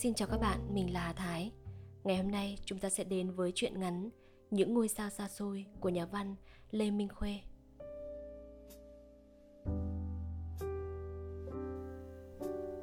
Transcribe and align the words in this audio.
Xin 0.00 0.14
chào 0.14 0.28
các 0.28 0.38
bạn, 0.40 0.74
mình 0.74 0.92
là 0.92 1.00
Hà 1.00 1.12
Thái. 1.12 1.52
Ngày 2.04 2.16
hôm 2.16 2.30
nay 2.30 2.58
chúng 2.64 2.78
ta 2.78 2.90
sẽ 2.90 3.04
đến 3.04 3.30
với 3.30 3.52
chuyện 3.54 3.80
ngắn 3.80 4.10
Những 4.50 4.74
ngôi 4.74 4.88
sao 4.88 5.10
xa 5.10 5.28
xôi 5.28 5.66
của 5.80 5.88
nhà 5.88 6.06
văn 6.06 6.34
Lê 6.70 6.90
Minh 6.90 7.08
Khuê. 7.08 7.40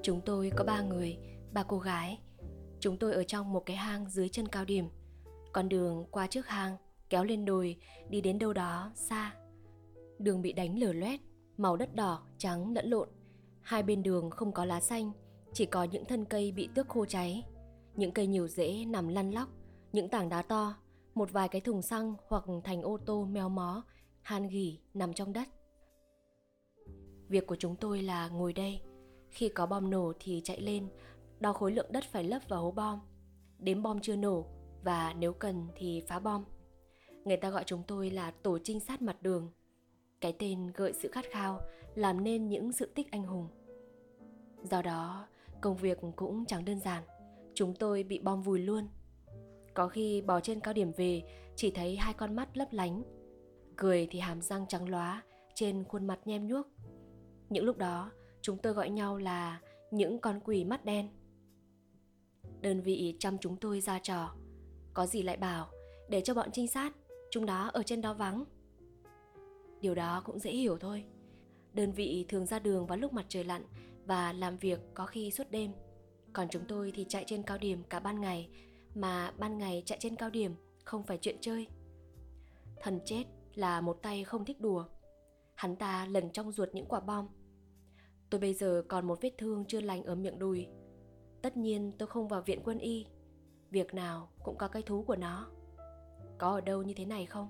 Chúng 0.02 0.22
tôi 0.26 0.52
có 0.56 0.64
ba 0.64 0.82
người, 0.82 1.18
ba 1.54 1.64
cô 1.64 1.80
gái. 1.80 2.20
Chúng 2.80 2.98
tôi 2.98 3.14
ở 3.14 3.24
trong 3.24 3.54
một 3.54 3.66
cái 3.66 3.76
hang 3.76 4.10
dưới 4.10 4.30
chân 4.30 4.48
cao 4.48 4.66
điểm. 4.66 4.90
Con 5.54 5.70
đường 5.70 6.06
qua 6.12 6.28
trước 6.28 6.48
hang, 6.48 6.78
kéo 7.10 7.24
lên 7.24 7.46
đồi, 7.46 7.78
đi 8.10 8.22
đến 8.22 8.40
đâu 8.40 8.54
đó 8.54 8.92
xa. 8.96 9.36
Đường 10.20 10.42
bị 10.42 10.54
đánh 10.54 10.80
lở 10.80 10.94
loét, 10.94 11.20
màu 11.58 11.78
đất 11.78 11.96
đỏ, 11.96 12.28
trắng 12.38 12.74
lẫn 12.74 12.90
lộn. 12.90 13.10
Hai 13.62 13.84
bên 13.84 14.04
đường 14.04 14.30
không 14.30 14.52
có 14.52 14.66
lá 14.66 14.82
xanh, 14.82 15.12
chỉ 15.56 15.66
có 15.66 15.84
những 15.84 16.06
thân 16.06 16.26
cây 16.26 16.52
bị 16.52 16.70
tước 16.76 16.88
khô 16.88 17.06
cháy. 17.06 17.44
Những 17.96 18.12
cây 18.12 18.28
nhiều 18.28 18.48
rễ 18.48 18.86
nằm 18.86 19.08
lăn 19.08 19.32
lóc, 19.32 19.50
những 19.92 20.10
tảng 20.10 20.30
đá 20.30 20.42
to, 20.42 20.76
một 21.14 21.32
vài 21.32 21.50
cái 21.50 21.62
thùng 21.62 21.82
xăng 21.82 22.14
hoặc 22.28 22.44
thành 22.64 22.82
ô 22.82 22.98
tô 23.06 23.26
meo 23.26 23.50
mó, 23.50 23.84
han 24.22 24.48
gỉ 24.48 24.80
nằm 24.94 25.14
trong 25.14 25.34
đất. 25.34 25.48
Việc 27.28 27.48
của 27.48 27.56
chúng 27.56 27.76
tôi 27.76 28.02
là 28.02 28.28
ngồi 28.28 28.54
đây, 28.54 28.82
khi 29.30 29.50
có 29.50 29.66
bom 29.66 29.90
nổ 29.90 30.14
thì 30.20 30.42
chạy 30.44 30.62
lên, 30.62 30.88
đo 31.40 31.54
khối 31.54 31.72
lượng 31.72 31.92
đất 31.92 32.04
phải 32.04 32.24
lấp 32.24 32.42
vào 32.50 32.62
hố 32.62 32.72
bom, 32.72 33.00
đếm 33.60 33.84
bom 33.84 34.00
chưa 34.02 34.16
nổ 34.16 34.46
và 34.84 35.14
nếu 35.14 35.34
cần 35.34 35.68
thì 35.76 36.04
phá 36.08 36.20
bom. 36.20 36.44
Người 37.26 37.38
ta 37.38 37.50
gọi 37.50 37.64
chúng 37.66 37.84
tôi 37.88 38.10
là 38.10 38.32
tổ 38.32 38.58
trinh 38.64 38.80
sát 38.80 39.02
mặt 39.02 39.22
đường. 39.22 39.52
Cái 40.22 40.34
tên 40.40 40.72
gợi 40.76 40.94
sự 40.94 41.10
khát 41.12 41.26
khao, 41.32 41.62
làm 41.96 42.24
nên 42.24 42.48
những 42.48 42.72
sự 42.72 42.92
tích 42.96 43.12
anh 43.12 43.24
hùng. 43.24 43.48
Do 44.64 44.82
đó, 44.82 45.28
công 45.66 45.76
việc 45.76 45.98
cũng 46.16 46.46
chẳng 46.46 46.66
đơn 46.66 46.80
giản. 46.80 47.04
Chúng 47.54 47.74
tôi 47.74 48.04
bị 48.04 48.20
bom 48.20 48.42
vùi 48.42 48.60
luôn. 48.60 48.88
Có 49.74 49.88
khi 49.88 50.22
bò 50.22 50.40
trên 50.40 50.60
cao 50.60 50.74
điểm 50.74 50.92
về, 50.98 51.24
chỉ 51.56 51.72
thấy 51.72 51.96
hai 51.96 52.14
con 52.14 52.36
mắt 52.36 52.58
lấp 52.58 52.68
lánh. 52.72 53.04
Cười 53.76 54.08
thì 54.12 54.20
hàm 54.20 54.42
răng 54.42 54.66
trắng 54.68 54.90
lóa, 54.90 55.24
trên 55.56 55.84
khuôn 55.84 56.08
mặt 56.08 56.20
nhem 56.26 56.48
nhuốc. 56.48 56.68
Những 57.50 57.66
lúc 57.66 57.78
đó, 57.78 58.12
chúng 58.42 58.58
tôi 58.58 58.74
gọi 58.74 58.90
nhau 58.90 59.18
là 59.18 59.60
những 59.92 60.20
con 60.20 60.40
quỷ 60.40 60.64
mắt 60.64 60.86
đen. 60.86 61.10
Đơn 62.62 62.82
vị 62.82 63.16
chăm 63.20 63.38
chúng 63.38 63.58
tôi 63.58 63.82
ra 63.82 64.00
trò. 64.00 64.36
Có 64.94 65.06
gì 65.06 65.22
lại 65.22 65.38
bảo, 65.38 65.70
để 66.10 66.22
cho 66.22 66.34
bọn 66.34 66.52
trinh 66.52 66.68
sát, 66.68 66.94
chúng 67.32 67.46
đó 67.46 67.70
ở 67.74 67.84
trên 67.84 68.02
đó 68.02 68.14
vắng. 68.14 68.46
Điều 69.82 69.96
đó 69.96 70.22
cũng 70.26 70.40
dễ 70.40 70.52
hiểu 70.52 70.78
thôi. 70.78 71.04
Đơn 71.74 71.92
vị 71.92 72.26
thường 72.30 72.46
ra 72.46 72.60
đường 72.60 72.88
vào 72.88 72.98
lúc 72.98 73.14
mặt 73.14 73.26
trời 73.30 73.44
lặn 73.44 73.64
và 74.06 74.34
làm 74.34 74.58
việc 74.58 74.80
có 74.94 75.06
khi 75.06 75.32
suốt 75.32 75.52
đêm. 75.52 75.72
Còn 76.34 76.48
chúng 76.50 76.64
tôi 76.68 76.92
thì 76.96 77.06
chạy 77.10 77.24
trên 77.28 77.44
cao 77.44 77.58
điểm 77.58 77.84
cả 77.90 78.00
ban 78.00 78.22
ngày, 78.22 78.50
mà 78.96 79.32
ban 79.38 79.58
ngày 79.58 79.84
chạy 79.86 79.98
trên 80.02 80.16
cao 80.16 80.30
điểm 80.30 80.56
không 80.84 81.04
phải 81.04 81.18
chuyện 81.18 81.38
chơi. 81.42 81.68
Thần 82.82 83.00
chết 83.06 83.24
là 83.54 83.82
một 83.82 84.00
tay 84.02 84.24
không 84.24 84.46
thích 84.46 84.62
đùa. 84.62 84.86
Hắn 85.56 85.76
ta 85.76 86.06
lần 86.06 86.30
trong 86.30 86.52
ruột 86.52 86.70
những 86.74 86.86
quả 86.86 87.00
bom. 87.00 87.28
Tôi 88.30 88.42
bây 88.42 88.54
giờ 88.54 88.84
còn 88.88 89.08
một 89.08 89.22
vết 89.22 89.32
thương 89.38 89.66
chưa 89.68 89.82
lành 89.82 90.04
ở 90.04 90.16
miệng 90.16 90.40
đùi. 90.40 90.68
Tất 91.42 91.58
nhiên 91.58 91.92
tôi 91.98 92.08
không 92.08 92.28
vào 92.28 92.42
viện 92.42 92.62
quân 92.64 92.80
y. 92.80 93.06
Việc 93.70 93.94
nào 93.94 94.30
cũng 94.44 94.58
có 94.58 94.68
cái 94.68 94.82
thú 94.82 95.04
của 95.04 95.16
nó. 95.16 95.52
Có 96.38 96.52
ở 96.52 96.62
đâu 96.62 96.84
như 96.84 96.94
thế 96.94 97.06
này 97.06 97.26
không? 97.26 97.50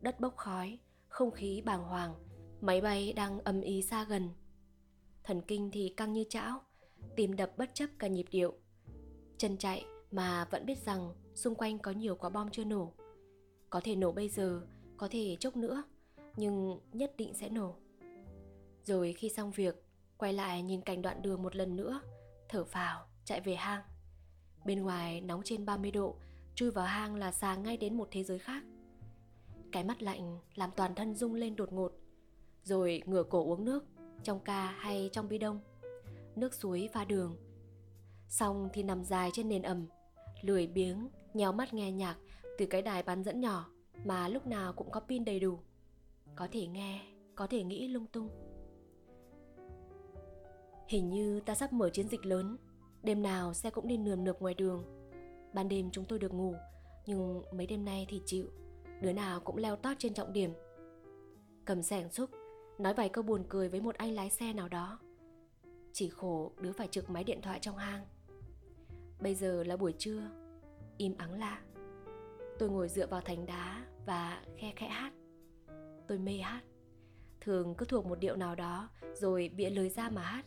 Đất 0.00 0.20
bốc 0.20 0.36
khói, 0.36 0.78
không 1.08 1.30
khí 1.30 1.62
bàng 1.64 1.84
hoàng, 1.84 2.14
máy 2.60 2.80
bay 2.80 3.12
đang 3.12 3.40
ầm 3.40 3.60
ý 3.60 3.82
xa 3.82 4.04
gần 4.04 4.28
thần 5.28 5.42
kinh 5.42 5.70
thì 5.70 5.94
căng 5.96 6.12
như 6.12 6.24
chảo, 6.28 6.60
tìm 7.16 7.36
đập 7.36 7.52
bất 7.56 7.70
chấp 7.74 7.90
cả 7.98 8.06
nhịp 8.06 8.26
điệu. 8.30 8.54
Chân 9.38 9.56
chạy 9.56 9.84
mà 10.10 10.44
vẫn 10.50 10.66
biết 10.66 10.78
rằng 10.78 11.14
xung 11.34 11.54
quanh 11.54 11.78
có 11.78 11.90
nhiều 11.90 12.16
quả 12.16 12.30
bom 12.30 12.50
chưa 12.50 12.64
nổ. 12.64 12.92
Có 13.70 13.80
thể 13.84 13.96
nổ 13.96 14.12
bây 14.12 14.28
giờ, 14.28 14.60
có 14.96 15.08
thể 15.10 15.36
chốc 15.40 15.56
nữa, 15.56 15.82
nhưng 16.36 16.80
nhất 16.92 17.12
định 17.16 17.34
sẽ 17.34 17.48
nổ. 17.48 17.74
Rồi 18.84 19.12
khi 19.12 19.28
xong 19.28 19.50
việc, 19.50 19.84
quay 20.16 20.32
lại 20.32 20.62
nhìn 20.62 20.80
cảnh 20.80 21.02
đoạn 21.02 21.22
đường 21.22 21.42
một 21.42 21.56
lần 21.56 21.76
nữa, 21.76 22.00
thở 22.48 22.64
phào, 22.64 23.06
chạy 23.24 23.40
về 23.40 23.54
hang. 23.54 23.82
Bên 24.64 24.82
ngoài 24.82 25.20
nóng 25.20 25.40
trên 25.44 25.66
30 25.66 25.90
độ, 25.90 26.16
chui 26.54 26.70
vào 26.70 26.86
hang 26.86 27.14
là 27.14 27.32
xa 27.32 27.56
ngay 27.56 27.76
đến 27.76 27.94
một 27.94 28.08
thế 28.10 28.24
giới 28.24 28.38
khác. 28.38 28.62
Cái 29.72 29.84
mắt 29.84 30.02
lạnh 30.02 30.38
làm 30.54 30.70
toàn 30.76 30.94
thân 30.94 31.14
rung 31.14 31.34
lên 31.34 31.56
đột 31.56 31.72
ngột, 31.72 31.92
rồi 32.62 33.02
ngửa 33.06 33.22
cổ 33.22 33.44
uống 33.44 33.64
nước 33.64 33.84
trong 34.22 34.40
ca 34.40 34.66
hay 34.66 35.10
trong 35.12 35.28
bi 35.28 35.38
đông. 35.38 35.60
Nước 36.36 36.54
suối 36.54 36.88
pha 36.92 37.04
đường. 37.04 37.36
Xong 38.28 38.68
thì 38.72 38.82
nằm 38.82 39.04
dài 39.04 39.30
trên 39.32 39.48
nền 39.48 39.62
ẩm, 39.62 39.86
lười 40.42 40.66
biếng 40.66 41.08
nhéo 41.34 41.52
mắt 41.52 41.74
nghe 41.74 41.92
nhạc 41.92 42.16
từ 42.58 42.66
cái 42.66 42.82
đài 42.82 43.02
bán 43.02 43.22
dẫn 43.22 43.40
nhỏ 43.40 43.70
mà 44.04 44.28
lúc 44.28 44.46
nào 44.46 44.72
cũng 44.72 44.90
có 44.90 45.00
pin 45.00 45.24
đầy 45.24 45.40
đủ. 45.40 45.58
Có 46.36 46.48
thể 46.52 46.66
nghe, 46.66 47.00
có 47.34 47.46
thể 47.46 47.62
nghĩ 47.62 47.88
lung 47.88 48.06
tung. 48.06 48.28
Hình 50.88 51.10
như 51.10 51.40
ta 51.40 51.54
sắp 51.54 51.72
mở 51.72 51.90
chiến 51.90 52.08
dịch 52.08 52.26
lớn, 52.26 52.56
đêm 53.02 53.22
nào 53.22 53.54
xe 53.54 53.70
cũng 53.70 53.88
đi 53.88 53.96
nườm 53.96 54.24
nượp 54.24 54.40
ngoài 54.40 54.54
đường. 54.54 54.84
Ban 55.52 55.68
đêm 55.68 55.90
chúng 55.90 56.04
tôi 56.04 56.18
được 56.18 56.34
ngủ, 56.34 56.54
nhưng 57.06 57.42
mấy 57.52 57.66
đêm 57.66 57.84
nay 57.84 58.06
thì 58.08 58.22
chịu, 58.26 58.46
đứa 59.00 59.12
nào 59.12 59.40
cũng 59.40 59.56
leo 59.56 59.76
tót 59.76 59.96
trên 59.98 60.14
trọng 60.14 60.32
điểm. 60.32 60.52
Cầm 61.64 61.82
sẻng 61.82 62.10
xúc 62.10 62.30
nói 62.78 62.94
vài 62.94 63.08
câu 63.08 63.24
buồn 63.24 63.44
cười 63.48 63.68
với 63.68 63.80
một 63.80 63.94
anh 63.94 64.12
lái 64.12 64.30
xe 64.30 64.52
nào 64.52 64.68
đó. 64.68 64.98
Chỉ 65.92 66.08
khổ 66.08 66.52
đứa 66.60 66.72
phải 66.72 66.88
trực 66.88 67.10
máy 67.10 67.24
điện 67.24 67.42
thoại 67.42 67.60
trong 67.60 67.76
hang. 67.76 68.06
Bây 69.20 69.34
giờ 69.34 69.64
là 69.64 69.76
buổi 69.76 69.94
trưa, 69.98 70.30
im 70.96 71.16
ắng 71.18 71.38
lạ. 71.38 71.62
Tôi 72.58 72.70
ngồi 72.70 72.88
dựa 72.88 73.06
vào 73.06 73.20
thành 73.20 73.46
đá 73.46 73.86
và 74.06 74.42
khe 74.56 74.72
khẽ 74.76 74.88
hát. 74.88 75.12
Tôi 76.08 76.18
mê 76.18 76.38
hát. 76.38 76.62
Thường 77.40 77.74
cứ 77.78 77.86
thuộc 77.86 78.06
một 78.06 78.18
điệu 78.18 78.36
nào 78.36 78.54
đó 78.54 78.88
rồi 79.14 79.50
bịa 79.56 79.70
lời 79.70 79.88
ra 79.88 80.10
mà 80.10 80.22
hát. 80.22 80.46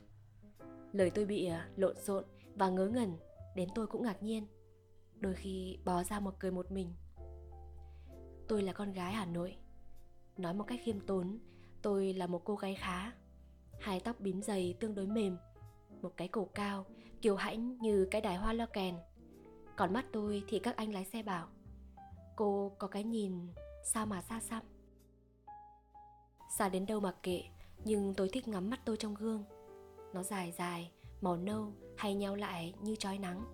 Lời 0.91 1.09
tôi 1.09 1.25
bịa 1.25 1.47
à, 1.47 1.69
lộn 1.75 1.95
xộn 1.97 2.23
và 2.55 2.69
ngớ 2.69 2.87
ngẩn, 2.87 3.17
đến 3.55 3.69
tôi 3.75 3.87
cũng 3.87 4.03
ngạc 4.03 4.23
nhiên. 4.23 4.47
Đôi 5.19 5.33
khi 5.33 5.77
bó 5.85 6.03
ra 6.03 6.19
một 6.19 6.33
cười 6.39 6.51
một 6.51 6.71
mình. 6.71 6.93
Tôi 8.47 8.63
là 8.63 8.73
con 8.73 8.93
gái 8.93 9.13
hà 9.13 9.25
nội. 9.25 9.57
Nói 10.37 10.53
một 10.53 10.63
cách 10.63 10.79
khiêm 10.83 10.99
tốn 10.99 11.39
Tôi 11.81 12.13
là 12.13 12.27
một 12.27 12.41
cô 12.45 12.55
gái 12.55 12.75
khá. 12.75 13.11
Hai 13.79 13.99
tóc 13.99 14.19
bím 14.19 14.41
dày 14.41 14.75
tương 14.79 14.95
đối 14.95 15.07
mềm, 15.07 15.37
Một 16.01 16.13
cái 16.17 16.27
cổ 16.27 16.45
cao, 16.45 16.85
Kiều 17.21 17.35
hãnh 17.35 17.77
như 17.77 18.07
cái 18.11 18.21
đài 18.21 18.35
hoa 18.35 18.53
lo 18.53 18.65
kèn. 18.65 18.95
Còn 19.75 19.93
mắt 19.93 20.05
tôi 20.11 20.43
thì 20.47 20.59
các 20.59 20.75
anh 20.75 20.93
lái 20.93 21.05
xe 21.05 21.23
bảo, 21.23 21.47
Cô 22.35 22.71
có 22.77 22.87
cái 22.87 23.03
nhìn 23.03 23.47
Sao 23.83 24.05
mà 24.05 24.21
xa 24.21 24.39
xăm? 24.39 24.63
Xa 26.57 26.69
đến 26.69 26.85
đâu 26.85 26.99
mà 26.99 27.11
kệ, 27.23 27.43
Nhưng 27.85 28.13
tôi 28.13 28.29
thích 28.29 28.47
ngắm 28.47 28.69
mắt 28.69 28.79
tôi 28.85 28.97
trong 28.97 29.13
gương. 29.13 29.43
Nó 30.13 30.23
dài 30.23 30.51
dài, 30.51 30.91
Màu 31.21 31.37
nâu, 31.37 31.73
hay 31.97 32.15
nhau 32.15 32.35
lại 32.35 32.73
như 32.81 32.95
trói 32.95 33.17
nắng. 33.17 33.45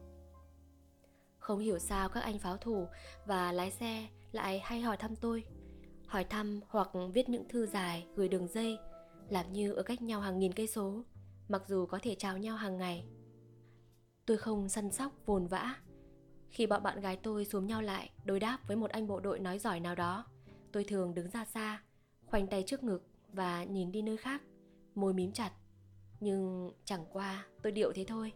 Không 1.39 1.59
hiểu 1.59 1.79
sao 1.79 2.09
các 2.09 2.23
anh 2.23 2.39
pháo 2.39 2.57
thủ 2.57 2.87
Và 3.25 3.51
lái 3.51 3.71
xe 3.71 4.07
lại 4.31 4.59
hay 4.59 4.81
hỏi 4.81 4.97
thăm 4.97 5.15
tôi 5.15 5.43
hỏi 6.07 6.23
thăm 6.23 6.59
hoặc 6.67 6.89
viết 7.13 7.29
những 7.29 7.47
thư 7.49 7.65
dài 7.65 8.07
gửi 8.15 8.27
đường 8.27 8.47
dây, 8.47 8.77
làm 9.29 9.53
như 9.53 9.73
ở 9.73 9.83
cách 9.83 10.01
nhau 10.01 10.21
hàng 10.21 10.39
nghìn 10.39 10.53
cây 10.53 10.67
số, 10.67 11.03
mặc 11.49 11.63
dù 11.67 11.85
có 11.85 11.99
thể 12.01 12.15
chào 12.15 12.37
nhau 12.37 12.55
hàng 12.55 12.77
ngày. 12.77 13.05
Tôi 14.25 14.37
không 14.37 14.69
săn 14.69 14.91
sóc 14.91 15.11
vồn 15.25 15.47
vã. 15.47 15.75
Khi 16.49 16.67
bọn 16.67 16.83
bạn 16.83 17.01
gái 17.01 17.17
tôi 17.23 17.45
xuống 17.45 17.67
nhau 17.67 17.81
lại 17.81 18.11
đối 18.25 18.39
đáp 18.39 18.59
với 18.67 18.77
một 18.77 18.91
anh 18.91 19.07
bộ 19.07 19.19
đội 19.19 19.39
nói 19.39 19.59
giỏi 19.59 19.79
nào 19.79 19.95
đó, 19.95 20.25
tôi 20.71 20.83
thường 20.83 21.13
đứng 21.13 21.29
ra 21.29 21.45
xa, 21.45 21.83
khoanh 22.25 22.47
tay 22.47 22.63
trước 22.63 22.83
ngực 22.83 23.07
và 23.33 23.63
nhìn 23.63 23.91
đi 23.91 24.01
nơi 24.01 24.17
khác, 24.17 24.41
môi 24.95 25.13
mím 25.13 25.31
chặt. 25.31 25.51
Nhưng 26.19 26.71
chẳng 26.85 27.05
qua 27.11 27.45
tôi 27.61 27.71
điệu 27.71 27.91
thế 27.95 28.05
thôi. 28.07 28.33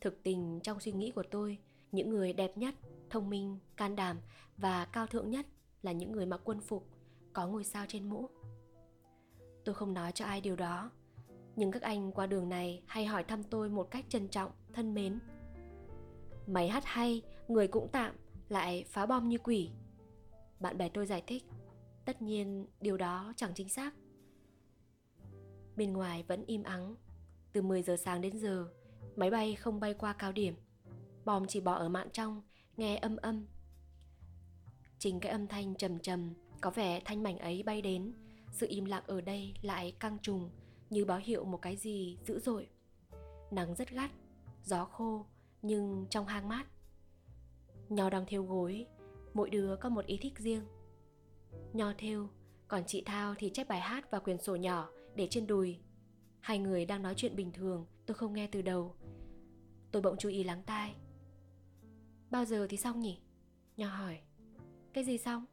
Thực 0.00 0.22
tình 0.22 0.60
trong 0.62 0.80
suy 0.80 0.92
nghĩ 0.92 1.10
của 1.10 1.24
tôi, 1.30 1.58
những 1.92 2.10
người 2.10 2.32
đẹp 2.32 2.58
nhất, 2.58 2.74
thông 3.10 3.30
minh, 3.30 3.58
can 3.76 3.96
đảm 3.96 4.20
và 4.56 4.84
cao 4.84 5.06
thượng 5.06 5.30
nhất 5.30 5.46
là 5.82 5.92
những 5.92 6.12
người 6.12 6.26
mặc 6.26 6.40
quân 6.44 6.60
phục 6.60 6.86
có 7.32 7.46
ngôi 7.46 7.64
sao 7.64 7.84
trên 7.88 8.08
mũ. 8.08 8.28
Tôi 9.64 9.74
không 9.74 9.94
nói 9.94 10.12
cho 10.12 10.24
ai 10.24 10.40
điều 10.40 10.56
đó, 10.56 10.90
nhưng 11.56 11.70
các 11.70 11.82
anh 11.82 12.12
qua 12.12 12.26
đường 12.26 12.48
này 12.48 12.82
hay 12.86 13.06
hỏi 13.06 13.24
thăm 13.24 13.42
tôi 13.42 13.68
một 13.68 13.90
cách 13.90 14.04
trân 14.08 14.28
trọng, 14.28 14.52
thân 14.72 14.94
mến. 14.94 15.18
Máy 16.46 16.68
hát 16.68 16.84
hay, 16.86 17.22
người 17.48 17.68
cũng 17.68 17.88
tạm, 17.92 18.14
lại 18.48 18.84
phá 18.88 19.06
bom 19.06 19.28
như 19.28 19.38
quỷ. 19.38 19.70
Bạn 20.60 20.78
bè 20.78 20.88
tôi 20.88 21.06
giải 21.06 21.22
thích, 21.26 21.44
tất 22.04 22.22
nhiên 22.22 22.66
điều 22.80 22.96
đó 22.96 23.32
chẳng 23.36 23.54
chính 23.54 23.68
xác. 23.68 23.94
Bên 25.76 25.92
ngoài 25.92 26.22
vẫn 26.22 26.44
im 26.46 26.62
ắng, 26.62 26.94
từ 27.52 27.62
10 27.62 27.82
giờ 27.82 27.96
sáng 27.96 28.20
đến 28.20 28.38
giờ, 28.38 28.68
máy 29.16 29.30
bay 29.30 29.54
không 29.54 29.80
bay 29.80 29.94
qua 29.94 30.12
cao 30.12 30.32
điểm. 30.32 30.54
Bom 31.24 31.46
chỉ 31.46 31.60
bỏ 31.60 31.74
ở 31.74 31.88
mạn 31.88 32.08
trong, 32.12 32.42
nghe 32.76 32.96
âm 32.96 33.16
âm. 33.16 33.46
Chính 34.98 35.20
cái 35.20 35.32
âm 35.32 35.46
thanh 35.46 35.74
trầm 35.74 35.98
trầm 35.98 36.34
có 36.60 36.70
vẻ 36.70 37.00
thanh 37.04 37.22
mảnh 37.22 37.38
ấy 37.38 37.62
bay 37.62 37.82
đến 37.82 38.12
sự 38.52 38.66
im 38.70 38.84
lặng 38.84 39.02
ở 39.06 39.20
đây 39.20 39.54
lại 39.62 39.96
căng 40.00 40.18
trùng 40.22 40.50
như 40.90 41.04
báo 41.04 41.20
hiệu 41.24 41.44
một 41.44 41.62
cái 41.62 41.76
gì 41.76 42.18
dữ 42.26 42.38
dội 42.38 42.68
nắng 43.50 43.74
rất 43.74 43.90
gắt 43.90 44.10
gió 44.64 44.84
khô 44.84 45.26
nhưng 45.62 46.06
trong 46.10 46.26
hang 46.26 46.48
mát. 46.48 46.66
Nho 47.88 48.10
đang 48.10 48.26
theo 48.26 48.42
gối, 48.42 48.86
mỗi 49.34 49.50
đứa 49.50 49.76
có 49.76 49.88
một 49.88 50.06
ý 50.06 50.18
thích 50.20 50.38
riêng. 50.38 50.64
Nho 51.72 51.92
theo, 51.98 52.28
còn 52.68 52.82
chị 52.86 53.02
Thao 53.06 53.34
thì 53.38 53.50
chép 53.50 53.68
bài 53.68 53.80
hát 53.80 54.10
và 54.10 54.18
quyển 54.18 54.38
sổ 54.38 54.56
nhỏ 54.56 54.88
để 55.14 55.28
trên 55.30 55.46
đùi. 55.46 55.78
Hai 56.40 56.58
người 56.58 56.86
đang 56.86 57.02
nói 57.02 57.14
chuyện 57.16 57.36
bình 57.36 57.52
thường, 57.52 57.86
tôi 58.06 58.14
không 58.14 58.32
nghe 58.32 58.46
từ 58.52 58.62
đầu. 58.62 58.94
Tôi 59.92 60.02
bỗng 60.02 60.16
chú 60.18 60.28
ý 60.28 60.44
lắng 60.44 60.62
tai. 60.66 60.94
Bao 62.30 62.44
giờ 62.44 62.66
thì 62.70 62.76
xong 62.76 63.00
nhỉ? 63.00 63.18
Nho 63.76 63.88
hỏi. 63.88 64.20
Cái 64.92 65.04
gì 65.04 65.18
xong? 65.18 65.46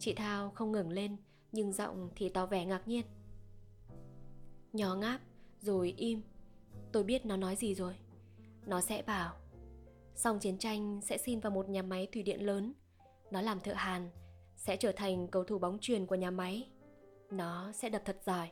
Chị 0.00 0.14
Thao 0.14 0.50
không 0.50 0.72
ngừng 0.72 0.90
lên, 0.90 1.16
nhưng 1.52 1.72
giọng 1.72 2.10
thì 2.16 2.28
tỏ 2.28 2.46
vẻ 2.46 2.64
ngạc 2.64 2.88
nhiên. 2.88 3.06
nhỏ 4.72 4.94
ngáp, 4.94 5.20
rồi 5.60 5.94
im. 5.96 6.22
Tôi 6.92 7.04
biết 7.04 7.26
nó 7.26 7.36
nói 7.36 7.56
gì 7.56 7.74
rồi. 7.74 7.96
Nó 8.66 8.80
sẽ 8.80 9.02
bảo 9.02 9.34
Xong 10.14 10.38
chiến 10.38 10.58
tranh 10.58 11.00
sẽ 11.02 11.18
xin 11.18 11.40
vào 11.40 11.50
một 11.50 11.68
nhà 11.68 11.82
máy 11.82 12.08
thủy 12.12 12.22
điện 12.22 12.46
lớn 12.46 12.72
Nó 13.30 13.40
làm 13.40 13.60
thợ 13.60 13.72
hàn 13.72 14.10
Sẽ 14.56 14.76
trở 14.76 14.92
thành 14.92 15.28
cầu 15.28 15.44
thủ 15.44 15.58
bóng 15.58 15.78
truyền 15.80 16.06
của 16.06 16.14
nhà 16.14 16.30
máy 16.30 16.68
Nó 17.30 17.72
sẽ 17.72 17.88
đập 17.88 18.02
thật 18.04 18.18
giỏi 18.26 18.50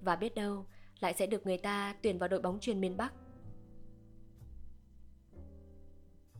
Và 0.00 0.16
biết 0.16 0.34
đâu 0.34 0.66
lại 1.00 1.14
sẽ 1.14 1.26
được 1.26 1.46
người 1.46 1.58
ta 1.58 1.96
tuyển 2.02 2.18
vào 2.18 2.28
đội 2.28 2.40
bóng 2.40 2.60
truyền 2.60 2.80
miền 2.80 2.96
Bắc 2.96 3.12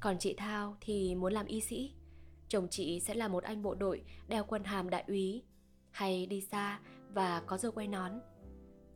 Còn 0.00 0.18
chị 0.18 0.34
Thao 0.34 0.76
thì 0.80 1.14
muốn 1.14 1.32
làm 1.32 1.46
y 1.46 1.60
sĩ 1.60 1.95
Chồng 2.48 2.68
chị 2.70 3.00
sẽ 3.00 3.14
là 3.14 3.28
một 3.28 3.44
anh 3.44 3.62
bộ 3.62 3.74
đội, 3.74 4.04
đeo 4.28 4.44
quân 4.44 4.64
hàm 4.64 4.90
đại 4.90 5.04
úy, 5.08 5.42
Hay 5.90 6.26
đi 6.26 6.40
xa 6.40 6.80
và 7.12 7.42
có 7.46 7.58
dâu 7.58 7.72
quay 7.72 7.88
nón. 7.88 8.12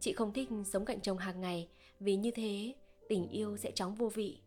Chị 0.00 0.12
không 0.12 0.32
thích 0.32 0.48
sống 0.64 0.84
cạnh 0.84 1.00
chồng 1.00 1.18
hàng 1.18 1.40
ngày, 1.40 1.68
Vì 2.00 2.16
như 2.16 2.30
thế 2.30 2.74
tình 3.08 3.28
yêu 3.28 3.56
sẽ 3.56 3.70
chóng 3.70 3.94
vô 3.94 4.08
vị. 4.08 4.40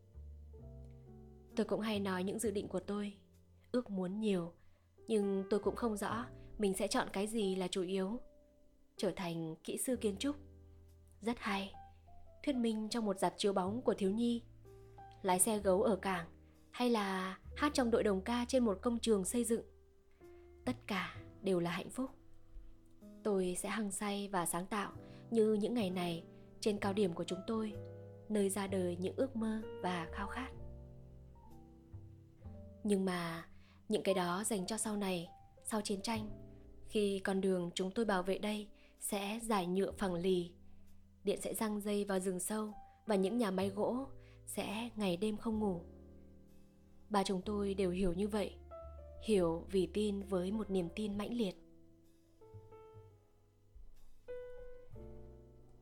Tôi 1.55 1.65
cũng 1.65 1.79
hay 1.79 1.99
nói 1.99 2.23
những 2.23 2.39
dự 2.39 2.51
định 2.51 2.67
của 2.67 2.79
tôi, 2.79 3.13
ước 3.71 3.89
muốn 3.89 4.19
nhiều, 4.19 4.53
nhưng 5.07 5.43
tôi 5.49 5.59
cũng 5.59 5.75
không 5.75 5.97
rõ 5.97 6.25
mình 6.57 6.73
sẽ 6.73 6.87
chọn 6.87 7.07
cái 7.13 7.27
gì 7.27 7.55
là 7.55 7.67
chủ 7.67 7.81
yếu. 7.81 8.19
Trở 8.97 9.11
thành 9.15 9.55
kỹ 9.63 9.77
sư 9.77 9.95
kiến 9.95 10.17
trúc. 10.17 10.35
Rất 11.21 11.39
hay, 11.39 11.73
thuyết 12.43 12.55
minh 12.55 12.89
trong 12.89 13.05
một 13.05 13.19
dạp 13.19 13.33
chiếu 13.37 13.53
bóng 13.53 13.81
của 13.81 13.93
thiếu 13.93 14.11
nhi, 14.11 14.43
lái 15.21 15.39
xe 15.39 15.57
gấu 15.57 15.81
ở 15.81 15.95
cảng, 15.95 16.25
hay 16.71 16.89
là 16.89 17.37
hát 17.55 17.71
trong 17.73 17.91
đội 17.91 18.03
đồng 18.03 18.21
ca 18.21 18.45
trên 18.47 18.65
một 18.65 18.77
công 18.81 18.99
trường 18.99 19.25
xây 19.25 19.43
dựng. 19.43 19.61
Tất 20.65 20.75
cả 20.87 21.15
đều 21.41 21.59
là 21.59 21.71
hạnh 21.71 21.89
phúc. 21.89 22.11
Tôi 23.23 23.55
sẽ 23.59 23.69
hăng 23.69 23.91
say 23.91 24.29
và 24.31 24.45
sáng 24.45 24.65
tạo 24.65 24.91
như 25.31 25.53
những 25.53 25.73
ngày 25.73 25.89
này 25.89 26.23
trên 26.59 26.79
cao 26.79 26.93
điểm 26.93 27.13
của 27.13 27.23
chúng 27.23 27.39
tôi, 27.47 27.73
nơi 28.29 28.49
ra 28.49 28.67
đời 28.67 28.97
những 28.99 29.15
ước 29.15 29.35
mơ 29.35 29.61
và 29.81 30.07
khao 30.11 30.27
khát. 30.27 30.49
Nhưng 32.83 33.05
mà 33.05 33.47
những 33.89 34.03
cái 34.03 34.13
đó 34.13 34.43
dành 34.45 34.65
cho 34.65 34.77
sau 34.77 34.97
này, 34.97 35.29
sau 35.63 35.81
chiến 35.81 36.01
tranh, 36.01 36.29
khi 36.87 37.19
con 37.23 37.41
đường 37.41 37.71
chúng 37.73 37.91
tôi 37.91 38.05
bảo 38.05 38.23
vệ 38.23 38.37
đây 38.37 38.67
sẽ 38.99 39.39
giải 39.43 39.67
nhựa 39.67 39.91
phẳng 39.91 40.13
lì, 40.13 40.51
điện 41.23 41.39
sẽ 41.41 41.53
răng 41.53 41.81
dây 41.81 42.05
vào 42.05 42.19
rừng 42.19 42.39
sâu 42.39 42.73
và 43.05 43.15
những 43.15 43.37
nhà 43.37 43.51
máy 43.51 43.69
gỗ 43.69 44.07
sẽ 44.45 44.89
ngày 44.95 45.17
đêm 45.17 45.37
không 45.37 45.59
ngủ 45.59 45.81
ba 47.13 47.23
chúng 47.23 47.41
tôi 47.41 47.73
đều 47.73 47.91
hiểu 47.91 48.13
như 48.13 48.27
vậy. 48.27 48.55
Hiểu 49.23 49.65
vì 49.71 49.87
tin 49.93 50.23
với 50.23 50.51
một 50.51 50.69
niềm 50.69 50.89
tin 50.95 51.17
mãnh 51.17 51.33
liệt. 51.33 51.55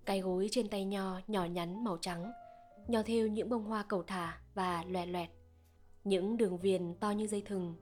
Cái 0.06 0.22
gối 0.22 0.48
trên 0.52 0.68
tay 0.68 0.86
nho 0.86 1.20
nhỏ 1.28 1.46
nhắn 1.46 1.84
màu 1.84 1.98
trắng, 1.98 2.32
nho 2.88 3.04
thêu 3.04 3.28
những 3.28 3.50
bông 3.50 3.64
hoa 3.64 3.84
cầu 3.84 4.04
thả 4.04 4.42
và 4.54 4.84
loẹt 4.84 5.08
loẹt. 5.08 5.30
Những 6.04 6.38
đường 6.38 6.58
viền 6.58 6.96
to 7.00 7.12
như 7.12 7.28
dây 7.28 7.42
thừng. 7.42 7.76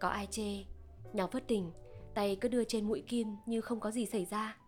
Có 0.00 0.08
ai 0.08 0.26
chê? 0.26 0.64
Nho 1.12 1.26
phất 1.26 1.46
tỉnh 1.46 1.72
tay 2.14 2.36
cứ 2.36 2.48
đưa 2.48 2.64
trên 2.64 2.88
mũi 2.88 3.04
kim 3.06 3.36
như 3.46 3.60
không 3.60 3.80
có 3.80 3.90
gì 3.90 4.06
xảy 4.06 4.24
ra. 4.24 4.58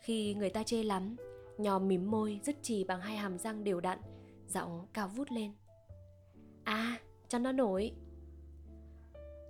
Khi 0.00 0.34
người 0.34 0.50
ta 0.50 0.62
chê 0.62 0.82
lắm, 0.82 1.16
nho 1.58 1.78
mím 1.78 2.10
môi, 2.10 2.40
dứt 2.44 2.56
chỉ 2.62 2.84
bằng 2.84 3.00
hai 3.00 3.16
hàm 3.16 3.38
răng 3.38 3.64
đều 3.64 3.80
đặn, 3.80 3.98
giọng 4.48 4.86
cao 4.92 5.08
vút 5.08 5.30
lên. 5.30 5.52
À 6.64 7.00
cho 7.30 7.38
nó 7.38 7.52
nổi. 7.52 7.92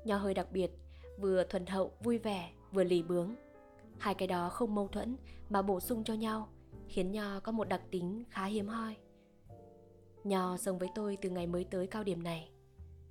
Nho 0.05 0.17
hơi 0.17 0.35
đặc 0.35 0.53
biệt, 0.53 0.71
vừa 1.19 1.45
thuần 1.45 1.67
hậu, 1.67 1.93
vui 2.03 2.19
vẻ, 2.19 2.53
vừa 2.73 2.85
lì 2.85 3.03
bướng. 3.03 3.35
Hai 3.99 4.15
cái 4.15 4.29
đó 4.29 4.49
không 4.49 4.75
mâu 4.75 4.89
thuẫn 4.89 5.17
mà 5.49 5.63
bổ 5.63 5.81
sung 5.81 6.05
cho 6.05 6.15
nhau, 6.15 6.49
khiến 6.89 7.13
nho 7.13 7.41
có 7.41 7.53
một 7.53 7.69
đặc 7.69 7.83
tính 7.91 8.25
khá 8.31 8.45
hiếm 8.45 8.69
hoi. 8.69 8.97
Nho 10.25 10.57
sống 10.57 10.79
với 10.79 10.89
tôi 10.95 11.19
từ 11.23 11.31
ngày 11.31 11.47
mới 11.47 11.65
tới 11.65 11.87
cao 11.87 12.05
điểm 12.05 12.23
này. 12.23 12.51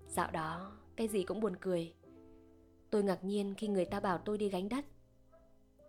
Dạo 0.08 0.32
đó, 0.32 0.78
cái 0.96 1.08
gì 1.08 1.24
cũng 1.24 1.40
buồn 1.40 1.56
cười. 1.56 1.94
Tôi 2.90 3.04
ngạc 3.04 3.24
nhiên 3.24 3.54
khi 3.58 3.68
người 3.68 3.86
ta 3.86 4.00
bảo 4.00 4.18
tôi 4.18 4.38
đi 4.38 4.50
gánh 4.50 4.70
đất. 4.70 4.86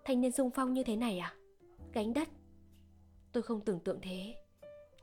Thanh 0.05 0.21
niên 0.21 0.33
sung 0.33 0.51
phong 0.51 0.73
như 0.73 0.85
thế 0.85 0.97
này 0.97 1.19
à? 1.19 1.35
Gánh 1.93 2.13
đất? 2.13 2.29
Tôi 3.33 3.43
không 3.43 3.61
tưởng 3.61 3.81
tượng 3.81 4.01
thế. 4.03 4.35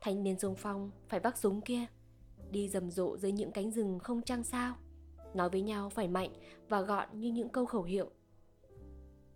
Thanh 0.01 0.23
niên 0.23 0.39
sung 0.39 0.55
phong 0.55 0.91
phải 1.07 1.19
vác 1.19 1.37
súng 1.37 1.61
kia 1.61 1.85
đi 2.51 2.69
rầm 2.69 2.91
rộ 2.91 3.17
dưới 3.17 3.31
những 3.31 3.51
cánh 3.51 3.71
rừng 3.71 3.99
không 3.99 4.21
trăng 4.21 4.43
sao. 4.43 4.75
Nói 5.33 5.49
với 5.49 5.61
nhau 5.61 5.89
phải 5.89 6.07
mạnh 6.07 6.33
và 6.69 6.81
gọn 6.81 7.19
như 7.19 7.31
những 7.31 7.49
câu 7.49 7.65
khẩu 7.65 7.83
hiệu. 7.83 8.11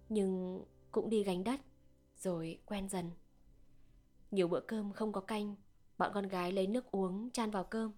Nhưng 0.09 0.63
cũng 0.91 1.09
đi 1.09 1.23
gánh 1.23 1.43
đất, 1.43 1.59
rồi 2.17 2.59
quen 2.65 2.89
dần. 2.89 3.11
Nhiều 4.31 4.47
bữa 4.47 4.59
cơm 4.59 4.93
không 4.93 5.11
có 5.11 5.21
canh, 5.21 5.55
bọn 5.97 6.11
con 6.13 6.27
gái 6.27 6.51
lấy 6.51 6.67
nước 6.67 6.91
uống 6.91 7.29
chan 7.31 7.51
vào 7.51 7.63
cơm. 7.63 7.91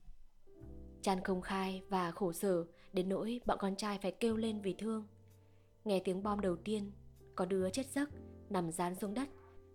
Chan 1.01 1.23
không 1.23 1.41
khai 1.41 1.83
và 1.89 2.11
khổ 2.11 2.33
sở, 2.33 2.65
đến 2.93 3.09
nỗi 3.09 3.41
bọn 3.45 3.57
con 3.61 3.75
trai 3.75 3.99
phải 4.01 4.11
kêu 4.11 4.37
lên 4.37 4.61
vì 4.61 4.75
thương. 4.77 5.07
Nghe 5.85 5.99
tiếng 5.99 6.23
bom 6.23 6.41
đầu 6.41 6.55
tiên, 6.55 6.91
có 7.35 7.45
đứa 7.45 7.69
chết 7.69 7.91
giấc, 7.91 8.09
nằm 8.49 8.71
dán 8.71 8.95
xuống 8.95 9.13
đất. 9.13 9.29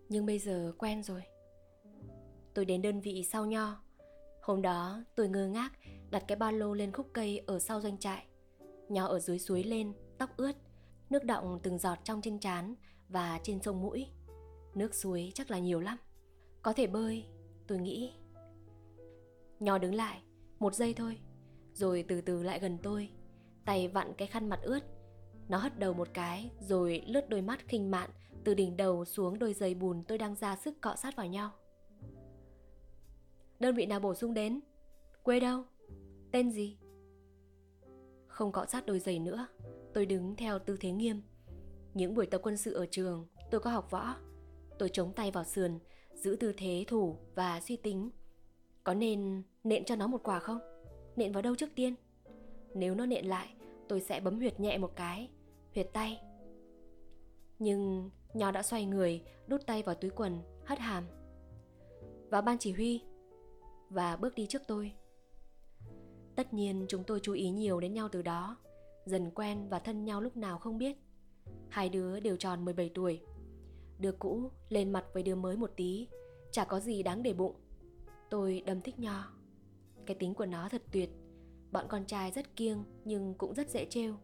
Nhưng 0.08 0.26
bây 0.26 0.38
giờ 0.38 0.72
quen 0.78 1.02
rồi. 1.02 1.22
Tôi 2.54 2.64
đến 2.64 2.82
đơn 2.82 3.00
vị 3.00 3.24
sau 3.24 3.46
nho 3.46 3.82
hôm 4.42 4.62
đó, 4.62 5.02
tôi 5.16 5.28
ngơ 5.28 5.46
ngác, 5.46 5.72
đặt 6.10 6.24
cái 6.28 6.36
ba 6.36 6.50
lô 6.50 6.74
lên 6.74 6.92
khúc 6.92 7.06
cây 7.12 7.42
ở 7.46 7.58
sau 7.58 7.80
doanh 7.80 7.98
trại. 7.98 8.26
Nho 8.88 9.06
ở 9.06 9.20
dưới 9.20 9.38
suối 9.38 9.64
lên, 9.64 9.92
tóc 10.18 10.30
ướt, 10.36 10.52
nước 11.10 11.24
đọng 11.24 11.60
từng 11.62 11.78
giọt 11.78 11.98
trong 12.04 12.22
trên 12.22 12.38
trán 12.38 12.74
và 13.08 13.40
trên 13.42 13.62
sông 13.62 13.82
mũi. 13.82 14.06
Nước 14.74 14.94
suối 14.94 15.32
chắc 15.34 15.50
là 15.50 15.58
nhiều 15.58 15.80
lắm. 15.80 15.98
Có 16.62 16.72
thể 16.72 16.86
bơi, 16.86 17.24
tôi 17.66 17.78
nghĩ. 17.78 18.12
Nho 19.60 19.78
đứng 19.78 19.94
lại, 19.94 20.22
một 20.58 20.74
giây 20.74 20.94
thôi, 20.94 21.18
rồi 21.72 22.04
từ 22.08 22.20
từ 22.20 22.42
lại 22.42 22.58
gần 22.58 22.78
tôi, 22.82 23.10
tay 23.64 23.88
vặn 23.88 24.14
cái 24.14 24.28
khăn 24.28 24.48
mặt 24.48 24.60
ướt. 24.62 24.80
Nó 25.48 25.58
hất 25.58 25.78
đầu 25.78 25.92
một 25.92 26.08
cái, 26.14 26.50
rồi 26.60 27.02
lướt 27.06 27.28
đôi 27.28 27.42
mắt 27.42 27.68
khinh 27.68 27.90
mạn, 27.90 28.10
từ 28.44 28.54
đỉnh 28.54 28.76
đầu 28.76 29.04
xuống 29.04 29.38
đôi 29.38 29.52
giày 29.52 29.74
bùn 29.74 30.04
tôi 30.08 30.18
đang 30.18 30.34
ra 30.34 30.56
sức 30.56 30.80
cọ 30.80 30.96
sát 30.96 31.16
vào 31.16 31.26
nhau 31.26 31.50
đơn 33.58 33.74
vị 33.74 33.86
nào 33.86 34.00
bổ 34.00 34.14
sung 34.14 34.34
đến? 34.34 34.60
Quê 35.22 35.40
đâu? 35.40 35.62
Tên 36.32 36.50
gì? 36.50 36.78
Không 38.26 38.52
cọ 38.52 38.66
sát 38.66 38.86
đôi 38.86 38.98
giày 38.98 39.18
nữa. 39.18 39.46
Tôi 39.94 40.06
đứng 40.06 40.36
theo 40.36 40.58
tư 40.58 40.76
thế 40.80 40.90
nghiêm. 40.90 41.22
Những 41.94 42.14
buổi 42.14 42.26
tập 42.26 42.40
quân 42.42 42.56
sự 42.56 42.72
ở 42.74 42.86
trường, 42.90 43.26
tôi 43.50 43.60
có 43.60 43.70
học 43.70 43.90
võ. 43.90 44.14
Tôi 44.78 44.88
chống 44.88 45.12
tay 45.12 45.30
vào 45.30 45.44
sườn, 45.44 45.78
giữ 46.14 46.36
tư 46.40 46.52
thế 46.56 46.84
thủ 46.88 47.16
và 47.34 47.60
suy 47.60 47.76
tính. 47.76 48.10
Có 48.84 48.94
nên 48.94 49.42
nện 49.64 49.84
cho 49.84 49.96
nó 49.96 50.06
một 50.06 50.22
quả 50.22 50.38
không? 50.38 50.58
Nện 51.16 51.32
vào 51.32 51.42
đâu 51.42 51.54
trước 51.56 51.70
tiên? 51.74 51.94
Nếu 52.74 52.94
nó 52.94 53.06
nện 53.06 53.24
lại, 53.24 53.48
tôi 53.88 54.00
sẽ 54.00 54.20
bấm 54.20 54.36
huyệt 54.36 54.60
nhẹ 54.60 54.78
một 54.78 54.96
cái, 54.96 55.30
huyệt 55.74 55.90
tay. 55.92 56.20
Nhưng 57.58 58.10
nho 58.34 58.50
đã 58.50 58.62
xoay 58.62 58.86
người, 58.86 59.22
đút 59.46 59.66
tay 59.66 59.82
vào 59.82 59.94
túi 59.94 60.10
quần, 60.10 60.38
hất 60.64 60.78
hàm. 60.78 61.04
Vào 62.30 62.42
ban 62.42 62.58
chỉ 62.58 62.72
huy 62.72 63.02
và 63.90 64.16
bước 64.16 64.34
đi 64.34 64.46
trước 64.46 64.62
tôi. 64.66 64.92
Tất 66.36 66.54
nhiên, 66.54 66.86
chúng 66.88 67.04
tôi 67.04 67.20
chú 67.22 67.32
ý 67.32 67.50
nhiều 67.50 67.80
đến 67.80 67.94
nhau 67.94 68.08
từ 68.12 68.22
đó. 68.22 68.56
Dần 69.04 69.30
quen 69.30 69.68
và 69.68 69.78
thân 69.78 70.04
nhau 70.04 70.20
lúc 70.20 70.36
nào 70.36 70.58
không 70.58 70.78
biết. 70.78 70.96
Hai 71.68 71.88
đứa 71.88 72.20
đều 72.20 72.36
tròn 72.36 72.64
17 72.64 72.90
tuổi. 72.94 73.20
Đứa 73.98 74.12
cũ 74.12 74.50
lên 74.68 74.92
mặt 74.92 75.04
với 75.12 75.22
đứa 75.22 75.34
mới 75.34 75.56
một 75.56 75.72
tí, 75.76 76.08
chả 76.52 76.64
có 76.64 76.80
gì 76.80 77.02
đáng 77.02 77.22
để 77.22 77.34
bụng. 77.34 77.54
Tôi 78.30 78.62
đâm 78.66 78.80
thích 78.80 78.98
nho. 78.98 79.32
Cái 80.06 80.16
tính 80.20 80.34
của 80.34 80.46
nó 80.46 80.68
thật 80.68 80.82
tuyệt. 80.92 81.10
Bọn 81.72 81.86
con 81.88 82.04
trai 82.06 82.30
rất 82.30 82.56
kiêng 82.56 82.84
nhưng 83.04 83.34
cũng 83.34 83.54
rất 83.54 83.70
dễ 83.70 83.86
trêu. 83.90 84.14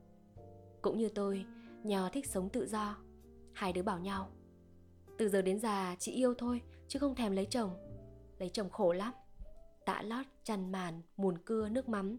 Cũng 0.82 0.98
như 0.98 1.08
tôi, 1.08 1.44
nho 1.82 2.08
thích 2.08 2.26
sống 2.26 2.48
tự 2.48 2.66
do. 2.66 2.96
Hai 3.52 3.72
đứa 3.72 3.82
bảo 3.82 3.98
nhau. 3.98 4.30
Từ 5.18 5.28
giờ 5.28 5.42
đến 5.42 5.60
già, 5.60 5.96
chị 5.98 6.12
yêu 6.12 6.34
thôi, 6.38 6.60
chứ 6.88 6.98
không 6.98 7.14
thèm 7.14 7.32
lấy 7.32 7.46
chồng. 7.46 7.70
Lấy 8.38 8.48
chồng 8.48 8.70
khổ 8.70 8.92
lắm 8.92 9.12
tạ 9.86 10.02
lót 10.02 10.26
chăn 10.44 10.72
màn 10.72 11.02
mùn 11.16 11.38
cưa 11.38 11.68
nước 11.68 11.88
mắm 11.88 12.16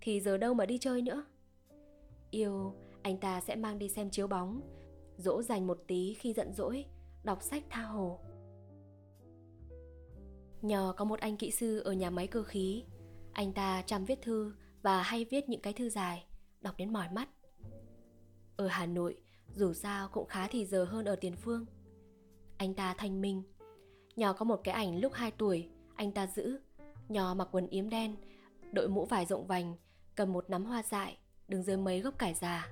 thì 0.00 0.20
giờ 0.20 0.36
đâu 0.36 0.54
mà 0.54 0.66
đi 0.66 0.78
chơi 0.78 1.02
nữa 1.02 1.24
yêu 2.30 2.74
anh 3.02 3.18
ta 3.18 3.40
sẽ 3.40 3.56
mang 3.56 3.78
đi 3.78 3.88
xem 3.88 4.10
chiếu 4.10 4.26
bóng 4.26 4.60
dỗ 5.16 5.42
dành 5.42 5.66
một 5.66 5.84
tí 5.86 6.14
khi 6.14 6.32
giận 6.32 6.52
dỗi 6.54 6.84
đọc 7.24 7.42
sách 7.42 7.64
tha 7.70 7.82
hồ 7.82 8.18
Nhờ 10.62 10.92
có 10.96 11.04
một 11.04 11.20
anh 11.20 11.36
kỹ 11.36 11.50
sư 11.50 11.80
ở 11.80 11.92
nhà 11.92 12.10
máy 12.10 12.26
cơ 12.26 12.42
khí, 12.42 12.84
anh 13.32 13.52
ta 13.52 13.82
chăm 13.86 14.04
viết 14.04 14.22
thư 14.22 14.54
và 14.82 15.02
hay 15.02 15.24
viết 15.24 15.48
những 15.48 15.60
cái 15.60 15.72
thư 15.72 15.88
dài, 15.88 16.24
đọc 16.60 16.74
đến 16.76 16.92
mỏi 16.92 17.08
mắt. 17.12 17.28
Ở 18.56 18.66
Hà 18.66 18.86
Nội, 18.86 19.22
dù 19.54 19.72
sao 19.72 20.08
cũng 20.08 20.26
khá 20.26 20.48
thì 20.48 20.66
giờ 20.66 20.84
hơn 20.84 21.04
ở 21.04 21.16
Tiền 21.16 21.36
Phương. 21.36 21.66
Anh 22.56 22.74
ta 22.74 22.94
thanh 22.98 23.20
minh. 23.20 23.42
nhờ 24.16 24.32
có 24.32 24.44
một 24.44 24.60
cái 24.64 24.74
ảnh 24.74 25.00
lúc 25.00 25.12
2 25.12 25.30
tuổi, 25.30 25.68
anh 25.94 26.12
ta 26.12 26.26
giữ 26.26 26.60
nho 27.10 27.34
mặc 27.34 27.48
quần 27.52 27.66
yếm 27.66 27.88
đen, 27.88 28.16
đội 28.72 28.88
mũ 28.88 29.04
vải 29.04 29.26
rộng 29.26 29.46
vành, 29.46 29.76
cầm 30.14 30.32
một 30.32 30.50
nắm 30.50 30.64
hoa 30.64 30.82
dại, 30.82 31.18
đứng 31.48 31.62
dưới 31.62 31.76
mấy 31.76 32.00
gốc 32.00 32.18
cải 32.18 32.34
già. 32.34 32.68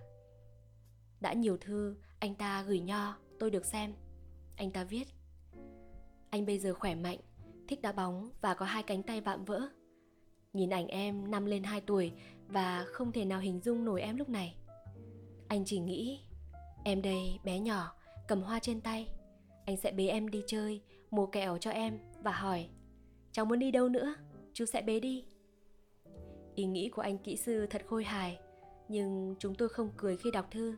Đã 1.21 1.33
nhiều 1.33 1.57
thư, 1.57 1.97
anh 2.19 2.35
ta 2.35 2.63
gửi 2.63 2.81
nho, 2.81 3.17
tôi 3.39 3.51
được 3.51 3.67
xem. 3.67 3.95
Anh 4.57 4.71
ta 4.71 4.85
viết. 4.85 5.05
Anh 6.31 6.47
bây 6.47 6.59
giờ 6.59 6.75
khỏe 6.75 6.95
mạnh, 6.95 7.19
thích 7.69 7.83
đá 7.83 7.93
bóng 7.93 8.31
và 8.41 8.55
có 8.55 8.67
hai 8.67 8.83
cánh 8.83 9.03
tay 9.03 9.21
vạm 9.21 9.45
vỡ. 9.45 9.69
Nhìn 10.53 10.71
ảnh 10.71 10.87
em 10.87 11.31
năm 11.31 11.47
lên 11.47 11.63
2 11.63 11.81
tuổi 11.81 12.13
và 12.49 12.85
không 12.93 13.13
thể 13.13 13.25
nào 13.25 13.41
hình 13.41 13.61
dung 13.61 13.85
nổi 13.85 14.03
em 14.03 14.17
lúc 14.17 14.29
này. 14.29 14.57
Anh 15.49 15.65
chỉ 15.65 15.79
nghĩ, 15.79 16.21
em 16.85 17.03
đây 17.03 17.39
bé 17.45 17.59
nhỏ, 17.59 17.93
cầm 18.29 18.43
hoa 18.43 18.59
trên 18.59 18.81
tay. 18.81 19.09
Anh 19.65 19.77
sẽ 19.77 19.93
bế 19.93 20.07
em 20.07 20.29
đi 20.29 20.43
chơi, 20.47 20.83
mua 21.11 21.27
kẹo 21.27 21.59
cho 21.59 21.71
em 21.71 21.99
và 22.23 22.33
hỏi, 22.33 22.69
cháu 23.33 23.45
muốn 23.45 23.59
đi 23.59 23.71
đâu 23.71 23.89
nữa, 23.89 24.15
chú 24.59 24.65
sẽ 24.65 24.83
bế 24.83 25.01
đi. 25.01 25.25
Ý 26.55 26.65
nghĩ 26.65 26.89
của 26.89 27.03
anh 27.03 27.19
kỹ 27.19 27.37
sư 27.37 27.67
thật 27.67 27.83
khôi 27.87 28.05
hài, 28.05 28.39
nhưng 28.89 29.35
chúng 29.39 29.55
tôi 29.55 29.69
không 29.69 29.91
cười 29.97 30.17
khi 30.17 30.31
đọc 30.31 30.47
thư. 30.51 30.77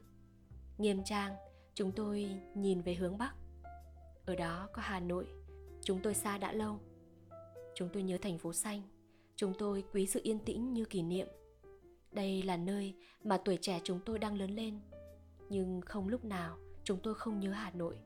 Nghiêm 0.78 1.04
trang, 1.04 1.34
chúng 1.74 1.92
tôi 1.92 2.30
nhìn 2.54 2.80
về 2.80 2.94
hướng 2.94 3.18
Bắc. 3.18 3.34
Ở 4.26 4.36
đó 4.36 4.68
có 4.72 4.82
Hà 4.82 5.00
Nội, 5.00 5.26
chúng 5.82 6.00
tôi 6.02 6.14
xa 6.14 6.38
đã 6.38 6.52
lâu. 6.52 6.78
Chúng 7.74 7.88
tôi 7.92 8.02
nhớ 8.02 8.18
thành 8.22 8.38
phố 8.38 8.52
xanh, 8.52 8.82
chúng 9.36 9.52
tôi 9.58 9.84
quý 9.92 10.06
sự 10.06 10.20
yên 10.22 10.38
tĩnh 10.38 10.72
như 10.72 10.84
kỷ 10.84 11.02
niệm. 11.02 11.26
Đây 12.12 12.42
là 12.42 12.56
nơi 12.56 12.94
mà 13.24 13.38
tuổi 13.44 13.58
trẻ 13.60 13.80
chúng 13.84 14.00
tôi 14.04 14.18
đang 14.18 14.34
lớn 14.34 14.50
lên, 14.50 14.80
nhưng 15.48 15.80
không 15.80 16.08
lúc 16.08 16.24
nào 16.24 16.58
chúng 16.84 16.98
tôi 17.02 17.14
không 17.14 17.40
nhớ 17.40 17.50
Hà 17.50 17.70
Nội. 17.70 17.98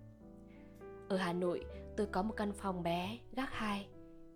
Ở 1.08 1.16
Hà 1.16 1.32
Nội, 1.32 1.64
tôi 1.96 2.06
có 2.06 2.22
một 2.22 2.34
căn 2.36 2.52
phòng 2.52 2.82
bé, 2.82 3.18
gác 3.32 3.52
hai. 3.52 3.86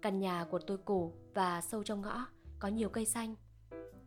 Căn 0.02 0.18
nhà 0.18 0.46
của 0.50 0.58
tôi 0.58 0.78
cổ 0.84 1.12
và 1.38 1.60
sâu 1.60 1.84
trong 1.84 2.00
ngõ, 2.00 2.26
có 2.58 2.68
nhiều 2.68 2.88
cây 2.88 3.04
xanh. 3.04 3.34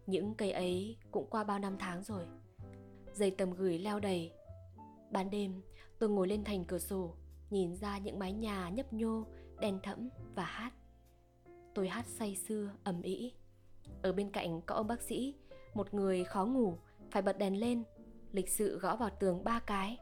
Những 0.08 0.36
cây 0.36 0.52
ấy 0.52 0.98
cũng 1.12 1.28
qua 1.30 1.44
bao 1.44 1.60
năm 1.60 1.76
tháng 1.80 2.04
rồi. 2.04 2.26
Dây 3.14 3.32
tầm 3.32 3.54
gửi 3.54 3.80
leo 3.80 4.00
đầy. 4.00 4.32
Ban 5.12 5.30
đêm, 5.30 5.62
tôi 6.00 6.10
ngồi 6.10 6.28
lên 6.28 6.44
thành 6.44 6.64
cửa 6.64 6.80
sổ, 6.80 7.16
nhìn 7.50 7.76
ra 7.76 7.98
những 7.98 8.20
mái 8.20 8.34
nhà 8.34 8.70
nhấp 8.70 8.94
nhô, 8.94 9.26
đèn 9.60 9.80
thẫm 9.84 10.10
và 10.36 10.44
hát. 10.44 10.74
Tôi 11.74 11.90
hát 11.90 12.06
say 12.08 12.36
sưa, 12.36 12.72
ầm 12.84 13.02
ĩ. 13.02 13.34
Ở 14.02 14.14
bên 14.14 14.32
cạnh 14.32 14.62
có 14.62 14.76
ông 14.76 14.88
bác 14.88 15.02
sĩ, 15.02 15.36
một 15.74 15.94
người 15.94 16.24
khó 16.24 16.46
ngủ, 16.46 16.78
phải 17.12 17.22
bật 17.22 17.38
đèn 17.38 17.60
lên, 17.60 17.84
lịch 18.32 18.50
sự 18.50 18.80
gõ 18.80 18.96
vào 18.96 19.10
tường 19.20 19.44
ba 19.44 19.60
cái. 19.60 19.98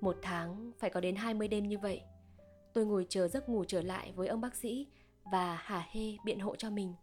Một 0.00 0.16
tháng 0.22 0.72
phải 0.78 0.90
có 0.90 1.00
đến 1.00 1.16
20 1.16 1.48
đêm 1.48 1.68
như 1.68 1.78
vậy. 1.78 2.02
Tôi 2.72 2.86
ngồi 2.86 3.06
chờ 3.08 3.28
giấc 3.28 3.48
ngủ 3.48 3.64
trở 3.64 3.82
lại 3.82 4.12
với 4.12 4.28
ông 4.28 4.40
bác 4.40 4.56
sĩ 4.56 4.86
và 5.32 5.54
hả 5.54 5.86
hê 5.90 6.16
biện 6.24 6.40
hộ 6.40 6.56
cho 6.56 6.70
mình. 6.70 6.94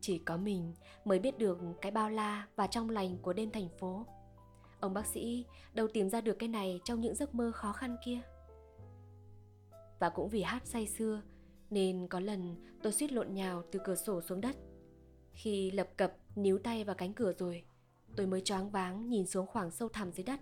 Chỉ 0.00 0.18
có 0.18 0.36
mình 0.36 0.74
mới 1.04 1.18
biết 1.18 1.38
được 1.38 1.58
cái 1.80 1.92
bao 1.92 2.10
la 2.10 2.46
và 2.56 2.66
trong 2.66 2.90
lành 2.90 3.18
của 3.22 3.32
đêm 3.32 3.50
thành 3.50 3.68
phố. 3.78 4.06
Ông 4.80 4.94
bác 4.94 5.06
sĩ 5.06 5.46
đâu 5.74 5.88
tìm 5.94 6.10
ra 6.10 6.20
được 6.20 6.36
cái 6.38 6.48
này 6.48 6.80
trong 6.84 7.00
những 7.00 7.14
giấc 7.14 7.34
mơ 7.34 7.52
khó 7.54 7.72
khăn 7.72 7.96
kia. 8.04 8.20
Và 9.98 10.10
cũng 10.10 10.28
vì 10.28 10.42
hát 10.42 10.66
say 10.66 10.86
xưa 10.86 11.22
nên 11.70 12.08
có 12.08 12.20
lần 12.20 12.56
tôi 12.82 12.92
suýt 12.92 13.12
lộn 13.12 13.34
nhào 13.34 13.62
từ 13.72 13.80
cửa 13.84 13.94
sổ 13.94 14.20
xuống 14.20 14.40
đất. 14.40 14.56
Khi 15.32 15.70
lập 15.70 15.88
cập 15.96 16.16
níu 16.36 16.58
tay 16.58 16.84
vào 16.84 16.96
cánh 16.96 17.14
cửa 17.14 17.32
rồi, 17.32 17.64
tôi 18.16 18.26
mới 18.26 18.40
choáng 18.40 18.70
váng 18.70 19.08
nhìn 19.08 19.26
xuống 19.26 19.46
khoảng 19.46 19.70
sâu 19.70 19.88
thẳm 19.88 20.12
dưới 20.12 20.24
đất. 20.24 20.40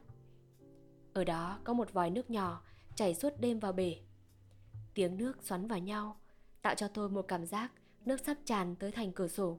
Ở 1.12 1.25
đó 1.25 1.59
có 1.65 1.73
một 1.73 1.93
vòi 1.93 2.11
nước 2.11 2.31
nhỏ 2.31 2.62
chảy 2.95 3.15
suốt 3.15 3.33
đêm 3.41 3.59
vào 3.59 3.73
bể. 3.73 3.97
Tiếng 4.95 5.17
nước 5.17 5.43
xoắn 5.43 5.67
vào 5.67 5.79
nhau, 5.79 6.20
tạo 6.62 6.75
cho 6.75 6.88
tôi 6.88 7.09
một 7.09 7.23
cảm 7.29 7.47
giác 7.47 7.73
nước 8.05 8.21
sắp 8.26 8.37
tràn 8.45 8.76
tới 8.76 8.93
thành 8.93 9.12
cửa 9.12 9.29
sổ. 9.29 9.59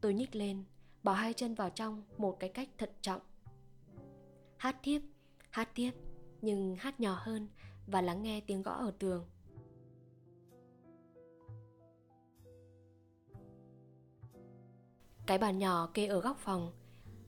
Tôi 0.00 0.14
nhích 0.14 0.34
lên, 0.36 0.64
bỏ 1.02 1.12
hai 1.12 1.32
chân 1.32 1.54
vào 1.54 1.70
trong 1.70 2.02
một 2.16 2.36
cái 2.40 2.50
cách 2.50 2.68
thận 2.78 2.90
trọng. 3.00 3.20
Hát 4.56 4.76
tiếp, 4.82 5.00
hát 5.50 5.68
tiếp, 5.74 5.90
nhưng 6.42 6.76
hát 6.76 7.00
nhỏ 7.00 7.18
hơn 7.22 7.48
và 7.86 8.02
lắng 8.02 8.22
nghe 8.22 8.40
tiếng 8.40 8.62
gõ 8.62 8.72
ở 8.72 8.92
tường. 8.98 9.26
Cái 15.26 15.38
bàn 15.38 15.58
nhỏ 15.58 15.90
kê 15.94 16.06
ở 16.06 16.20
góc 16.20 16.38
phòng, 16.38 16.72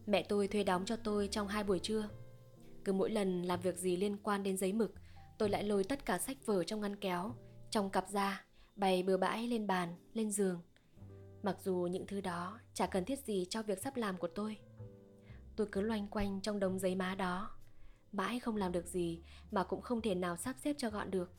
mẹ 0.07 0.23
tôi 0.23 0.49
thuê 0.49 0.65
đóng 0.65 0.85
cho 0.85 0.97
tôi 0.97 1.29
trong 1.29 1.49
hai 1.49 1.65
buổi 1.65 1.79
trưa. 1.79 2.09
Cứ 2.85 2.93
mỗi 2.93 3.11
lần 3.11 3.43
làm 3.43 3.61
việc 3.61 3.77
gì 3.77 3.97
liên 3.97 4.17
quan 4.23 4.43
đến 4.43 4.57
giấy 4.57 4.73
mực, 4.73 4.95
tôi 5.39 5.49
lại 5.49 5.65
lôi 5.65 5.85
tất 5.85 6.05
cả 6.05 6.19
sách 6.19 6.37
vở 6.47 6.65
trong 6.65 6.81
ngăn 6.81 6.97
kéo, 6.97 7.35
trong 7.71 7.91
cặp 7.91 8.09
ra, 8.09 8.45
bày 8.79 9.03
bừa 9.03 9.17
bãi 9.17 9.47
lên 9.47 9.67
bàn, 9.67 9.95
lên 10.15 10.31
giường. 10.31 10.61
Mặc 11.43 11.57
dù 11.63 11.89
những 11.91 12.07
thứ 12.07 12.21
đó 12.21 12.61
chả 12.75 12.87
cần 12.87 13.05
thiết 13.05 13.19
gì 13.19 13.47
cho 13.51 13.63
việc 13.63 13.79
sắp 13.79 13.97
làm 13.97 14.17
của 14.17 14.29
tôi. 14.29 14.57
Tôi 15.57 15.67
cứ 15.73 15.81
loanh 15.81 16.09
quanh 16.09 16.41
trong 16.41 16.61
đống 16.61 16.79
giấy 16.79 16.95
má 16.95 17.15
đó, 17.15 17.51
mãi 18.13 18.41
không 18.41 18.57
làm 18.57 18.73
được 18.73 18.87
gì 18.87 19.23
mà 19.51 19.65
cũng 19.65 19.83
không 19.83 20.01
thể 20.01 20.15
nào 20.15 20.37
sắp 20.37 20.57
xếp 20.59 20.77
cho 20.79 20.91
gọn 20.91 21.11
được. 21.11 21.33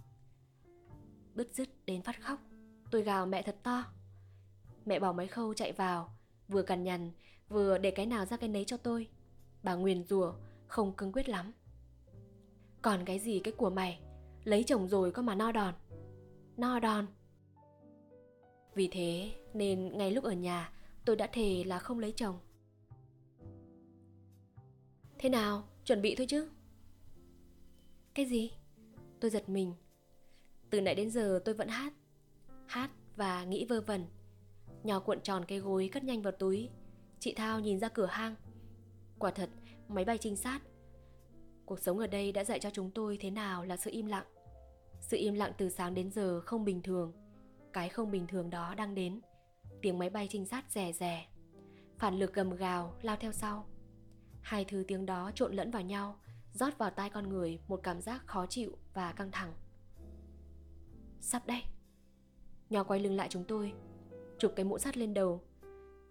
Bứt 1.36 1.50
rứt 1.54 1.70
đến 1.86 2.02
phát 2.02 2.22
khóc, 2.24 2.40
tôi 2.92 3.02
gào 3.02 3.26
mẹ 3.26 3.42
thật 3.42 3.56
to. 3.64 3.84
Mẹ 4.86 5.00
bỏ 5.00 5.14
máy 5.14 5.28
khâu 5.28 5.54
chạy 5.54 5.72
vào, 5.72 6.18
vừa 6.48 6.62
cằn 6.62 6.84
nhằn, 6.84 7.12
vừa 7.50 7.78
để 7.78 7.92
cái 7.92 8.06
nào 8.06 8.26
ra 8.26 8.38
cái 8.38 8.50
nấy 8.50 8.66
cho 8.66 8.78
tôi. 8.78 9.08
Bà 9.64 9.76
nguyền 9.76 10.04
rủa 10.04 10.34
không 10.68 10.96
cương 10.96 11.12
quyết 11.12 11.30
lắm. 11.30 11.54
Còn 12.82 13.06
cái 13.06 13.20
gì 13.20 13.40
cái 13.40 13.54
của 13.58 13.70
mày, 13.70 14.00
lấy 14.44 14.64
chồng 14.64 14.88
rồi 14.88 15.12
có 15.12 15.22
mà 15.22 15.36
no 15.36 15.52
đòn. 15.52 15.74
No 16.58 16.80
đòn. 16.80 17.08
Vì 18.80 18.88
thế 18.88 19.32
nên 19.54 19.98
ngay 19.98 20.12
lúc 20.12 20.24
ở 20.24 20.32
nhà 20.32 20.72
tôi 21.06 21.16
đã 21.16 21.28
thề 21.28 21.64
là 21.64 21.80
không 21.80 22.00
lấy 22.00 22.12
chồng. 22.12 22.40
Thế 25.18 25.30
nào, 25.30 25.68
chuẩn 25.86 26.02
bị 26.02 26.16
thôi 26.16 26.28
chứ? 26.30 26.50
Cái 28.14 28.26
gì? 28.26 28.52
Tôi 29.20 29.32
giật 29.32 29.50
mình. 29.50 29.74
Từ 30.70 30.82
nãy 30.82 30.96
đến 30.96 31.10
giờ 31.10 31.42
tôi 31.46 31.56
vẫn 31.56 31.68
hát. 31.68 31.94
Hát 32.68 32.92
và 33.16 33.44
nghĩ 33.44 33.66
vơ 33.66 33.82
vẩn. 33.82 34.06
Nhỏ 34.84 35.00
cuộn 35.00 35.22
tròn 35.22 35.46
cái 35.46 35.60
gối 35.60 35.90
cất 35.94 36.04
nhanh 36.04 36.22
vào 36.22 36.34
túi. 36.40 36.70
Chị 37.20 37.34
Thao 37.34 37.60
nhìn 37.60 37.80
ra 37.80 37.90
cửa 37.90 38.06
hang. 38.06 38.36
Quả 39.18 39.32
thật, 39.32 39.50
máy 39.88 40.06
bay 40.06 40.18
trinh 40.18 40.36
sát. 40.36 40.62
Cuộc 41.66 41.80
sống 41.80 42.00
ở 42.00 42.08
đây 42.08 42.32
đã 42.32 42.44
dạy 42.44 42.60
cho 42.60 42.70
chúng 42.70 42.92
tôi 42.92 43.18
thế 43.22 43.32
nào 43.32 43.66
là 43.66 43.78
sự 43.78 43.92
im 43.92 44.06
lặng. 44.06 44.26
Sự 45.02 45.18
im 45.18 45.34
lặng 45.34 45.52
từ 45.58 45.70
sáng 45.70 45.94
đến 45.94 46.12
giờ 46.12 46.42
không 46.42 46.66
bình 46.66 46.82
thường. 46.82 47.14
Cái 47.74 47.90
không 47.90 48.12
bình 48.12 48.28
thường 48.28 48.50
đó 48.50 48.76
đang 48.76 48.96
đến. 48.96 49.22
Tiếng 49.82 50.00
máy 50.00 50.10
bay 50.10 50.28
trinh 50.30 50.46
sát 50.46 50.72
rè 50.72 50.92
rè. 50.92 51.28
Phản 51.98 52.20
lực 52.20 52.34
gầm 52.34 52.56
gào 52.56 52.94
lao 53.02 53.16
theo 53.20 53.32
sau. 53.32 53.66
Hai 54.42 54.66
thứ 54.66 54.84
tiếng 54.88 55.06
đó 55.06 55.32
trộn 55.36 55.54
lẫn 55.54 55.72
vào 55.72 55.82
nhau, 55.82 56.20
rót 56.54 56.78
vào 56.78 56.90
tai 56.90 57.10
con 57.10 57.30
người 57.30 57.60
một 57.68 57.80
cảm 57.84 58.02
giác 58.02 58.28
khó 58.28 58.46
chịu 58.46 58.78
và 58.94 59.12
căng 59.12 59.32
thẳng. 59.32 59.54
Sắp 61.20 61.48
đây. 61.48 61.62
Nhỏ 62.70 62.84
quay 62.84 63.00
lưng 63.00 63.16
lại 63.16 63.28
chúng 63.32 63.44
tôi, 63.44 63.74
chụp 64.38 64.54
cái 64.56 64.64
mũ 64.66 64.78
sắt 64.78 64.98
lên 64.98 65.14
đầu. 65.14 65.42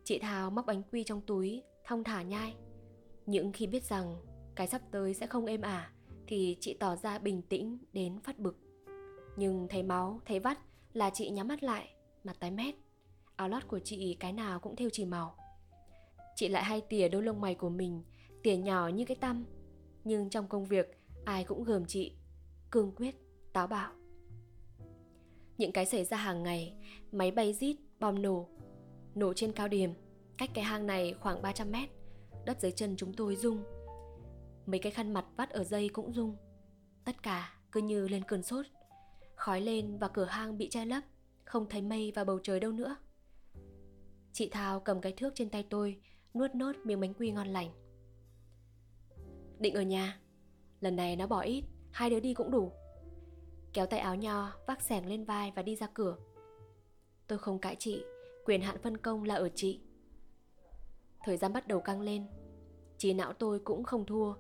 Chị 0.05 0.19
Thảo 0.19 0.51
móc 0.51 0.67
bánh 0.67 0.83
quy 0.83 1.05
trong 1.05 1.21
túi, 1.21 1.63
thong 1.85 2.05
thả 2.05 2.23
nhai. 2.23 2.55
Những 3.27 3.53
khi 3.53 3.67
biết 3.67 3.85
rằng 3.85 4.17
cái 4.55 4.67
sắp 4.67 4.83
tới 4.91 5.15
sẽ 5.15 5.27
không 5.27 5.47
êm 5.47 5.61
ả, 5.61 5.93
thì 6.27 6.57
chị 6.61 6.77
tỏ 6.81 6.97
ra 6.97 7.19
bình 7.19 7.43
tĩnh 7.43 7.79
đến 7.93 8.21
phát 8.21 8.39
bực. 8.39 8.59
Nhưng 9.37 9.69
thấy 9.69 9.83
máu, 9.83 10.21
thấy 10.25 10.41
vắt 10.41 10.59
là 10.99 11.11
chị 11.11 11.31
nhắm 11.31 11.49
mắt 11.49 11.63
lại, 11.63 11.89
mặt 12.25 12.37
tái 12.41 12.51
mét. 12.51 12.75
Áo 13.37 13.49
lót 13.49 13.69
của 13.69 13.79
chị 13.79 14.17
cái 14.21 14.33
nào 14.33 14.61
cũng 14.61 14.77
theo 14.77 14.89
chỉ 14.93 15.05
màu. 15.05 15.35
Chị 16.37 16.49
lại 16.49 16.65
hay 16.65 16.81
tỉa 16.81 17.09
đôi 17.09 17.23
lông 17.23 17.41
mày 17.41 17.55
của 17.55 17.69
mình, 17.69 18.03
tỉa 18.43 18.57
nhỏ 18.57 18.89
như 18.89 19.05
cái 19.05 19.17
tăm. 19.17 19.45
Nhưng 20.05 20.31
trong 20.31 20.49
công 20.49 20.65
việc, 20.65 21.01
ai 21.25 21.45
cũng 21.45 21.65
gờm 21.65 21.85
chị, 21.87 22.13
cương 22.71 22.93
quyết, 22.97 23.15
táo 23.53 23.67
bạo. 23.67 23.93
Những 25.59 25.73
cái 25.73 25.87
xảy 25.87 26.05
ra 26.05 26.17
hàng 26.17 26.43
ngày, 26.43 26.75
máy 27.13 27.31
bay 27.31 27.53
rít, 27.53 27.77
bom 28.01 28.23
nổ. 28.23 28.49
Nổ 29.15 29.33
trên 29.35 29.53
cao 29.53 29.69
điểm, 29.69 29.95
cách 30.39 30.51
cái 30.55 30.65
hang 30.65 30.87
này 30.87 31.15
khoảng 31.21 31.43
300 31.43 31.73
mét. 31.73 31.89
Đất 32.45 32.61
dưới 32.61 32.73
chân 32.73 32.95
chúng 32.97 33.13
tôi 33.13 33.37
rung. 33.37 33.63
Mấy 34.67 34.79
cái 34.79 34.93
khăn 34.93 35.13
mặt 35.13 35.25
vắt 35.37 35.51
ở 35.51 35.65
dây 35.65 35.89
cũng 35.89 36.13
rung. 36.13 36.37
Tất 37.05 37.23
cả 37.23 37.55
cứ 37.73 37.81
như 37.81 38.09
lên 38.09 38.23
cơn 38.25 38.43
sốt. 38.43 38.67
Khói 39.39 39.61
lên 39.61 39.99
và 39.99 40.09
cửa 40.09 40.25
hang 40.25 40.59
bị 40.59 40.69
che 40.71 40.85
lấp, 40.85 41.03
không 41.45 41.67
thấy 41.69 41.83
mây 41.83 42.13
và 42.15 42.25
bầu 42.25 42.39
trời 42.43 42.61
đâu 42.61 42.73
nữa. 42.73 42.97
Chị 44.33 44.49
Thao 44.49 44.81
cầm 44.81 45.01
cái 45.01 45.13
thước 45.13 45.33
trên 45.35 45.51
tay 45.51 45.67
tôi, 45.71 46.01
nuốt 46.35 46.55
nốt 46.55 46.73
miếng 46.85 47.01
bánh 47.01 47.15
quy 47.15 47.31
ngon 47.31 47.49
lành. 47.49 47.71
Định 49.59 49.75
ở 49.75 49.83
nhà, 49.83 50.21
lần 50.81 50.97
này 50.97 51.17
nó 51.17 51.27
bỏ 51.27 51.41
ít, 51.41 51.65
hai 51.91 52.11
đứa 52.11 52.21
đi 52.21 52.35
cũng 52.35 52.51
đủ. 52.51 52.73
kéo 53.73 53.87
tay 53.87 54.01
áo 54.01 54.17
nho, 54.17 54.53
vác 54.67 54.83
sẻng 54.83 55.07
lên 55.07 55.25
vai 55.25 55.53
và 55.57 55.63
đi 55.63 55.77
ra 55.77 55.87
cửa. 55.95 56.17
Tôi 57.27 57.39
không 57.39 57.59
cãi 57.59 57.77
chị, 57.79 58.05
quyền 58.45 58.63
hạn 58.63 58.79
phân 58.83 58.97
công 58.97 59.25
là 59.25 59.35
ở 59.35 59.49
chị. 59.55 59.81
Thời 61.25 61.37
gian 61.37 61.53
bắt 61.53 61.69
đầu 61.69 61.81
căng 61.81 62.01
lên, 62.01 62.27
trí 62.97 63.13
não 63.13 63.33
tôi 63.33 63.59
cũng 63.59 63.85
không 63.85 64.07
thua. 64.07 64.35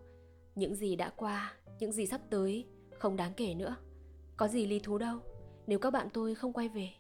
Những 0.55 0.75
gì 0.75 0.97
đã 0.97 1.11
qua, 1.17 1.55
những 1.79 1.93
gì 1.93 2.07
sắp 2.07 2.21
tới, 2.31 2.67
không 2.99 3.17
đáng 3.17 3.33
kể 3.37 3.55
nữa. 3.55 3.77
Có 4.39 4.49
gì 4.49 4.67
lý 4.67 4.79
thú 4.79 4.99
đâu, 4.99 5.19
nếu 5.67 5.79
các 5.79 5.91
bạn 5.91 6.09
tôi 6.13 6.35
không 6.35 6.53
quay 6.53 6.69
về. 6.69 6.91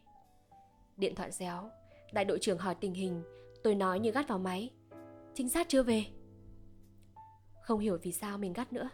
Điện 0.97 1.14
thoại 1.14 1.33
réo, 1.33 1.71
đại 2.12 2.25
đội 2.25 2.38
trưởng 2.38 2.59
hỏi 2.59 2.75
tình 2.75 2.95
hình, 2.95 3.23
tôi 3.62 3.75
nói 3.75 4.00
như 4.00 4.11
gắt 4.11 4.28
vào 4.28 4.38
máy. 4.38 4.71
Chính 5.35 5.49
xác 5.49 5.68
chưa 5.68 5.83
về. 5.83 6.04
Không 7.62 7.80
hiểu 7.80 7.99
vì 8.02 8.12
sao 8.12 8.38
mình 8.38 8.52
gắt 8.52 8.73
nữa. 8.73 8.88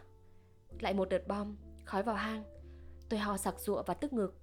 Lại 0.79 0.93
một 0.93 1.09
đợt 1.09 1.27
bom, 1.27 1.55
khói 1.85 2.03
vào 2.03 2.15
hang. 2.15 2.43
Tôi 3.09 3.19
ho 3.19 3.37
sặc 3.37 3.59
sụa 3.59 3.83
và 3.83 3.93
tức 3.93 4.13
ngực. 4.13 4.39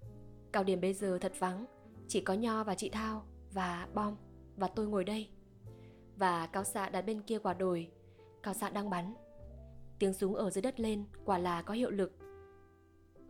Cao 0.53 0.65
điểm 0.65 0.81
bây 0.81 0.95
giờ 0.95 1.19
thật 1.21 1.33
vắng, 1.39 1.67
chỉ 2.09 2.21
có 2.21 2.35
Nho 2.35 2.65
và 2.65 2.75
chị 2.75 2.89
Thao 2.89 3.25
và 3.53 3.89
bom 3.95 4.17
và 4.57 4.69
tôi 4.69 4.87
ngồi 4.87 5.05
đây. 5.05 5.29
Và 6.17 6.47
cao 6.47 6.65
xạ 6.65 6.89
đặt 6.89 7.03
bên 7.03 7.23
kia 7.23 7.39
quả 7.39 7.55
đồi, 7.55 7.91
cao 8.43 8.55
xạ 8.55 8.71
đang 8.71 8.91
bắn. 8.91 9.15
Tiếng 9.99 10.15
súng 10.15 10.35
ở 10.35 10.51
dưới 10.51 10.63
đất 10.63 10.81
lên 10.81 11.05
quả 11.25 11.39
là 11.39 11.63
có 11.63 11.75
hiệu 11.75 11.91
lực. 11.91 12.13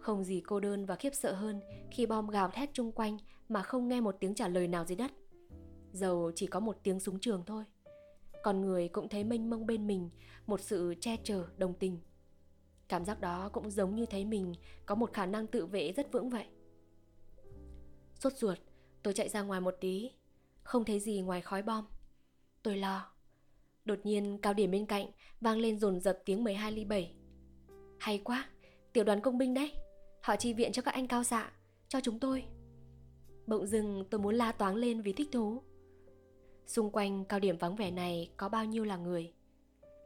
Không 0.02 0.24
gì 0.24 0.42
cô 0.46 0.60
đơn 0.60 0.86
và 0.86 0.96
khiếp 0.96 1.14
sợ 1.14 1.32
hơn 1.32 1.60
khi 1.90 2.06
bom 2.06 2.28
gào 2.28 2.50
thét 2.50 2.70
chung 2.72 2.92
quanh 2.92 3.18
mà 3.48 3.62
không 3.62 3.88
nghe 3.88 4.00
một 4.00 4.16
tiếng 4.20 4.34
trả 4.34 4.48
lời 4.48 4.68
nào 4.68 4.84
dưới 4.84 4.96
đất. 4.96 5.10
Dầu 5.92 6.32
chỉ 6.34 6.46
có 6.46 6.60
một 6.60 6.76
tiếng 6.82 7.00
súng 7.00 7.20
trường 7.20 7.42
thôi. 7.46 7.64
Còn 8.42 8.60
người 8.60 8.88
cũng 8.88 9.08
thấy 9.08 9.24
mênh 9.24 9.50
mông 9.50 9.66
bên 9.66 9.86
mình 9.86 10.10
một 10.46 10.60
sự 10.60 10.94
che 11.00 11.16
chở 11.24 11.46
đồng 11.56 11.74
tình. 11.74 11.98
Cảm 12.88 13.04
giác 13.04 13.20
đó 13.20 13.50
cũng 13.52 13.70
giống 13.70 13.94
như 13.94 14.06
thấy 14.06 14.24
mình 14.24 14.54
có 14.86 14.94
một 14.94 15.12
khả 15.12 15.26
năng 15.26 15.46
tự 15.46 15.66
vệ 15.66 15.92
rất 15.92 16.12
vững 16.12 16.30
vậy. 16.30 16.46
Sốt 18.14 18.32
ruột, 18.32 18.58
tôi 19.02 19.14
chạy 19.14 19.28
ra 19.28 19.42
ngoài 19.42 19.60
một 19.60 19.74
tí, 19.80 20.10
không 20.62 20.84
thấy 20.84 21.00
gì 21.00 21.20
ngoài 21.20 21.40
khói 21.40 21.62
bom. 21.62 21.84
Tôi 22.62 22.76
lo. 22.76 23.12
Đột 23.84 23.98
nhiên 24.04 24.38
cao 24.42 24.54
điểm 24.54 24.70
bên 24.70 24.86
cạnh 24.86 25.06
vang 25.40 25.58
lên 25.58 25.78
dồn 25.78 26.00
dập 26.00 26.18
tiếng 26.24 26.44
12 26.44 26.72
ly 26.72 26.84
7. 26.84 27.14
Hay 27.98 28.18
quá, 28.24 28.48
tiểu 28.92 29.04
đoàn 29.04 29.20
công 29.20 29.38
binh 29.38 29.54
đấy. 29.54 29.72
Họ 30.22 30.36
chi 30.36 30.52
viện 30.52 30.72
cho 30.72 30.82
các 30.82 30.94
anh 30.94 31.08
cao 31.08 31.24
xạ, 31.24 31.50
cho 31.88 32.00
chúng 32.00 32.18
tôi. 32.18 32.44
Bỗng 33.46 33.66
dưng 33.66 34.04
tôi 34.10 34.20
muốn 34.20 34.34
la 34.34 34.52
toáng 34.52 34.74
lên 34.74 35.00
vì 35.00 35.12
thích 35.12 35.28
thú. 35.32 35.62
Xung 36.66 36.90
quanh 36.90 37.24
cao 37.24 37.40
điểm 37.40 37.58
vắng 37.58 37.76
vẻ 37.76 37.90
này 37.90 38.32
có 38.36 38.48
bao 38.48 38.64
nhiêu 38.64 38.84
là 38.84 38.96
người. 38.96 39.32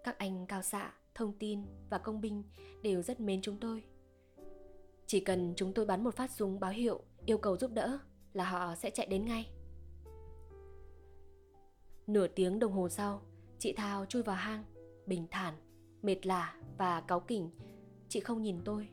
Các 0.05 0.19
anh 0.19 0.47
cao 0.47 0.63
xạ, 0.63 0.95
thông 1.15 1.33
tin 1.39 1.63
và 1.91 1.99
công 1.99 2.21
binh 2.21 2.43
đều 2.83 3.03
rất 3.03 3.21
mến 3.21 3.43
chúng 3.43 3.61
tôi. 3.61 3.85
Chỉ 5.07 5.21
cần 5.21 5.53
chúng 5.57 5.73
tôi 5.73 5.87
bắn 5.87 6.05
một 6.05 6.15
phát 6.15 6.31
súng 6.31 6.61
báo 6.61 6.71
hiệu 6.71 7.03
yêu 7.27 7.39
cầu 7.39 7.57
giúp 7.57 7.71
đỡ 7.75 7.99
là 8.33 8.51
họ 8.51 8.75
sẽ 8.75 8.91
chạy 8.91 9.07
đến 9.07 9.25
ngay. 9.25 9.51
Nửa 12.07 12.27
tiếng 12.27 12.59
đồng 12.59 12.73
hồ 12.73 12.89
sau, 12.89 13.23
chị 13.59 13.73
Thao 13.73 14.07
chui 14.07 14.23
vào 14.23 14.37
hang, 14.37 14.65
bình 15.07 15.27
thản, 15.31 15.55
mệt 16.03 16.27
lả 16.27 16.57
và 16.79 17.01
cáu 17.01 17.21
kỉnh. 17.21 17.51
Chị 18.09 18.21
không 18.21 18.43
nhìn 18.43 18.61
tôi. 18.65 18.89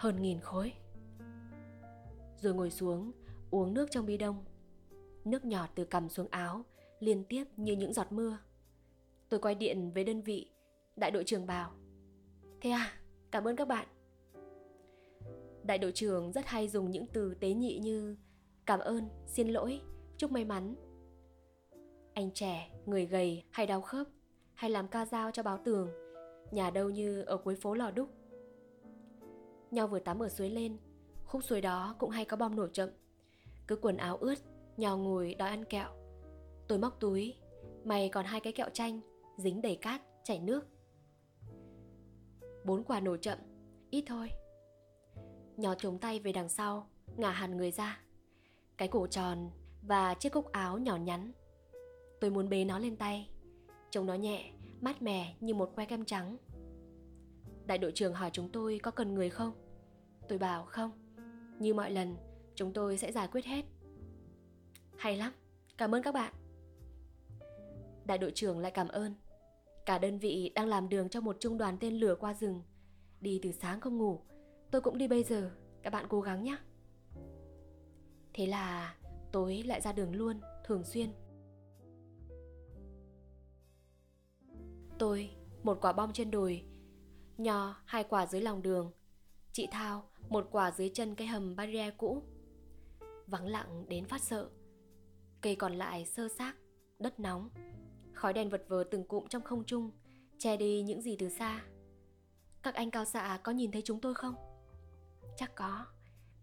Hơn 0.00 0.22
nghìn 0.22 0.40
khối. 0.40 0.72
Rồi 2.36 2.54
ngồi 2.54 2.70
xuống, 2.70 3.12
uống 3.50 3.74
nước 3.74 3.90
trong 3.90 4.06
bi 4.06 4.16
đông. 4.16 4.44
Nước 5.24 5.44
nhỏ 5.44 5.66
từ 5.74 5.84
cằm 5.84 6.08
xuống 6.08 6.28
áo, 6.30 6.64
liên 7.00 7.24
tiếp 7.24 7.44
như 7.56 7.72
những 7.72 7.92
giọt 7.92 8.12
mưa. 8.12 8.38
Tôi 9.28 9.40
quay 9.40 9.54
điện 9.54 9.90
với 9.94 10.04
đơn 10.04 10.22
vị, 10.22 10.50
đại 10.96 11.10
đội 11.10 11.24
trưởng 11.24 11.46
bảo. 11.46 11.70
Thế 12.60 12.70
à, 12.70 12.92
cảm 13.30 13.48
ơn 13.48 13.56
các 13.56 13.68
bạn. 13.68 13.88
Đại 15.62 15.78
đội 15.78 15.92
trưởng 15.92 16.32
rất 16.32 16.46
hay 16.46 16.68
dùng 16.68 16.90
những 16.90 17.06
từ 17.12 17.34
tế 17.34 17.52
nhị 17.52 17.78
như 17.78 18.16
cảm 18.66 18.80
ơn, 18.80 19.08
xin 19.26 19.48
lỗi, 19.48 19.80
chúc 20.16 20.32
may 20.32 20.44
mắn. 20.44 20.74
Anh 22.14 22.30
trẻ, 22.34 22.70
người 22.86 23.06
gầy 23.06 23.44
hay 23.50 23.66
đau 23.66 23.80
khớp, 23.80 24.06
hay 24.54 24.70
làm 24.70 24.88
ca 24.88 25.06
dao 25.06 25.30
cho 25.30 25.42
báo 25.42 25.58
tường, 25.64 25.88
nhà 26.50 26.70
đâu 26.70 26.90
như 26.90 27.22
ở 27.22 27.36
cuối 27.36 27.54
phố 27.54 27.74
Lò 27.74 27.90
Đúc. 27.90 28.08
Nho 29.70 29.86
vừa 29.86 29.98
tắm 29.98 30.18
ở 30.18 30.28
suối 30.28 30.50
lên, 30.50 30.76
khúc 31.24 31.44
suối 31.44 31.60
đó 31.60 31.94
cũng 31.98 32.10
hay 32.10 32.24
có 32.24 32.36
bom 32.36 32.56
nổ 32.56 32.68
chậm. 32.68 32.88
Cứ 33.66 33.76
quần 33.76 33.96
áo 33.96 34.16
ướt, 34.16 34.38
Nho 34.76 34.96
ngồi 34.96 35.34
đòi 35.34 35.48
ăn 35.48 35.64
kẹo. 35.64 35.90
Tôi 36.68 36.78
móc 36.78 37.00
túi, 37.00 37.34
mày 37.84 38.08
còn 38.08 38.24
hai 38.24 38.40
cái 38.40 38.52
kẹo 38.52 38.68
chanh, 38.72 39.00
dính 39.36 39.62
đầy 39.62 39.76
cát, 39.76 40.02
chảy 40.24 40.40
nước. 40.40 40.66
Bốn 42.64 42.84
quả 42.84 43.00
nổ 43.00 43.16
chậm, 43.16 43.38
ít 43.90 44.04
thôi 44.06 44.30
Nho 45.56 45.74
chống 45.74 45.98
tay 45.98 46.20
về 46.20 46.32
đằng 46.32 46.48
sau 46.48 46.86
ngả 47.16 47.30
hẳn 47.30 47.56
người 47.56 47.70
ra 47.70 48.00
cái 48.76 48.88
cổ 48.88 49.06
tròn 49.06 49.50
và 49.82 50.14
chiếc 50.14 50.32
cúc 50.32 50.52
áo 50.52 50.78
nhỏ 50.78 50.96
nhắn 50.96 51.32
tôi 52.20 52.30
muốn 52.30 52.48
bế 52.48 52.64
nó 52.64 52.78
lên 52.78 52.96
tay 52.96 53.28
trông 53.90 54.06
nó 54.06 54.14
nhẹ 54.14 54.50
mát 54.80 55.02
mẻ 55.02 55.34
như 55.40 55.54
một 55.54 55.76
que 55.76 55.84
kem 55.84 56.04
trắng 56.04 56.36
đại 57.70 57.78
đội 57.78 57.92
trưởng 57.92 58.14
hỏi 58.14 58.30
chúng 58.32 58.48
tôi 58.52 58.80
có 58.82 58.90
cần 58.90 59.14
người 59.14 59.30
không? 59.30 59.52
Tôi 60.28 60.38
bảo, 60.38 60.64
không. 60.64 60.90
Như 61.58 61.74
mọi 61.74 61.90
lần, 61.90 62.16
chúng 62.54 62.72
tôi 62.72 62.98
sẽ 62.98 63.12
giải 63.12 63.28
quyết 63.32 63.44
hết. 63.44 63.64
Hay 64.96 65.16
lắm. 65.16 65.32
Cảm 65.78 65.94
ơn 65.94 66.02
các 66.02 66.14
bạn. 66.14 66.34
Đại 68.04 68.18
đội 68.18 68.32
trưởng 68.34 68.58
lại 68.58 68.70
cảm 68.70 68.88
ơn. 68.88 69.14
Cả 69.86 69.98
đơn 69.98 70.18
vị 70.18 70.52
đang 70.54 70.66
làm 70.66 70.88
đường 70.88 71.08
cho 71.08 71.20
một 71.20 71.36
trung 71.40 71.58
đoàn 71.58 71.76
tên 71.80 71.94
lửa 71.94 72.14
qua 72.20 72.34
rừng. 72.34 72.62
Đi 73.20 73.40
từ 73.42 73.52
sáng 73.52 73.80
không 73.80 73.98
ngủ. 73.98 74.20
Tôi 74.70 74.80
cũng 74.80 74.98
đi 74.98 75.08
bây 75.08 75.22
giờ. 75.22 75.50
Các 75.82 75.92
bạn 75.92 76.06
cố 76.08 76.20
gắng 76.20 76.44
nhé. 76.44 76.56
Thế 78.34 78.46
là 78.46 78.96
tối 79.32 79.62
lại 79.66 79.80
ra 79.80 79.92
đường 79.92 80.14
luôn, 80.14 80.40
thường 80.64 80.84
xuyên. 80.84 81.10
Tôi, 84.98 85.30
một 85.62 85.78
quả 85.80 85.92
bom 85.92 86.12
trên 86.12 86.30
đồi 86.30 86.64
nho 87.42 87.76
hai 87.84 88.04
quả 88.04 88.26
dưới 88.26 88.40
lòng 88.40 88.62
đường. 88.62 88.92
Chị 89.52 89.68
thao 89.70 90.08
một 90.28 90.48
quả 90.50 90.70
dưới 90.70 90.90
chân 90.94 91.14
cái 91.14 91.26
hầm 91.26 91.56
barrier 91.56 91.94
cũ. 91.96 92.22
Vắng 93.26 93.46
lặng 93.46 93.84
đến 93.88 94.04
phát 94.04 94.22
sợ. 94.22 94.50
Cây 95.40 95.56
còn 95.56 95.72
lại 95.72 96.04
sơ 96.04 96.28
xác 96.38 96.54
đất 96.98 97.20
nóng. 97.20 97.50
Khói 98.14 98.32
đèn 98.32 98.50
vật 98.50 98.64
vờ 98.68 98.84
từng 98.90 99.04
cụm 99.04 99.26
trong 99.26 99.42
không 99.42 99.64
trung 99.64 99.90
che 100.38 100.56
đi 100.56 100.82
những 100.82 101.02
gì 101.02 101.16
từ 101.18 101.28
xa. 101.28 101.64
Các 102.62 102.74
anh 102.74 102.90
cao 102.90 103.04
xạ 103.04 103.40
có 103.42 103.52
nhìn 103.52 103.70
thấy 103.70 103.82
chúng 103.82 104.00
tôi 104.00 104.14
không? 104.14 104.34
Chắc 105.36 105.54
có. 105.54 105.86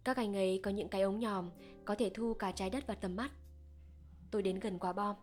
Các 0.04 0.18
anh 0.18 0.36
ấy 0.36 0.60
có 0.64 0.72
những 0.72 0.90
cái 0.90 1.02
ống 1.02 1.20
nhòm 1.20 1.50
có 1.86 1.96
thể 1.96 2.12
thu 2.14 2.34
cả 2.34 2.52
trái 2.52 2.70
đất 2.70 2.88
vào 2.88 2.98
tầm 3.02 3.16
mắt. 3.16 3.32
Tôi 4.32 4.42
đến 4.42 4.60
gần 4.60 4.80
quả 4.80 4.94
bom, 4.94 5.16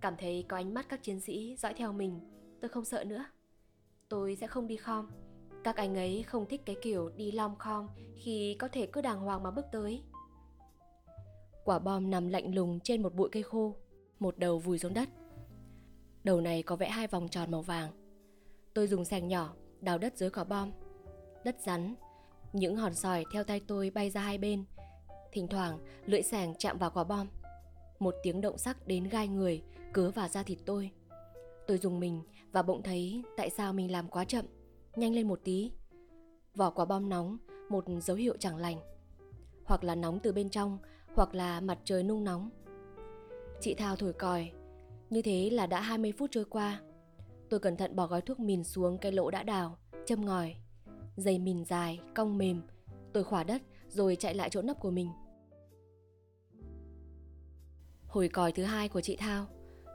cảm 0.00 0.14
thấy 0.18 0.44
có 0.48 0.56
ánh 0.56 0.74
mắt 0.74 0.88
các 0.88 1.02
chiến 1.02 1.20
sĩ 1.20 1.56
dõi 1.56 1.74
theo 1.74 1.92
mình, 1.92 2.20
tôi 2.60 2.68
không 2.68 2.84
sợ 2.84 3.04
nữa. 3.04 3.24
Tôi 4.10 4.36
sẽ 4.40 4.46
không 4.46 4.66
đi 4.66 4.76
khom. 4.76 5.10
Các 5.64 5.76
anh 5.76 5.94
ấy 5.94 6.22
không 6.22 6.46
thích 6.46 6.60
cái 6.66 6.76
kiểu 6.82 7.10
đi 7.16 7.32
lom 7.32 7.56
khom 7.56 7.88
khi 8.16 8.56
có 8.58 8.68
thể 8.68 8.86
cứ 8.86 9.00
đàng 9.00 9.20
hoàng 9.20 9.42
mà 9.42 9.50
bước 9.50 9.66
tới. 9.72 10.02
Quả 11.64 11.78
bom 11.78 12.10
nằm 12.10 12.28
lạnh 12.28 12.54
lùng 12.54 12.80
trên 12.80 13.02
một 13.02 13.14
bụi 13.14 13.28
cây 13.32 13.42
khô, 13.42 13.74
một 14.18 14.38
đầu 14.38 14.58
vùi 14.58 14.78
xuống 14.78 14.94
đất. 14.94 15.08
Đầu 16.24 16.40
này 16.40 16.62
có 16.62 16.76
vẽ 16.76 16.88
hai 16.88 17.06
vòng 17.06 17.28
tròn 17.28 17.50
màu 17.50 17.62
vàng. 17.62 17.90
Tôi 18.74 18.86
dùng 18.86 19.04
sàng 19.04 19.28
nhỏ 19.28 19.54
đào 19.80 19.98
đất 19.98 20.16
dưới 20.16 20.30
quả 20.30 20.44
bom. 20.44 20.72
Đất 21.44 21.56
rắn, 21.60 21.94
những 22.52 22.76
hòn 22.76 22.94
sỏi 22.94 23.24
theo 23.32 23.44
tay 23.44 23.60
tôi 23.66 23.90
bay 23.90 24.10
ra 24.10 24.20
hai 24.20 24.38
bên. 24.38 24.64
Thỉnh 25.32 25.48
thoảng, 25.48 25.78
lưỡi 26.06 26.22
sàng 26.22 26.54
chạm 26.58 26.78
vào 26.78 26.90
quả 26.90 27.04
bom. 27.04 27.28
Một 27.98 28.14
tiếng 28.22 28.40
động 28.40 28.58
sắc 28.58 28.86
đến 28.86 29.08
gai 29.08 29.28
người, 29.28 29.62
cứa 29.92 30.10
vào 30.10 30.28
da 30.28 30.42
thịt 30.42 30.58
tôi. 30.66 30.90
Tôi 31.70 31.78
dùng 31.78 32.00
mình 32.00 32.22
và 32.52 32.62
bỗng 32.62 32.82
thấy 32.82 33.22
tại 33.36 33.50
sao 33.50 33.72
mình 33.72 33.92
làm 33.92 34.08
quá 34.08 34.24
chậm. 34.24 34.44
Nhanh 34.96 35.14
lên 35.14 35.28
một 35.28 35.40
tí. 35.44 35.72
Vỏ 36.54 36.70
quả 36.70 36.84
bom 36.84 37.08
nóng, 37.08 37.38
một 37.68 37.84
dấu 38.02 38.16
hiệu 38.16 38.36
chẳng 38.38 38.56
lành. 38.56 38.80
Hoặc 39.64 39.84
là 39.84 39.94
nóng 39.94 40.18
từ 40.22 40.32
bên 40.32 40.48
trong, 40.48 40.78
hoặc 41.14 41.34
là 41.34 41.60
mặt 41.60 41.78
trời 41.84 42.02
nung 42.02 42.24
nóng. 42.24 42.50
Chị 43.60 43.74
Thao 43.74 43.96
thổi 43.96 44.12
còi. 44.12 44.50
Như 45.10 45.22
thế 45.22 45.50
là 45.50 45.66
đã 45.66 45.80
20 45.80 46.12
phút 46.18 46.30
trôi 46.32 46.44
qua. 46.44 46.80
Tôi 47.50 47.60
cẩn 47.60 47.76
thận 47.76 47.96
bỏ 47.96 48.06
gói 48.06 48.20
thuốc 48.20 48.40
mìn 48.40 48.64
xuống 48.64 48.98
cái 48.98 49.12
lỗ 49.12 49.30
đã 49.30 49.42
đào, 49.42 49.78
châm 50.06 50.26
ngòi 50.26 50.54
dây 51.16 51.38
mìn 51.38 51.64
dài, 51.64 52.00
cong 52.14 52.38
mềm. 52.38 52.62
Tôi 53.12 53.24
khỏa 53.24 53.44
đất 53.44 53.62
rồi 53.88 54.16
chạy 54.16 54.34
lại 54.34 54.50
chỗ 54.50 54.62
nấp 54.62 54.80
của 54.80 54.90
mình. 54.90 55.10
Hồi 58.06 58.28
còi 58.28 58.52
thứ 58.52 58.62
hai 58.62 58.88
của 58.88 59.00
chị 59.00 59.16
Thao, 59.16 59.46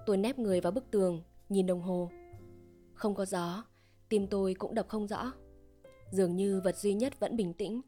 tôi 0.05 0.17
nép 0.17 0.39
người 0.39 0.61
vào 0.61 0.71
bức 0.71 0.91
tường, 0.91 1.23
nhìn 1.49 1.65
đồng 1.65 1.81
hồ. 1.81 2.12
Không 2.93 3.15
có 3.15 3.25
gió, 3.25 3.63
tim 4.10 4.27
tôi 4.27 4.53
cũng 4.53 4.75
đập 4.75 4.88
không 4.89 5.08
rõ. 5.08 5.31
Dường 6.12 6.36
như 6.36 6.62
vật 6.63 6.77
duy 6.77 6.93
nhất 6.93 7.19
vẫn 7.19 7.36
bình 7.36 7.53
tĩnh, 7.53 7.81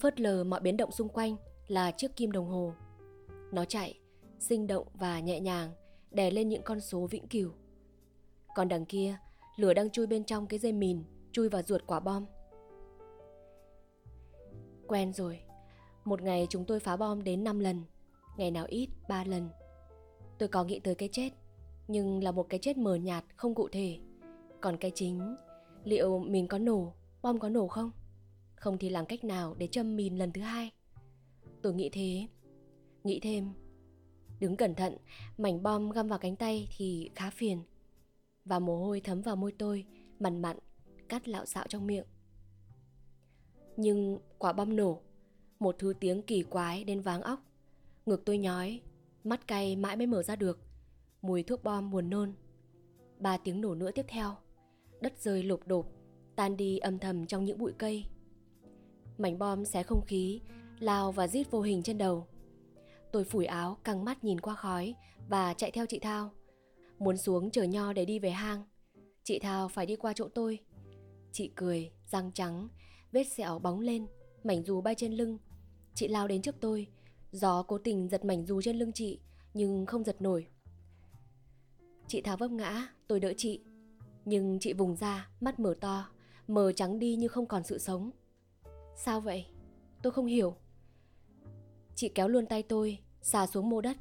phớt 0.00 0.20
lờ 0.20 0.44
mọi 0.44 0.60
biến 0.60 0.76
động 0.76 0.90
xung 0.90 1.08
quanh 1.08 1.36
là 1.66 1.90
chiếc 1.90 2.16
kim 2.16 2.32
đồng 2.32 2.46
hồ. 2.46 2.74
Nó 3.52 3.64
chạy, 3.64 3.98
sinh 4.38 4.66
động 4.66 4.86
và 4.94 5.20
nhẹ 5.20 5.40
nhàng, 5.40 5.70
đè 6.10 6.30
lên 6.30 6.48
những 6.48 6.62
con 6.62 6.80
số 6.80 7.06
vĩnh 7.06 7.28
cửu. 7.28 7.50
Còn 8.54 8.68
đằng 8.68 8.84
kia, 8.84 9.16
lửa 9.56 9.74
đang 9.74 9.90
chui 9.90 10.06
bên 10.06 10.24
trong 10.24 10.46
cái 10.46 10.58
dây 10.58 10.72
mìn, 10.72 11.02
chui 11.32 11.48
vào 11.48 11.62
ruột 11.62 11.82
quả 11.86 12.00
bom. 12.00 12.26
Quen 14.86 15.12
rồi. 15.12 15.40
Một 16.04 16.22
ngày 16.22 16.46
chúng 16.50 16.64
tôi 16.64 16.80
phá 16.80 16.96
bom 16.96 17.24
đến 17.24 17.44
5 17.44 17.58
lần, 17.58 17.82
ngày 18.36 18.50
nào 18.50 18.66
ít 18.68 18.88
3 19.08 19.24
lần. 19.24 19.48
Tôi 20.38 20.48
có 20.48 20.64
nghĩ 20.64 20.80
tới 20.80 20.94
cái 20.94 21.08
chết, 21.12 21.30
nhưng 21.88 22.22
là 22.22 22.32
một 22.32 22.46
cái 22.48 22.60
chết 22.62 22.76
mờ 22.76 22.94
nhạt 22.94 23.24
không 23.36 23.54
cụ 23.54 23.68
thể. 23.68 23.98
Còn 24.60 24.76
cái 24.76 24.92
chính, 24.94 25.36
liệu 25.84 26.18
mình 26.18 26.48
có 26.48 26.58
nổ, 26.58 26.94
bom 27.22 27.38
có 27.38 27.48
nổ 27.48 27.68
không? 27.68 27.90
Không 28.54 28.78
thì 28.78 28.90
làm 28.90 29.06
cách 29.06 29.24
nào 29.24 29.54
để 29.58 29.66
châm 29.66 29.96
mìn 29.96 30.16
lần 30.16 30.32
thứ 30.32 30.40
hai? 30.40 30.70
Tôi 31.62 31.74
nghĩ 31.74 31.88
thế. 31.92 32.26
Nghĩ 33.04 33.20
thêm, 33.20 33.52
đứng 34.40 34.56
cẩn 34.56 34.74
thận, 34.74 34.96
mảnh 35.38 35.62
bom 35.62 35.90
găm 35.90 36.08
vào 36.08 36.18
cánh 36.18 36.36
tay 36.36 36.68
thì 36.76 37.10
khá 37.14 37.30
phiền. 37.30 37.62
Và 38.44 38.58
mồ 38.58 38.86
hôi 38.86 39.00
thấm 39.00 39.22
vào 39.22 39.36
môi 39.36 39.52
tôi, 39.52 39.84
mặn 40.18 40.42
mặn, 40.42 40.58
cắt 41.08 41.28
lạo 41.28 41.46
xạo 41.46 41.66
trong 41.68 41.86
miệng. 41.86 42.04
Nhưng 43.76 44.18
quả 44.38 44.52
bom 44.52 44.76
nổ, 44.76 45.00
một 45.58 45.76
thứ 45.78 45.94
tiếng 46.00 46.22
kỳ 46.22 46.42
quái 46.42 46.84
đến 46.84 47.00
váng 47.00 47.22
óc. 47.22 47.40
Ngực 48.06 48.22
tôi 48.24 48.38
nhói, 48.38 48.80
mắt 49.24 49.46
cay 49.46 49.76
mãi 49.76 49.96
mới 49.96 50.06
mở 50.06 50.22
ra 50.22 50.36
được. 50.36 50.58
Mùi 51.26 51.42
thuốc 51.42 51.64
bom 51.64 51.90
buồn 51.90 52.10
nôn. 52.10 52.32
Ba 53.18 53.36
tiếng 53.36 53.60
nổ 53.60 53.74
nữa 53.74 53.90
tiếp 53.90 54.06
theo. 54.08 54.36
Đất 55.00 55.18
rơi 55.18 55.42
lộp 55.42 55.66
đột, 55.66 55.86
tan 56.36 56.56
đi 56.56 56.78
âm 56.78 56.98
thầm 56.98 57.26
trong 57.26 57.44
những 57.44 57.58
bụi 57.58 57.72
cây. 57.78 58.04
Mảnh 59.18 59.38
bom 59.38 59.64
xé 59.64 59.82
không 59.82 60.04
khí, 60.06 60.40
lao 60.78 61.12
và 61.12 61.26
rít 61.26 61.50
vô 61.50 61.60
hình 61.60 61.82
trên 61.82 61.98
đầu. 61.98 62.26
Tôi 63.12 63.24
phủi 63.24 63.46
áo, 63.46 63.78
căng 63.84 64.04
mắt 64.04 64.24
nhìn 64.24 64.40
qua 64.40 64.54
khói 64.54 64.94
và 65.28 65.54
chạy 65.54 65.70
theo 65.70 65.86
chị 65.86 65.98
Thao. 65.98 66.30
Muốn 66.98 67.16
xuống 67.16 67.50
chở 67.50 67.62
nho 67.62 67.92
để 67.92 68.04
đi 68.04 68.18
về 68.18 68.30
hang. 68.30 68.64
Chị 69.22 69.38
Thao 69.38 69.68
phải 69.68 69.86
đi 69.86 69.96
qua 69.96 70.12
chỗ 70.12 70.28
tôi. 70.28 70.58
Chị 71.32 71.52
cười, 71.54 71.90
răng 72.06 72.32
trắng, 72.32 72.68
vết 73.12 73.24
sẹo 73.24 73.58
bóng 73.58 73.80
lên, 73.80 74.06
mảnh 74.44 74.64
dù 74.64 74.80
bay 74.80 74.94
trên 74.94 75.12
lưng. 75.12 75.38
Chị 75.94 76.08
lao 76.08 76.28
đến 76.28 76.42
trước 76.42 76.56
tôi, 76.60 76.86
gió 77.32 77.62
cố 77.62 77.78
tình 77.78 78.08
giật 78.08 78.24
mảnh 78.24 78.46
dù 78.46 78.62
trên 78.62 78.76
lưng 78.76 78.92
chị, 78.92 79.20
nhưng 79.54 79.86
không 79.86 80.04
giật 80.04 80.22
nổi. 80.22 80.46
Chị 82.08 82.20
tháo 82.20 82.36
vấp 82.36 82.50
ngã, 82.50 82.88
tôi 83.06 83.20
đỡ 83.20 83.32
chị. 83.36 83.60
Nhưng 84.24 84.58
chị 84.60 84.72
vùng 84.72 84.96
ra, 84.96 85.28
mắt 85.40 85.60
mở 85.60 85.74
to, 85.80 86.08
mờ 86.48 86.72
trắng 86.72 86.98
đi 86.98 87.16
như 87.16 87.28
không 87.28 87.46
còn 87.46 87.64
sự 87.64 87.78
sống. 87.78 88.10
Sao 88.96 89.20
vậy? 89.20 89.46
Tôi 90.02 90.12
không 90.12 90.26
hiểu. 90.26 90.56
Chị 91.94 92.08
kéo 92.08 92.28
luôn 92.28 92.46
tay 92.46 92.62
tôi, 92.62 92.98
xà 93.22 93.46
xuống 93.46 93.70
mô 93.70 93.80
đất. 93.80 93.96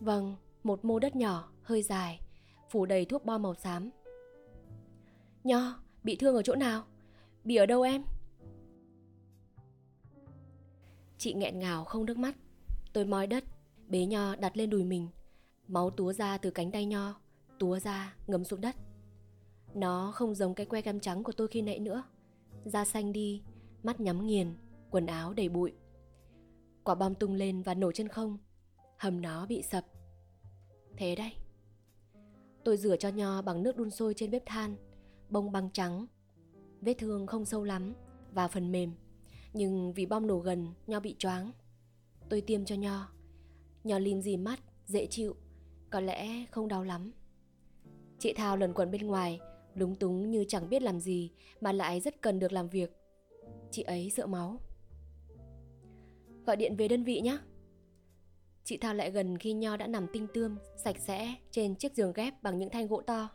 Vâng, 0.00 0.36
một 0.62 0.84
mô 0.84 0.98
đất 0.98 1.16
nhỏ, 1.16 1.52
hơi 1.62 1.82
dài, 1.82 2.20
phủ 2.70 2.86
đầy 2.86 3.04
thuốc 3.04 3.24
bo 3.24 3.38
màu 3.38 3.54
xám. 3.54 3.90
Nho, 5.44 5.80
bị 6.04 6.16
thương 6.16 6.34
ở 6.34 6.42
chỗ 6.42 6.54
nào? 6.54 6.84
Bị 7.44 7.56
ở 7.56 7.66
đâu 7.66 7.82
em? 7.82 8.04
Chị 11.18 11.34
nghẹn 11.34 11.58
ngào 11.58 11.84
không 11.84 12.04
nước 12.04 12.18
mắt. 12.18 12.34
Tôi 12.92 13.04
moi 13.04 13.26
đất, 13.26 13.44
bế 13.88 14.06
Nho 14.06 14.36
đặt 14.36 14.56
lên 14.56 14.70
đùi 14.70 14.84
mình. 14.84 15.08
Máu 15.70 15.90
túa 15.90 16.12
ra 16.12 16.38
từ 16.38 16.50
cánh 16.50 16.70
tay 16.70 16.86
Nho, 16.86 17.20
túa 17.58 17.78
ra 17.78 18.14
ngấm 18.26 18.44
xuống 18.44 18.60
đất. 18.60 18.76
Nó 19.74 20.12
không 20.14 20.34
giống 20.34 20.54
cái 20.54 20.66
que 20.66 20.82
cam 20.82 21.00
trắng 21.00 21.22
của 21.22 21.32
tôi 21.32 21.48
khi 21.48 21.62
nãy 21.62 21.78
nữa. 21.78 22.02
Da 22.64 22.84
xanh 22.84 23.12
đi, 23.12 23.42
mắt 23.82 24.00
nhắm 24.00 24.26
nghiền, 24.26 24.54
quần 24.90 25.06
áo 25.06 25.32
đầy 25.32 25.48
bụi. 25.48 25.72
Quả 26.84 26.94
bom 26.94 27.14
tung 27.14 27.34
lên 27.34 27.62
và 27.62 27.74
nổ 27.74 27.92
trên 27.92 28.08
không. 28.08 28.38
Hầm 28.98 29.22
nó 29.22 29.46
bị 29.46 29.62
sập. 29.62 29.84
Thế 30.96 31.14
đây. 31.14 31.32
Tôi 32.64 32.76
rửa 32.76 32.96
cho 32.96 33.08
Nho 33.08 33.42
bằng 33.42 33.62
nước 33.62 33.76
đun 33.76 33.90
sôi 33.90 34.14
trên 34.14 34.30
bếp 34.30 34.42
than, 34.46 34.76
bông 35.28 35.52
băng 35.52 35.70
trắng. 35.72 36.06
Vết 36.80 36.94
thương 36.98 37.26
không 37.26 37.44
sâu 37.44 37.64
lắm 37.64 37.94
và 38.32 38.48
phần 38.48 38.72
mềm, 38.72 38.92
nhưng 39.52 39.92
vì 39.92 40.06
bom 40.06 40.26
nổ 40.26 40.38
gần, 40.38 40.68
Nho 40.86 41.00
bị 41.00 41.16
choáng. 41.18 41.52
Tôi 42.28 42.40
tiêm 42.40 42.64
cho 42.64 42.74
Nho. 42.74 43.08
Nho 43.84 43.98
lim 43.98 44.22
dì 44.22 44.36
mắt, 44.36 44.60
dễ 44.86 45.06
chịu, 45.06 45.36
có 45.90 46.00
lẽ 46.00 46.44
không 46.50 46.68
đau 46.68 46.84
lắm. 46.84 47.12
Chị 48.18 48.32
Thao 48.32 48.56
lần 48.56 48.74
quẩn 48.74 48.90
bên 48.90 49.06
ngoài, 49.06 49.40
lúng 49.74 49.94
túng 49.94 50.30
như 50.30 50.44
chẳng 50.48 50.68
biết 50.68 50.82
làm 50.82 51.00
gì 51.00 51.30
mà 51.60 51.72
lại 51.72 52.00
rất 52.00 52.22
cần 52.22 52.38
được 52.38 52.52
làm 52.52 52.68
việc. 52.68 52.96
Chị 53.70 53.82
ấy 53.82 54.10
sợ 54.10 54.26
máu. 54.26 54.60
Gọi 56.46 56.56
điện 56.56 56.76
về 56.76 56.88
đơn 56.88 57.04
vị 57.04 57.20
nhé. 57.20 57.38
Chị 58.64 58.76
Thao 58.76 58.94
lại 58.94 59.10
gần 59.10 59.38
khi 59.38 59.52
Nho 59.52 59.76
đã 59.76 59.86
nằm 59.86 60.06
tinh 60.12 60.26
tươm, 60.34 60.58
sạch 60.84 60.96
sẽ 60.98 61.34
trên 61.50 61.74
chiếc 61.74 61.94
giường 61.94 62.12
ghép 62.12 62.42
bằng 62.42 62.58
những 62.58 62.70
thanh 62.70 62.86
gỗ 62.86 63.02
to. 63.06 63.28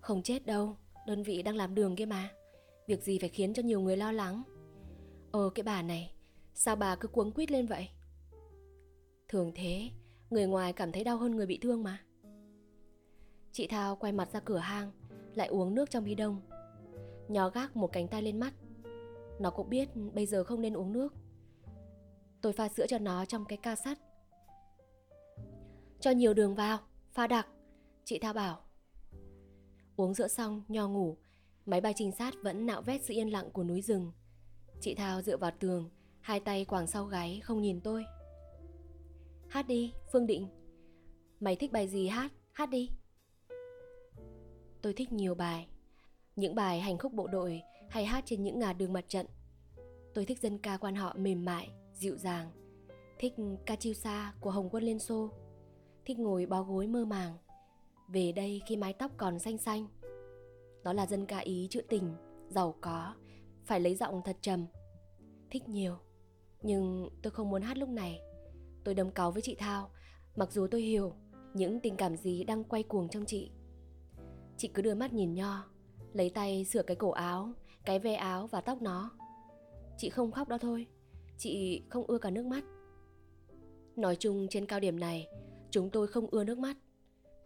Không 0.00 0.22
chết 0.22 0.46
đâu, 0.46 0.76
đơn 1.06 1.22
vị 1.22 1.42
đang 1.42 1.56
làm 1.56 1.74
đường 1.74 1.96
kia 1.96 2.06
mà. 2.06 2.30
Việc 2.86 3.02
gì 3.02 3.18
phải 3.18 3.28
khiến 3.28 3.54
cho 3.54 3.62
nhiều 3.62 3.80
người 3.80 3.96
lo 3.96 4.12
lắng. 4.12 4.42
Ờ 5.32 5.50
cái 5.54 5.62
bà 5.62 5.82
này, 5.82 6.14
sao 6.54 6.76
bà 6.76 6.96
cứ 6.96 7.08
cuống 7.08 7.32
quýt 7.32 7.50
lên 7.50 7.66
vậy? 7.66 7.88
Thường 9.28 9.52
thế, 9.54 9.90
người 10.30 10.46
ngoài 10.46 10.72
cảm 10.72 10.92
thấy 10.92 11.04
đau 11.04 11.16
hơn 11.16 11.36
người 11.36 11.46
bị 11.46 11.58
thương 11.62 11.82
mà. 11.82 12.00
Chị 13.52 13.66
Thao 13.66 13.96
quay 13.96 14.12
mặt 14.12 14.28
ra 14.32 14.40
cửa 14.40 14.58
hang, 14.58 14.92
lại 15.34 15.48
uống 15.48 15.74
nước 15.74 15.90
trong 15.90 16.04
bi 16.04 16.14
đông. 16.14 16.40
Nhó 17.28 17.48
gác 17.48 17.76
một 17.76 17.92
cánh 17.92 18.08
tay 18.08 18.22
lên 18.22 18.40
mắt. 18.40 18.54
Nó 19.40 19.50
cũng 19.50 19.70
biết 19.70 19.88
bây 20.14 20.26
giờ 20.26 20.44
không 20.44 20.60
nên 20.60 20.76
uống 20.76 20.92
nước. 20.92 21.14
Tôi 22.40 22.52
pha 22.52 22.68
sữa 22.68 22.86
cho 22.88 22.98
nó 22.98 23.24
trong 23.24 23.44
cái 23.44 23.58
ca 23.62 23.76
sắt. 23.76 23.98
Cho 26.00 26.10
nhiều 26.10 26.34
đường 26.34 26.54
vào, 26.54 26.78
pha 27.12 27.26
đặc, 27.26 27.46
chị 28.04 28.18
Thao 28.18 28.32
bảo. 28.32 28.60
Uống 29.96 30.14
sữa 30.14 30.28
xong, 30.28 30.62
nho 30.68 30.88
ngủ, 30.88 31.16
máy 31.66 31.80
bay 31.80 31.92
trinh 31.96 32.12
sát 32.12 32.34
vẫn 32.42 32.66
nạo 32.66 32.82
vét 32.82 33.04
sự 33.04 33.14
yên 33.14 33.32
lặng 33.32 33.50
của 33.52 33.64
núi 33.64 33.82
rừng. 33.82 34.12
Chị 34.80 34.94
Thao 34.94 35.22
dựa 35.22 35.36
vào 35.36 35.50
tường, 35.58 35.90
hai 36.20 36.40
tay 36.40 36.64
quàng 36.64 36.86
sau 36.86 37.04
gáy 37.04 37.40
không 37.44 37.62
nhìn 37.62 37.80
tôi. 37.80 38.04
Hát 39.56 39.66
đi, 39.66 39.92
Phương 40.12 40.26
Định. 40.26 40.48
Mày 41.40 41.56
thích 41.56 41.72
bài 41.72 41.88
gì 41.88 42.08
hát, 42.08 42.32
hát 42.52 42.70
đi. 42.70 42.90
Tôi 44.82 44.92
thích 44.92 45.12
nhiều 45.12 45.34
bài. 45.34 45.68
Những 46.36 46.54
bài 46.54 46.80
hành 46.80 46.98
khúc 46.98 47.12
bộ 47.12 47.26
đội 47.26 47.62
hay 47.88 48.04
hát 48.06 48.24
trên 48.26 48.42
những 48.42 48.58
ngả 48.58 48.72
đường 48.72 48.92
mặt 48.92 49.04
trận. 49.08 49.26
Tôi 50.14 50.24
thích 50.24 50.38
dân 50.38 50.58
ca 50.58 50.76
quan 50.76 50.94
họ 50.94 51.14
mềm 51.18 51.44
mại, 51.44 51.70
dịu 51.94 52.16
dàng. 52.16 52.50
Thích 53.18 53.32
ca 53.66 53.76
chiêu 53.76 53.94
xa 53.94 54.32
của 54.40 54.50
Hồng 54.50 54.68
quân 54.70 54.84
Liên 54.84 54.98
Xô. 54.98 55.30
Thích 56.04 56.18
ngồi 56.18 56.46
bó 56.46 56.62
gối 56.62 56.86
mơ 56.86 57.04
màng. 57.04 57.36
Về 58.08 58.32
đây 58.32 58.62
khi 58.66 58.76
mái 58.76 58.92
tóc 58.92 59.10
còn 59.16 59.38
xanh 59.38 59.58
xanh. 59.58 59.86
Đó 60.84 60.92
là 60.92 61.06
dân 61.06 61.26
ca 61.26 61.38
ý 61.38 61.66
trữ 61.70 61.80
tình, 61.80 62.14
giàu 62.48 62.74
có, 62.80 63.14
phải 63.64 63.80
lấy 63.80 63.94
giọng 63.94 64.22
thật 64.24 64.36
trầm. 64.40 64.66
Thích 65.50 65.68
nhiều. 65.68 65.96
Nhưng 66.62 67.08
tôi 67.22 67.30
không 67.30 67.50
muốn 67.50 67.62
hát 67.62 67.78
lúc 67.78 67.88
này. 67.88 68.20
Tôi 68.86 68.94
đâm 68.94 69.10
cáu 69.10 69.30
với 69.30 69.42
chị 69.42 69.54
Thao, 69.54 69.90
mặc 70.36 70.52
dù 70.52 70.66
tôi 70.70 70.82
hiểu 70.82 71.12
những 71.54 71.80
tình 71.80 71.96
cảm 71.96 72.16
gì 72.16 72.44
đang 72.44 72.64
quay 72.64 72.82
cuồng 72.82 73.08
trong 73.08 73.24
chị. 73.26 73.50
Chị 74.56 74.68
cứ 74.68 74.82
đưa 74.82 74.94
mắt 74.94 75.12
nhìn 75.12 75.34
Nho 75.34 75.64
Lấy 76.12 76.30
tay 76.30 76.64
sửa 76.64 76.82
cái 76.82 76.96
cổ 76.96 77.10
áo 77.10 77.52
Cái 77.84 77.98
ve 77.98 78.14
áo 78.14 78.46
và 78.46 78.60
tóc 78.60 78.82
nó. 78.82 79.10
Chị 79.98 80.10
không 80.10 80.32
khóc 80.32 80.48
đó 80.48 80.58
thôi. 80.58 80.86
Chị 81.38 81.82
không 81.88 82.06
ưa 82.06 82.18
cả 82.18 82.30
nước 82.30 82.46
mắt. 82.46 82.64
Nói 83.96 84.16
chung 84.16 84.46
trên 84.50 84.66
cao 84.66 84.80
điểm 84.80 85.00
này 85.00 85.28
Chúng 85.70 85.90
tôi 85.90 86.06
không 86.06 86.26
ưa 86.30 86.44
nước 86.44 86.58
mắt. 86.58 86.76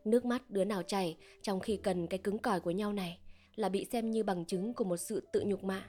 Nước 0.04 0.24
mắt 0.24 0.50
đứa 0.50 0.64
nào 0.64 0.82
chảy 0.82 1.16
Trong 1.42 1.60
khi 1.60 1.76
cần 1.76 2.06
cái 2.06 2.18
cứng 2.18 2.38
cỏi 2.38 2.60
của 2.60 2.70
nhau 2.70 2.92
này 2.92 3.18
Là 3.54 3.68
bị 3.68 3.86
xem 3.92 4.10
như 4.10 4.24
bằng 4.24 4.44
chứng 4.44 4.74
của 4.74 4.84
một 4.84 4.96
sự 4.96 5.28
tự 5.32 5.42
nhục 5.46 5.64
mạ. 5.64 5.86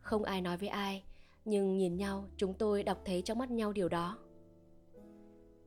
Không 0.00 0.24
ai 0.24 0.40
nói 0.40 0.56
với 0.56 0.68
ai 0.68 1.04
nhưng 1.46 1.76
nhìn 1.76 1.96
nhau 1.96 2.28
chúng 2.36 2.54
tôi 2.54 2.82
đọc 2.82 3.02
thấy 3.04 3.22
trong 3.22 3.38
mắt 3.38 3.50
nhau 3.50 3.72
điều 3.72 3.88
đó 3.88 4.18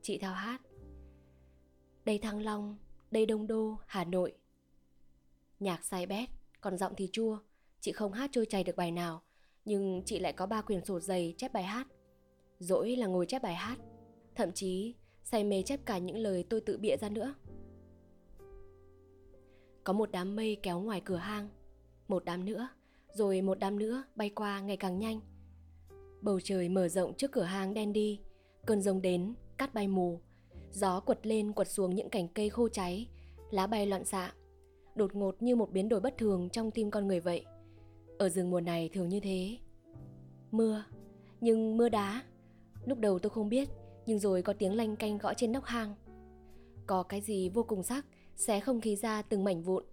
Chị 0.02 0.18
thao 0.18 0.34
hát 0.34 0.62
Đây 2.06 2.18
Thăng 2.18 2.42
Long 2.44 2.78
đây 3.12 3.26
Đông 3.26 3.48
Đô, 3.48 3.78
Hà 3.86 4.04
Nội. 4.04 4.34
Nhạc 5.60 5.86
sai 5.86 6.06
bét, 6.06 6.30
còn 6.62 6.78
giọng 6.78 6.94
thì 6.98 7.10
chua. 7.12 7.40
Chị 7.80 7.92
không 7.92 8.12
hát 8.12 8.30
trôi 8.34 8.46
chảy 8.46 8.64
được 8.64 8.76
bài 8.76 8.92
nào, 8.92 9.22
nhưng 9.66 10.02
chị 10.06 10.20
lại 10.20 10.34
có 10.34 10.46
ba 10.46 10.62
quyển 10.62 10.86
sổ 10.86 11.00
dày 11.00 11.34
chép 11.38 11.54
bài 11.54 11.64
hát. 11.64 11.88
Dỗi 12.60 12.96
là 12.96 13.08
ngồi 13.08 13.26
chép 13.26 13.42
bài 13.42 13.56
hát, 13.56 13.78
thậm 14.36 14.52
chí 14.52 14.96
say 15.24 15.44
mê 15.44 15.64
chép 15.64 15.80
cả 15.86 15.98
những 15.98 16.18
lời 16.18 16.46
tôi 16.50 16.62
tự 16.62 16.78
bịa 16.78 16.98
ra 16.98 17.10
nữa. 17.10 17.34
Có 19.84 19.94
một 19.94 20.12
đám 20.12 20.36
mây 20.36 20.58
kéo 20.64 20.80
ngoài 20.80 21.02
cửa 21.06 21.16
hang, 21.18 21.50
một 22.08 22.26
đám 22.26 22.46
nữa, 22.46 22.70
rồi 23.14 23.42
một 23.42 23.60
đám 23.60 23.80
nữa 23.80 24.04
bay 24.16 24.30
qua 24.30 24.60
ngày 24.60 24.78
càng 24.78 25.00
nhanh. 25.00 25.20
Bầu 26.22 26.40
trời 26.44 26.70
mở 26.70 26.88
rộng 26.88 27.14
trước 27.14 27.32
cửa 27.32 27.44
hàng 27.44 27.74
đen 27.74 27.94
đi, 27.94 28.20
cơn 28.66 28.82
rông 28.82 29.02
đến, 29.02 29.34
cắt 29.58 29.74
bay 29.74 29.88
mù, 29.88 30.20
Gió 30.72 31.00
quật 31.00 31.28
lên 31.28 31.54
quật 31.54 31.68
xuống 31.68 31.96
những 31.96 32.10
cành 32.10 32.28
cây 32.28 32.50
khô 32.50 32.70
cháy, 32.70 33.08
lá 33.52 33.68
bay 33.68 33.86
loạn 33.86 34.06
xạ. 34.06 34.34
Đột 34.96 35.16
ngột 35.16 35.42
như 35.42 35.56
một 35.56 35.72
biến 35.72 35.90
đổi 35.90 36.00
bất 36.00 36.18
thường 36.18 36.50
trong 36.50 36.72
tim 36.72 36.92
con 36.92 37.08
người 37.08 37.20
vậy. 37.20 37.46
Ở 38.18 38.30
rừng 38.30 38.50
mùa 38.50 38.62
này 38.62 38.90
thường 38.94 39.10
như 39.10 39.20
thế. 39.20 39.58
Mưa, 40.52 40.84
nhưng 41.42 41.78
mưa 41.78 41.90
đá. 41.90 42.24
Lúc 42.86 43.00
đầu 43.00 43.20
tôi 43.20 43.30
không 43.30 43.50
biết, 43.50 43.70
nhưng 44.06 44.20
rồi 44.20 44.42
có 44.42 44.54
tiếng 44.54 44.76
lanh 44.76 44.96
canh 44.96 45.18
gõ 45.18 45.34
trên 45.34 45.52
nóc 45.52 45.64
hang. 45.64 45.96
Có 46.88 47.04
cái 47.04 47.22
gì 47.22 47.50
vô 47.50 47.64
cùng 47.64 47.84
sắc, 47.84 48.06
xé 48.36 48.60
không 48.60 48.82
khí 48.82 48.96
ra 48.96 49.22
từng 49.22 49.44
mảnh 49.44 49.64
vụn. 49.64 49.84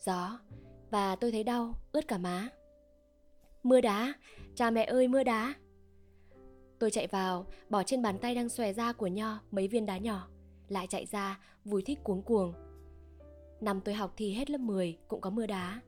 Gió, 0.00 0.38
và 0.90 1.16
tôi 1.16 1.32
thấy 1.32 1.44
đau, 1.44 1.74
ướt 1.92 2.08
cả 2.08 2.18
má. 2.18 2.48
Mưa 3.68 3.80
đá, 3.80 4.12
cha 4.54 4.70
mẹ 4.70 4.84
ơi 4.84 5.08
mưa 5.08 5.22
đá. 5.22 5.54
Tôi 6.78 6.90
chạy 6.90 7.06
vào, 7.06 7.46
bỏ 7.68 7.82
trên 7.82 8.02
bàn 8.02 8.18
tay 8.18 8.34
đang 8.34 8.48
xòe 8.48 8.72
ra 8.72 8.92
của 8.92 9.06
Nho 9.06 9.40
mấy 9.50 9.68
viên 9.68 9.86
đá 9.86 9.98
nhỏ, 9.98 10.28
lại 10.68 10.86
chạy 10.86 11.06
ra, 11.06 11.40
vui 11.64 11.82
thích 11.82 11.98
cuống 12.04 12.22
cuồng. 12.22 12.52
Năm 13.60 13.80
tôi 13.84 13.94
học 13.94 14.14
thì 14.16 14.32
hết 14.32 14.50
lớp 14.50 14.60
10 14.60 14.98
cũng 15.08 15.20
có 15.20 15.30
mưa 15.30 15.46
đá. 15.46 15.80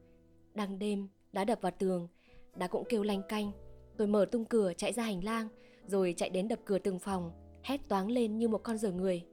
Đang 0.54 0.78
đêm, 0.78 1.08
đá 1.32 1.44
đập 1.44 1.58
vào 1.60 1.72
tường, 1.78 2.08
đá 2.56 2.66
cũng 2.66 2.84
kêu 2.88 3.02
lanh 3.02 3.22
canh. 3.28 3.52
Tôi 3.96 4.06
mở 4.06 4.24
tung 4.24 4.44
cửa 4.44 4.72
chạy 4.76 4.92
ra 4.92 5.02
hành 5.02 5.24
lang, 5.24 5.48
rồi 5.86 6.14
chạy 6.16 6.30
đến 6.30 6.48
đập 6.48 6.58
cửa 6.64 6.78
từng 6.78 6.98
phòng, 6.98 7.32
hét 7.62 7.88
toáng 7.88 8.10
lên 8.10 8.38
như 8.38 8.48
một 8.48 8.60
con 8.62 8.78
dở 8.78 8.92
người. 8.92 9.24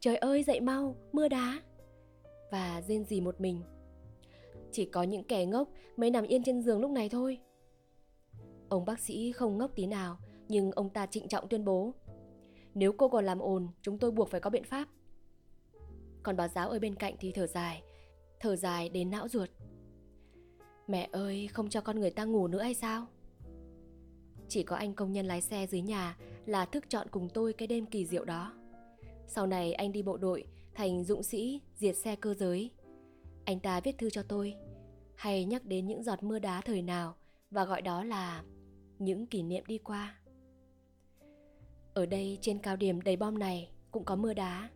Trời 0.00 0.16
ơi 0.16 0.42
dậy 0.42 0.60
mau, 0.60 0.96
mưa 1.12 1.28
đá. 1.28 1.62
Và 2.50 2.82
rên 2.88 3.04
gì 3.04 3.20
một 3.20 3.40
mình. 3.40 3.62
Chỉ 4.72 4.84
có 4.84 5.02
những 5.02 5.24
kẻ 5.24 5.46
ngốc 5.46 5.68
mới 5.96 6.10
nằm 6.10 6.24
yên 6.24 6.42
trên 6.42 6.62
giường 6.62 6.80
lúc 6.80 6.90
này 6.90 7.08
thôi. 7.08 7.38
Ông 8.72 8.84
bác 8.84 9.00
sĩ 9.00 9.32
không 9.32 9.58
ngốc 9.58 9.70
tí 9.74 9.86
nào, 9.86 10.18
nhưng 10.48 10.70
ông 10.70 10.90
ta 10.90 11.06
trịnh 11.06 11.28
trọng 11.28 11.48
tuyên 11.48 11.64
bố. 11.64 11.94
Nếu 12.74 12.92
cô 12.92 13.08
còn 13.08 13.24
làm 13.24 13.38
ồn 13.38 13.68
chúng 13.82 13.98
tôi 13.98 14.10
buộc 14.10 14.28
phải 14.30 14.40
có 14.40 14.50
biện 14.50 14.64
pháp. 14.64 14.88
Còn 16.22 16.36
bà 16.36 16.48
giáo 16.48 16.68
ở 16.70 16.78
bên 16.78 16.94
cạnh 16.94 17.14
thì 17.20 17.32
thở 17.32 17.46
dài 17.46 17.82
thở 18.40 18.56
dài 18.56 18.88
đến 18.88 19.10
não 19.10 19.28
ruột. 19.28 19.50
Mẹ 20.86 21.08
ơi 21.12 21.48
không 21.52 21.68
cho 21.68 21.80
con 21.80 22.00
người 22.00 22.10
ta 22.10 22.24
ngủ 22.24 22.48
nữa 22.48 22.62
hay 22.62 22.74
sao? 22.74 23.06
Chỉ 24.48 24.62
có 24.62 24.76
anh 24.76 24.94
công 24.94 25.12
nhân 25.12 25.26
lái 25.26 25.40
xe 25.40 25.66
dưới 25.66 25.80
nhà 25.80 26.16
là 26.46 26.64
thức 26.64 26.84
chọn 26.88 27.06
cùng 27.10 27.28
tôi 27.28 27.52
cái 27.52 27.68
đêm 27.68 27.86
kỳ 27.86 28.06
diệu 28.06 28.24
đó. 28.24 28.54
Sau 29.26 29.46
này 29.46 29.72
anh 29.72 29.92
đi 29.92 30.02
bộ 30.02 30.16
đội 30.16 30.44
thành 30.74 31.04
dũng 31.04 31.22
sĩ 31.22 31.60
diệt 31.76 31.96
xe 31.96 32.16
cơ 32.16 32.34
giới. 32.34 32.70
Anh 33.44 33.60
ta 33.60 33.80
viết 33.80 33.98
thư 33.98 34.10
cho 34.10 34.22
tôi 34.22 34.54
hay 35.14 35.44
nhắc 35.44 35.64
đến 35.64 35.86
những 35.86 36.02
giọt 36.02 36.22
mưa 36.22 36.38
đá 36.38 36.60
thời 36.60 36.82
nào 36.82 37.16
và 37.50 37.64
gọi 37.64 37.82
đó 37.82 38.04
là 38.04 38.42
những 39.04 39.26
kỷ 39.26 39.42
niệm 39.42 39.64
đi 39.66 39.78
qua. 39.78 40.18
Ở 41.94 42.06
đây 42.06 42.38
trên 42.40 42.58
cao 42.58 42.76
điểm 42.76 43.00
đầy 43.00 43.16
bom 43.16 43.38
này 43.38 43.70
cũng 43.90 44.04
có 44.04 44.16
mưa 44.16 44.34
đá 44.34 44.70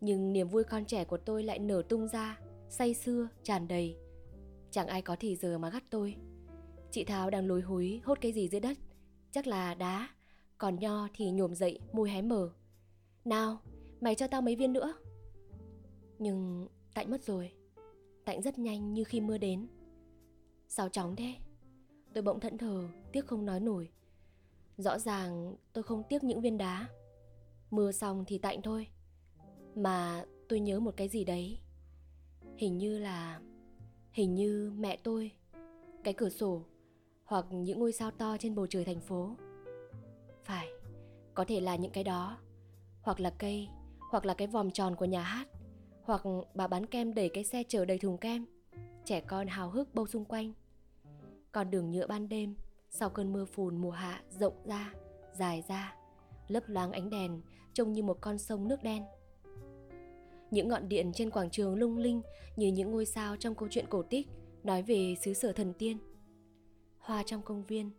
Nhưng 0.00 0.32
niềm 0.32 0.48
vui 0.48 0.64
con 0.64 0.84
trẻ 0.84 1.04
của 1.04 1.16
tôi 1.16 1.42
lại 1.42 1.58
nở 1.58 1.82
tung 1.88 2.08
ra 2.08 2.38
Say 2.68 2.94
sưa, 2.94 3.28
tràn 3.42 3.68
đầy. 3.68 3.96
Chẳng 4.70 4.86
ai 4.86 5.02
có 5.02 5.16
thì 5.20 5.36
giờ 5.36 5.58
mà 5.58 5.70
gắt 5.70 5.82
tôi. 5.90 6.16
Chị 6.90 7.04
Thảo 7.04 7.30
đang 7.30 7.46
lối 7.46 7.60
húi 7.60 8.00
hốt 8.04 8.18
cái 8.20 8.32
gì 8.32 8.48
dưới 8.48 8.60
đất 8.60 8.78
Chắc 9.30 9.46
là 9.46 9.74
đá 9.74 10.08
Còn 10.58 10.78
Nho 10.78 11.08
thì 11.14 11.30
nhổm 11.30 11.54
dậy 11.54 11.80
môi 11.92 12.10
hé 12.10 12.22
mở. 12.22 12.50
Nào, 13.24 13.60
mày 14.00 14.14
cho 14.14 14.26
tao 14.26 14.42
mấy 14.42 14.56
viên 14.56 14.72
nữa. 14.72 14.94
Nhưng 16.18 16.68
Tạnh 16.94 17.10
mất 17.10 17.22
rồi 17.22 17.52
Tạnh 18.24 18.42
rất 18.42 18.58
nhanh 18.58 18.94
như 18.94 19.04
khi 19.04 19.20
mưa 19.20 19.38
đến. 19.38 19.66
Sao 20.68 20.88
chóng 20.88 21.16
thế? 21.16 21.34
Tôi 22.14 22.22
bỗng 22.22 22.40
thẫn 22.40 22.58
thờ, 22.58 22.88
Tiếc 23.12 23.26
không 23.26 23.46
nói 23.46 23.60
nổi. 23.60 23.88
Rõ 24.76 24.98
ràng 24.98 25.56
tôi 25.72 25.84
không 25.84 26.02
tiếc 26.08 26.24
những 26.24 26.40
viên 26.40 26.58
đá. 26.58 26.88
Mưa 27.70 27.92
xong 27.92 28.24
thì 28.26 28.38
tạnh 28.38 28.62
thôi. 28.62 28.86
Mà 29.74 30.24
tôi 30.48 30.60
nhớ 30.60 30.80
một 30.80 30.96
cái 30.96 31.08
gì 31.08 31.24
đấy. 31.24 31.58
Hình 32.56 32.78
như 32.78 32.98
là, 32.98 33.40
Hình 34.12 34.34
như 34.34 34.72
mẹ 34.78 34.96
tôi, 34.96 35.32
Cái 36.04 36.14
cửa 36.14 36.28
sổ 36.28 36.62
Hoặc 37.24 37.46
những 37.50 37.78
ngôi 37.78 37.92
sao 37.92 38.10
to 38.10 38.36
trên 38.40 38.54
bầu 38.54 38.66
trời 38.66 38.84
thành 38.84 39.00
phố. 39.00 39.36
Phải, 40.44 40.68
Có 41.34 41.44
thể 41.44 41.60
là 41.60 41.76
những 41.76 41.92
cái 41.92 42.04
đó. 42.04 42.38
Hoặc 43.02 43.20
là 43.20 43.30
cây, 43.30 43.68
Hoặc 44.10 44.26
là 44.26 44.34
cái 44.34 44.48
vòng 44.48 44.70
tròn 44.70 44.96
của 44.96 45.04
nhà 45.04 45.22
hát. 45.22 45.48
Hoặc 46.02 46.22
bà 46.54 46.66
bán 46.66 46.86
kem 46.86 47.14
đẩy 47.14 47.28
cái 47.28 47.44
xe 47.44 47.62
chở 47.68 47.84
đầy 47.84 47.98
thùng 47.98 48.18
kem. 48.18 48.46
Trẻ 49.04 49.20
con 49.20 49.46
hào 49.46 49.70
hức 49.70 49.94
bâu 49.94 50.06
xung 50.06 50.24
quanh. 50.24 50.52
Còn 51.58 51.70
đường 51.70 51.90
nhựa 51.90 52.06
ban 52.06 52.28
đêm 52.28 52.54
sau 52.90 53.10
cơn 53.10 53.32
mưa 53.32 53.44
phùn 53.44 53.76
mùa 53.76 53.90
hạ 53.90 54.22
rộng 54.30 54.54
ra, 54.64 54.94
dài 55.38 55.64
ra, 55.68 55.94
lấp 56.48 56.62
loáng 56.66 56.92
ánh 56.92 57.10
đèn 57.10 57.40
trông 57.72 57.92
như 57.92 58.02
một 58.02 58.18
con 58.20 58.38
sông 58.38 58.68
nước 58.68 58.82
đen. 58.82 59.04
Những 60.50 60.68
ngọn 60.68 60.88
điện 60.88 61.12
trên 61.14 61.30
quảng 61.30 61.50
trường 61.50 61.74
lung 61.74 61.98
linh 61.98 62.22
như 62.56 62.66
những 62.68 62.90
ngôi 62.90 63.06
sao 63.06 63.36
trong 63.36 63.54
câu 63.54 63.68
chuyện 63.70 63.86
cổ 63.90 64.02
tích 64.02 64.28
nói 64.64 64.82
về 64.82 65.14
xứ 65.22 65.34
sở 65.34 65.52
thần 65.52 65.72
tiên. 65.72 65.98
Hoa 66.98 67.22
trong 67.22 67.42
công 67.42 67.64
viên, 67.64 67.90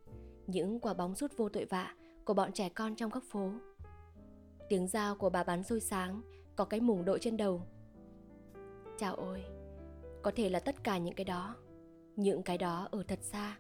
những 0.48 0.80
quả 0.80 0.94
bóng 0.94 1.16
rút 1.16 1.32
vô 1.38 1.50
tội 1.50 1.66
vạ 1.66 1.96
của 2.26 2.34
bọn 2.34 2.52
trẻ 2.52 2.70
con 2.70 2.96
trong 2.96 3.12
các 3.12 3.24
phố. 3.30 3.52
Tiếng 4.70 4.88
dao 4.88 5.16
của 5.16 5.30
bà 5.30 5.44
bán 5.44 5.64
xôi 5.64 5.80
sáng 5.80 6.22
có 6.56 6.66
cái 6.66 6.80
mùng 6.80 7.06
đội 7.06 7.20
trên 7.22 7.38
đầu. 7.38 7.62
Chào 8.98 9.16
ôi, 9.16 9.44
có 10.22 10.32
thể 10.36 10.50
là 10.50 10.60
tất 10.60 10.84
cả 10.84 10.98
những 10.98 11.16
cái 11.16 11.26
đó, 11.26 11.56
những 12.20 12.44
cái 12.44 12.58
đó 12.58 12.88
ở 12.92 13.04
thật 13.08 13.20
xa 13.22 13.58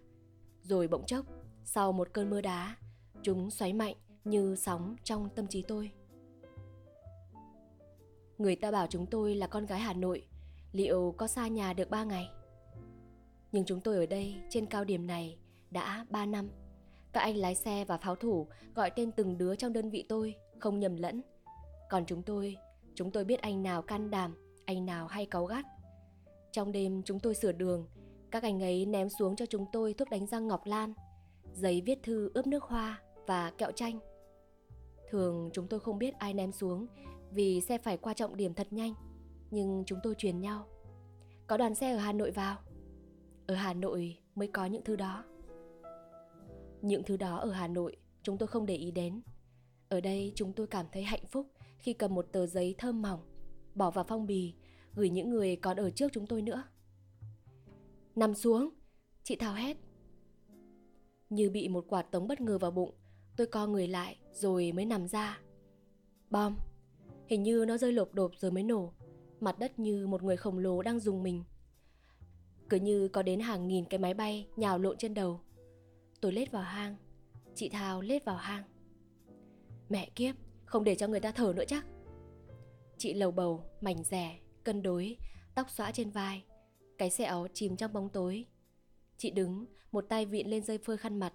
rồi 0.61 0.87
bỗng 0.87 1.05
chốc, 1.05 1.25
sau 1.63 1.91
một 1.91 2.13
cơn 2.13 2.29
mưa 2.29 2.41
đá, 2.41 2.75
chúng 3.23 3.51
xoáy 3.51 3.73
mạnh 3.73 3.95
như 4.23 4.55
sóng 4.55 4.95
trong 5.03 5.29
tâm 5.35 5.47
trí 5.47 5.61
tôi. 5.61 5.91
Người 8.37 8.55
ta 8.55 8.71
bảo 8.71 8.87
chúng 8.87 9.05
tôi 9.05 9.35
là 9.35 9.47
con 9.47 9.65
gái 9.65 9.79
Hà 9.79 9.93
Nội, 9.93 10.27
liệu 10.71 11.15
có 11.17 11.27
xa 11.27 11.47
nhà 11.47 11.73
được 11.73 11.89
ba 11.89 12.03
ngày? 12.03 12.29
Nhưng 13.51 13.65
chúng 13.65 13.81
tôi 13.81 13.95
ở 13.95 14.05
đây 14.05 14.35
trên 14.49 14.65
cao 14.65 14.83
điểm 14.83 15.07
này 15.07 15.37
đã 15.71 16.05
ba 16.09 16.25
năm. 16.25 16.49
Các 17.13 17.21
anh 17.21 17.37
lái 17.37 17.55
xe 17.55 17.85
và 17.85 17.97
pháo 17.97 18.15
thủ 18.15 18.47
gọi 18.75 18.91
tên 18.95 19.11
từng 19.11 19.37
đứa 19.37 19.55
trong 19.55 19.73
đơn 19.73 19.89
vị 19.89 20.05
tôi, 20.09 20.35
không 20.59 20.79
nhầm 20.79 20.95
lẫn. 20.95 21.21
Còn 21.89 22.05
chúng 22.05 22.23
tôi, 22.23 22.57
chúng 22.95 23.11
tôi 23.11 23.25
biết 23.25 23.41
anh 23.41 23.63
nào 23.63 23.81
can 23.81 24.09
đảm, 24.09 24.35
anh 24.65 24.85
nào 24.85 25.07
hay 25.07 25.25
cáu 25.25 25.45
gắt. 25.45 25.65
Trong 26.51 26.71
đêm 26.71 27.01
chúng 27.03 27.19
tôi 27.19 27.35
sửa 27.35 27.51
đường, 27.51 27.87
các 28.31 28.43
anh 28.43 28.63
ấy 28.63 28.85
ném 28.85 29.09
xuống 29.09 29.35
cho 29.35 29.45
chúng 29.45 29.65
tôi 29.71 29.93
thuốc 29.93 30.09
đánh 30.09 30.25
răng 30.25 30.47
ngọc 30.47 30.65
lan, 30.65 30.93
giấy 31.53 31.81
viết 31.85 31.99
thư 32.03 32.31
ướp 32.33 32.47
nước 32.47 32.63
hoa 32.63 33.01
và 33.27 33.51
kẹo 33.51 33.71
chanh. 33.71 33.99
Thường 35.09 35.49
chúng 35.53 35.67
tôi 35.67 35.79
không 35.79 35.99
biết 35.99 36.13
ai 36.13 36.33
ném 36.33 36.51
xuống 36.51 36.87
vì 37.31 37.61
xe 37.61 37.77
phải 37.77 37.97
qua 37.97 38.13
trọng 38.13 38.37
điểm 38.37 38.53
thật 38.53 38.67
nhanh, 38.71 38.93
nhưng 39.51 39.83
chúng 39.85 39.99
tôi 40.03 40.15
truyền 40.17 40.39
nhau. 40.39 40.67
Có 41.47 41.57
đoàn 41.57 41.75
xe 41.75 41.91
ở 41.91 41.97
Hà 41.97 42.13
Nội 42.13 42.31
vào. 42.31 42.57
Ở 43.47 43.55
Hà 43.55 43.73
Nội 43.73 44.17
mới 44.35 44.47
có 44.47 44.65
những 44.65 44.83
thứ 44.83 44.95
đó. 44.95 45.23
Những 46.81 47.03
thứ 47.03 47.17
đó 47.17 47.37
ở 47.37 47.51
Hà 47.51 47.67
Nội 47.67 47.97
chúng 48.23 48.37
tôi 48.37 48.47
không 48.47 48.65
để 48.65 48.75
ý 48.75 48.91
đến. 48.91 49.21
Ở 49.89 50.01
đây 50.01 50.31
chúng 50.35 50.53
tôi 50.53 50.67
cảm 50.67 50.85
thấy 50.91 51.03
hạnh 51.03 51.25
phúc 51.27 51.47
khi 51.77 51.93
cầm 51.93 52.15
một 52.15 52.27
tờ 52.31 52.45
giấy 52.45 52.75
thơm 52.77 53.01
mỏng, 53.01 53.19
bỏ 53.75 53.91
vào 53.91 54.05
phong 54.07 54.25
bì, 54.25 54.53
gửi 54.95 55.09
những 55.09 55.29
người 55.29 55.55
còn 55.55 55.77
ở 55.77 55.91
trước 55.91 56.11
chúng 56.13 56.27
tôi 56.27 56.41
nữa. 56.41 56.63
Nằm 58.15 58.35
xuống. 58.35 58.69
Chị 59.23 59.35
Thảo 59.35 59.53
hét. 59.53 59.77
Như 61.29 61.49
bị 61.49 61.67
một 61.67 61.85
quả 61.87 62.01
tống 62.01 62.27
bất 62.27 62.41
ngờ 62.41 62.57
vào 62.57 62.71
bụng 62.71 62.93
Tôi 63.39 63.47
co 63.47 63.67
người 63.67 63.87
lại 63.87 64.17
rồi 64.33 64.71
mới 64.71 64.85
nằm 64.85 65.07
ra. 65.07 65.39
Bom. 66.29 66.57
Hình 67.27 67.43
như 67.43 67.65
nó 67.67 67.77
rơi 67.77 67.91
lộp 67.91 68.13
đột 68.13 68.31
rồi 68.37 68.51
mới 68.51 68.63
nổ. 68.63 68.93
Mặt 69.39 69.59
đất 69.59 69.79
như 69.79 70.07
một 70.07 70.23
người 70.23 70.37
khổng 70.37 70.57
lồ 70.57 70.81
đang 70.81 70.99
dùng 70.99 71.23
mình. 71.23 71.43
Cứ 72.69 72.77
như 72.77 73.07
có 73.07 73.23
đến 73.23 73.39
hàng 73.39 73.67
nghìn 73.67 73.85
cái 73.85 73.99
máy 73.99 74.13
bay 74.13 74.47
nhào 74.55 74.77
lộn 74.77 74.97
trên 74.97 75.13
đầu. 75.13 75.39
Tôi 76.21 76.31
lết 76.31 76.51
vào 76.51 76.63
hang. 76.63 76.95
Chị 77.55 77.69
Thảo 77.69 78.01
lết 78.01 78.25
vào 78.25 78.37
hang. 78.37 78.63
Mẹ 79.89 80.09
kiếp 80.15 80.35
Không 80.65 80.83
để 80.83 80.95
cho 80.95 81.07
người 81.07 81.19
ta 81.19 81.31
thở 81.31 81.53
nữa 81.55 81.65
chắc. 81.67 81.85
Chị 82.97 83.13
lầu 83.13 83.31
bầu, 83.31 83.63
mảnh 83.81 84.03
rẻ, 84.03 84.39
cân 84.63 84.81
đối 84.81 85.17
Tóc 85.55 85.69
xõa 85.69 85.91
trên 85.91 86.09
vai 86.09 86.43
cái 86.99 87.09
xe 87.09 87.23
áo 87.23 87.47
chìm 87.53 87.75
trong 87.75 87.93
bóng 87.93 88.09
tối. 88.09 88.45
Chị 89.17 89.31
đứng, 89.31 89.65
một 89.91 90.05
tay 90.09 90.25
vịn 90.25 90.47
lên 90.47 90.63
dây 90.63 90.77
phơi 90.77 90.97
khăn 90.97 91.19
mặt. 91.19 91.33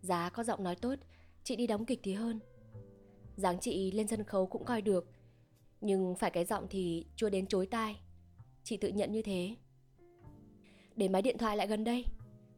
Giá 0.00 0.30
có 0.30 0.44
giọng 0.44 0.64
nói 0.64 0.76
tốt, 0.76 0.94
chị 1.42 1.56
đi 1.56 1.66
đóng 1.66 1.84
kịch 1.84 2.00
thì 2.02 2.12
hơn. 2.12 2.40
Dáng 3.36 3.58
chị 3.60 3.90
lên 3.92 4.08
sân 4.08 4.24
khấu 4.24 4.46
cũng 4.46 4.64
coi 4.64 4.82
được. 4.82 5.10
Nhưng 5.80 6.14
phải 6.16 6.30
cái 6.30 6.44
giọng 6.44 6.66
thì 6.70 7.06
chưa 7.16 7.30
đến 7.30 7.46
chối 7.46 7.66
tai. 7.66 8.00
Chị 8.62 8.76
tự 8.76 8.88
nhận 8.88 9.12
như 9.12 9.22
thế. 9.22 9.56
Để 10.96 11.08
máy 11.08 11.22
điện 11.22 11.38
thoại 11.38 11.56
lại 11.56 11.66
gần 11.66 11.84
đây. 11.84 12.04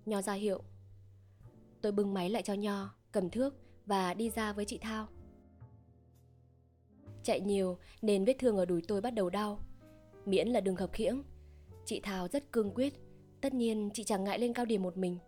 Nho 0.06 0.22
ra 0.22 0.32
hiệu. 0.32 0.62
Tôi 1.80 1.92
bưng 1.92 2.14
máy 2.14 2.30
lại 2.30 2.42
cho 2.42 2.54
Nho, 2.54 2.94
cầm 3.12 3.30
thước 3.30 3.54
và 3.87 4.14
đi 4.14 4.30
ra 4.30 4.52
với 4.52 4.64
chị 4.64 4.78
Thao. 4.78 5.09
Chạy 7.22 7.40
nhiều 7.40 7.78
nên 8.02 8.24
vết 8.24 8.37
thương 8.38 8.56
ở 8.56 8.64
đùi 8.64 8.82
tôi 8.88 9.00
bắt 9.00 9.11
đầu 9.11 9.30
đau. 9.30 9.61
Miễn 10.26 10.48
là 10.48 10.61
đừng 10.61 10.76
khập 10.76 10.92
khiễng. 10.92 11.22
Chị 11.87 12.01
Thảo 12.01 12.29
rất 12.29 12.53
cương 12.53 12.75
quyết. 12.75 12.94
Tất 13.40 13.55
nhiên, 13.55 13.90
chị 13.94 14.05
chẳng 14.05 14.25
ngại 14.25 14.38
lên 14.38 14.53
cao 14.53 14.64
điểm 14.64 14.83
một 14.83 14.96
mình. 14.96 15.18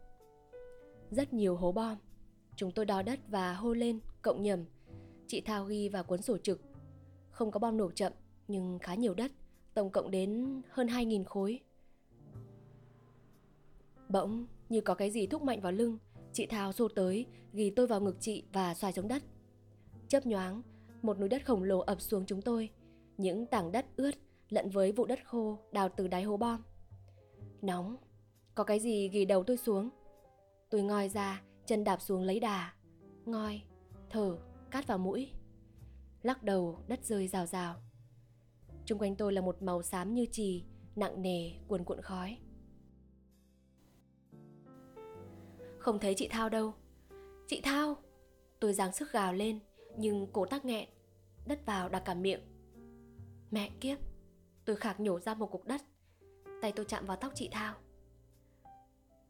Rất 1.11 1.33
nhiều 1.33 1.57
hố 1.57 1.73
bom. 1.73 1.97
Chúng 2.57 2.73
tôi 2.73 2.85
đo 2.85 3.03
đất 3.03 3.21
và 3.29 3.55
hô 3.55 3.75
lên, 3.75 4.01
Cộng 4.23 4.43
nhầm. 4.43 4.65
Chị 5.27 5.41
Thảo 5.41 5.65
ghi 5.65 5.89
vào 5.89 6.05
cuốn 6.05 6.23
sổ 6.23 6.39
trực. 6.39 6.61
Không 7.31 7.51
có 7.51 7.61
bom 7.61 7.77
nổ 7.77 7.91
chậm, 7.91 8.13
Nhưng 8.49 8.79
khá 8.79 8.95
nhiều 8.95 9.15
đất, 9.15 9.33
Tổng 9.75 9.91
cộng 9.91 10.11
đến 10.11 10.63
hơn 10.71 10.87
2.000 10.87 11.25
khối. 11.25 11.61
Bỗng, 14.09 14.47
như 14.69 14.81
có 14.81 14.95
cái 14.95 15.11
gì 15.11 15.27
thúc 15.27 15.43
mạnh 15.43 15.61
vào 15.61 15.73
lưng, 15.73 15.99
Chị 16.33 16.47
Thảo 16.47 16.73
xô 16.73 16.89
tới, 16.89 17.27
Ghi 17.53 17.71
tôi 17.71 17.87
vào 17.87 18.01
ngực 18.01 18.17
chị 18.21 18.45
và 18.53 18.75
xoài 18.75 18.93
xuống 18.93 19.09
đất. 19.09 19.23
Chớp 20.09 20.27
nhoáng, 20.27 20.63
Một 21.03 21.19
núi 21.19 21.29
đất 21.29 21.47
khổng 21.47 21.63
lồ 21.63 21.79
ập 21.79 22.01
xuống 22.01 22.25
chúng 22.27 22.43
tôi. 22.43 22.71
Những 23.17 23.47
tảng 23.47 23.73
đất 23.73 23.87
ướt 23.97 24.15
lẫn 24.49 24.71
với 24.71 24.93
vụ 24.93 25.07
đất 25.07 25.19
khô 25.25 25.59
đào 25.73 25.89
từ 25.89 26.09
đáy 26.09 26.23
hố 26.23 26.37
bom. 26.37 26.63
Nóng, 27.63 27.97
có 28.55 28.65
cái 28.65 28.81
gì 28.81 29.09
ghi 29.09 29.25
đầu 29.25 29.45
tôi 29.45 29.57
xuống. 29.57 29.91
Tôi 30.71 30.83
ngoi 30.83 31.09
ra, 31.09 31.43
chân 31.67 31.85
đạp 31.85 32.01
xuống 32.01 32.23
lấy 32.23 32.41
đà. 32.41 32.73
Ngoi, 33.25 33.63
thở, 34.11 34.39
cát 34.71 34.87
vào 34.87 34.99
mũi. 34.99 35.31
Lắc 36.23 36.43
đầu, 36.43 36.79
đất 36.87 37.05
rơi 37.05 37.29
rào 37.29 37.47
rào. 37.47 37.77
Trung 38.85 38.99
quanh 38.99 39.17
tôi 39.17 39.33
là 39.33 39.41
một 39.41 39.63
màu 39.63 39.83
xám 39.83 40.15
như 40.15 40.27
trì, 40.33 40.65
nặng 40.97 41.23
nề, 41.23 41.51
cuồn 41.69 41.85
cuộn 41.85 42.03
khói. 42.03 42.39
Không 45.79 45.99
thấy 45.99 46.15
chị 46.15 46.29
Thao 46.29 46.49
đâu. 46.49 46.75
Chị 47.47 47.61
Thao! 47.61 47.97
Tôi 48.61 48.73
giáng 48.73 48.93
sức 48.93 49.13
gào 49.13 49.33
lên, 49.33 49.59
nhưng 49.97 50.27
cổ 50.33 50.47
tắc 50.47 50.65
nghẹn. 50.65 50.89
Đất 51.47 51.67
vào 51.67 51.89
đặt 51.89 52.03
cả 52.05 52.15
miệng. 52.15 52.41
Mẹ 53.51 53.71
kiếp! 53.81 53.99
Tôi 54.69 54.77
khạc 54.77 55.01
nhổ 55.01 55.21
ra 55.21 55.35
một 55.35 55.51
cục 55.51 55.67
đất. 55.67 55.83
Tay 56.63 56.73
tôi 56.73 56.87
chạm 56.89 57.07
vào 57.07 57.17
tóc 57.17 57.33
chị 57.35 57.49
Thao. 57.53 57.75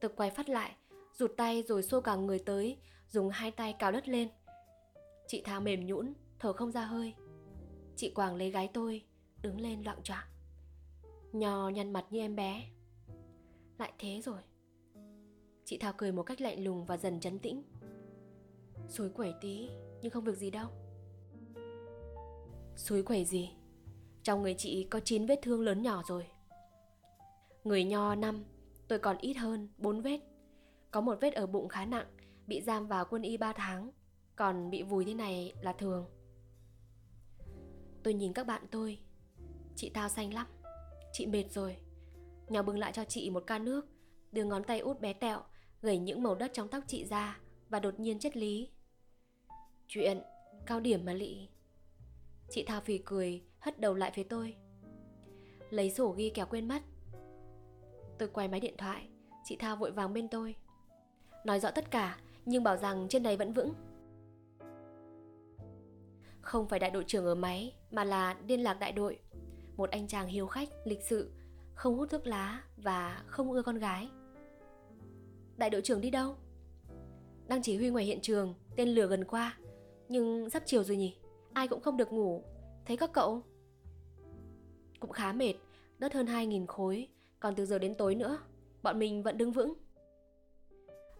Tôi 0.00 0.10
quay 0.16 0.30
phát 0.30 0.48
lại, 0.48 0.76
rụt 1.12 1.30
tay 1.36 1.62
rồi 1.62 1.82
xô 1.82 2.00
cả 2.00 2.16
người 2.16 2.38
tới, 2.38 2.78
dùng 3.08 3.28
hai 3.28 3.50
tay 3.50 3.72
cào 3.78 3.92
đất 3.92 4.08
lên. 4.08 4.28
Chị 5.26 5.42
Thao 5.42 5.60
mềm 5.60 5.86
nhũn, 5.86 6.12
thở 6.38 6.52
không 6.52 6.72
ra 6.72 6.84
hơi. 6.84 7.14
Chị 7.96 8.12
Quảng 8.14 8.34
lấy 8.34 8.50
gái 8.50 8.70
tôi, 8.74 9.04
đứng 9.42 9.60
lên 9.60 9.82
loạn 9.82 10.02
choạng. 10.02 10.26
Nhò 11.32 11.68
nhăn 11.68 11.92
mặt 11.92 12.06
như 12.10 12.20
em 12.20 12.36
bé. 12.36 12.70
Lại 13.78 13.92
thế 13.98 14.20
rồi. 14.24 14.40
Chị 15.64 15.78
Thao 15.78 15.92
cười 15.96 16.12
một 16.12 16.22
cách 16.22 16.40
lạnh 16.40 16.64
lùng 16.64 16.84
và 16.84 16.96
dần 16.96 17.20
chấn 17.20 17.38
tĩnh. 17.38 17.62
Suối 18.88 19.10
quẩy 19.10 19.34
tí, 19.40 19.68
nhưng 20.02 20.10
không 20.10 20.24
việc 20.24 20.36
gì 20.36 20.50
đâu. 20.50 20.68
Suối 22.76 23.02
quẩy 23.02 23.24
gì? 23.24 23.57
Trong 24.28 24.42
người 24.42 24.54
chị 24.54 24.86
có 24.90 25.00
9 25.00 25.26
vết 25.26 25.38
thương 25.42 25.60
lớn 25.60 25.82
nhỏ 25.82 26.02
rồi. 26.06 26.26
Người 27.64 27.84
nho 27.84 28.14
năm, 28.14 28.44
tôi 28.88 28.98
còn 28.98 29.16
ít 29.18 29.34
hơn 29.34 29.68
4 29.78 30.00
vết. 30.00 30.20
Có 30.90 31.00
một 31.00 31.18
vết 31.20 31.34
ở 31.34 31.46
bụng 31.46 31.68
khá 31.68 31.84
nặng, 31.84 32.06
bị 32.46 32.60
giam 32.60 32.86
vào 32.86 33.04
quân 33.10 33.22
y 33.22 33.36
3 33.36 33.52
tháng, 33.52 33.90
còn 34.36 34.70
bị 34.70 34.82
vùi 34.82 35.04
thế 35.04 35.14
này 35.14 35.52
là 35.60 35.72
thường. 35.72 36.06
Tôi 38.02 38.14
nhìn 38.14 38.32
các 38.32 38.46
bạn 38.46 38.66
tôi, 38.70 38.98
chị 39.76 39.90
Thao 39.94 40.08
xanh 40.08 40.34
lắm, 40.34 40.46
chị 41.12 41.26
mệt 41.26 41.44
rồi. 41.50 41.76
Nhỏ 42.48 42.62
bưng 42.62 42.78
lại 42.78 42.92
cho 42.92 43.04
chị 43.04 43.30
một 43.30 43.44
ca 43.46 43.58
nước, 43.58 43.86
đưa 44.32 44.44
ngón 44.44 44.64
tay 44.64 44.78
út 44.78 45.00
bé 45.00 45.12
tẹo, 45.12 45.42
gầy 45.82 45.98
những 45.98 46.22
màu 46.22 46.34
đất 46.34 46.50
trong 46.54 46.68
tóc 46.68 46.84
chị 46.86 47.04
ra 47.04 47.40
và 47.68 47.80
đột 47.80 48.00
nhiên 48.00 48.18
chất 48.18 48.36
lý. 48.36 48.70
Chuyện, 49.86 50.22
cao 50.66 50.80
điểm 50.80 51.04
mà 51.04 51.12
lị. 51.12 51.48
Chị 52.50 52.64
Thao 52.64 52.80
phì 52.80 52.98
cười, 52.98 53.42
hất 53.60 53.80
đầu 53.80 53.94
lại 53.94 54.10
phía 54.14 54.22
tôi. 54.22 54.56
Lấy 55.70 55.90
sổ 55.90 56.08
ghi 56.16 56.30
kéo 56.30 56.46
quên 56.46 56.68
mất. 56.68 56.82
Tôi 58.18 58.28
quay 58.28 58.48
máy 58.48 58.60
điện 58.60 58.74
thoại, 58.78 59.08
chị 59.44 59.56
Thao 59.56 59.76
vội 59.76 59.90
vàng 59.90 60.12
bên 60.12 60.28
tôi. 60.28 60.56
Nói 61.44 61.60
rõ 61.60 61.70
tất 61.70 61.90
cả, 61.90 62.18
nhưng 62.44 62.62
bảo 62.62 62.76
rằng 62.76 63.06
trên 63.08 63.22
này 63.22 63.36
vẫn 63.36 63.52
vững. 63.52 63.74
Không 66.40 66.68
phải 66.68 66.78
đại 66.78 66.90
đội 66.90 67.04
trưởng 67.06 67.24
ở 67.24 67.34
máy, 67.34 67.74
mà 67.90 68.04
là 68.04 68.36
liên 68.46 68.60
lạc 68.60 68.74
đại 68.74 68.92
đội. 68.92 69.18
Một 69.76 69.90
anh 69.90 70.08
chàng 70.08 70.26
hiếu 70.26 70.46
khách, 70.46 70.68
lịch 70.84 71.02
sự, 71.02 71.32
không 71.74 71.96
hút 71.96 72.10
thuốc 72.10 72.26
lá 72.26 72.62
và 72.76 73.22
không 73.26 73.52
ưa 73.52 73.62
con 73.62 73.78
gái. 73.78 74.08
Đại 75.56 75.70
đội 75.70 75.82
trưởng 75.82 76.00
đi 76.00 76.10
đâu? 76.10 76.36
Đang 77.46 77.62
chỉ 77.62 77.76
huy 77.76 77.90
ngoài 77.90 78.04
hiện 78.04 78.20
trường, 78.22 78.54
tên 78.76 78.88
lửa 78.88 79.06
gần 79.06 79.24
qua. 79.24 79.58
Nhưng 80.08 80.50
sắp 80.50 80.62
chiều 80.66 80.84
rồi 80.84 80.96
nhỉ? 80.96 81.16
Ai 81.52 81.68
cũng 81.68 81.80
không 81.80 81.96
được 81.96 82.12
ngủ. 82.12 82.44
Thấy 82.88 82.96
các 82.96 83.10
cậu? 83.12 83.42
Cũng 85.00 85.12
khá 85.12 85.32
mệt, 85.32 85.54
đất 85.98 86.14
hơn 86.14 86.26
2.000 86.26 86.66
khối, 86.66 87.08
còn 87.40 87.54
từ 87.54 87.66
giờ 87.66 87.78
đến 87.78 87.94
tối 87.94 88.14
nữa, 88.14 88.38
bọn 88.82 88.98
mình 88.98 89.22
vẫn 89.22 89.38
đứng 89.38 89.52
vững. 89.52 89.74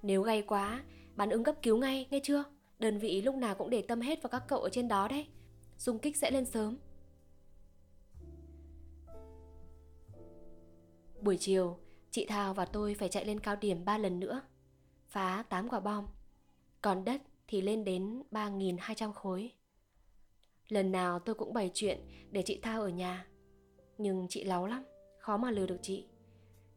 Nếu 0.02 0.22
gay 0.22 0.42
quá, 0.42 0.84
bắn 1.16 1.30
ứng 1.30 1.44
cấp 1.44 1.56
cứu 1.62 1.78
ngay, 1.78 2.06
nghe 2.10 2.20
chưa? 2.22 2.44
Đơn 2.78 2.98
vị 2.98 3.22
lúc 3.22 3.34
nào 3.34 3.54
cũng 3.54 3.70
để 3.70 3.82
tâm 3.82 4.00
hết 4.00 4.22
vào 4.22 4.30
các 4.30 4.42
cậu 4.48 4.60
ở 4.60 4.70
trên 4.70 4.88
đó 4.88 5.08
đấy. 5.08 5.26
Xung 5.78 5.98
kích 5.98 6.16
sẽ 6.16 6.30
lên 6.30 6.44
sớm. 6.44 6.78
Buổi 11.20 11.36
chiều, 11.40 11.78
chị 12.10 12.26
Thao 12.26 12.54
và 12.54 12.64
tôi 12.64 12.94
phải 12.94 13.08
chạy 13.08 13.24
lên 13.24 13.40
cao 13.40 13.56
điểm 13.56 13.84
3 13.84 13.98
lần 13.98 14.20
nữa, 14.20 14.42
phá 15.06 15.44
8 15.48 15.68
quả 15.68 15.80
bom. 15.80 16.06
Còn 16.82 17.04
đất 17.04 17.22
thì 17.46 17.60
lên 17.60 17.84
đến 17.84 18.22
3.200 18.30 19.12
khối. 19.12 19.52
Lần 20.68 20.92
nào 20.92 21.18
tôi 21.18 21.34
cũng 21.34 21.52
bày 21.52 21.70
chuyện 21.74 22.00
để 22.30 22.42
chị 22.42 22.60
Thao 22.62 22.82
ở 22.82 22.88
nhà. 22.88 23.26
Nhưng 23.98 24.26
chị 24.28 24.44
láu 24.44 24.66
lắm, 24.66 24.84
khó 25.18 25.36
mà 25.36 25.50
lừa 25.50 25.66
được 25.66 25.78
chị. 25.82 26.06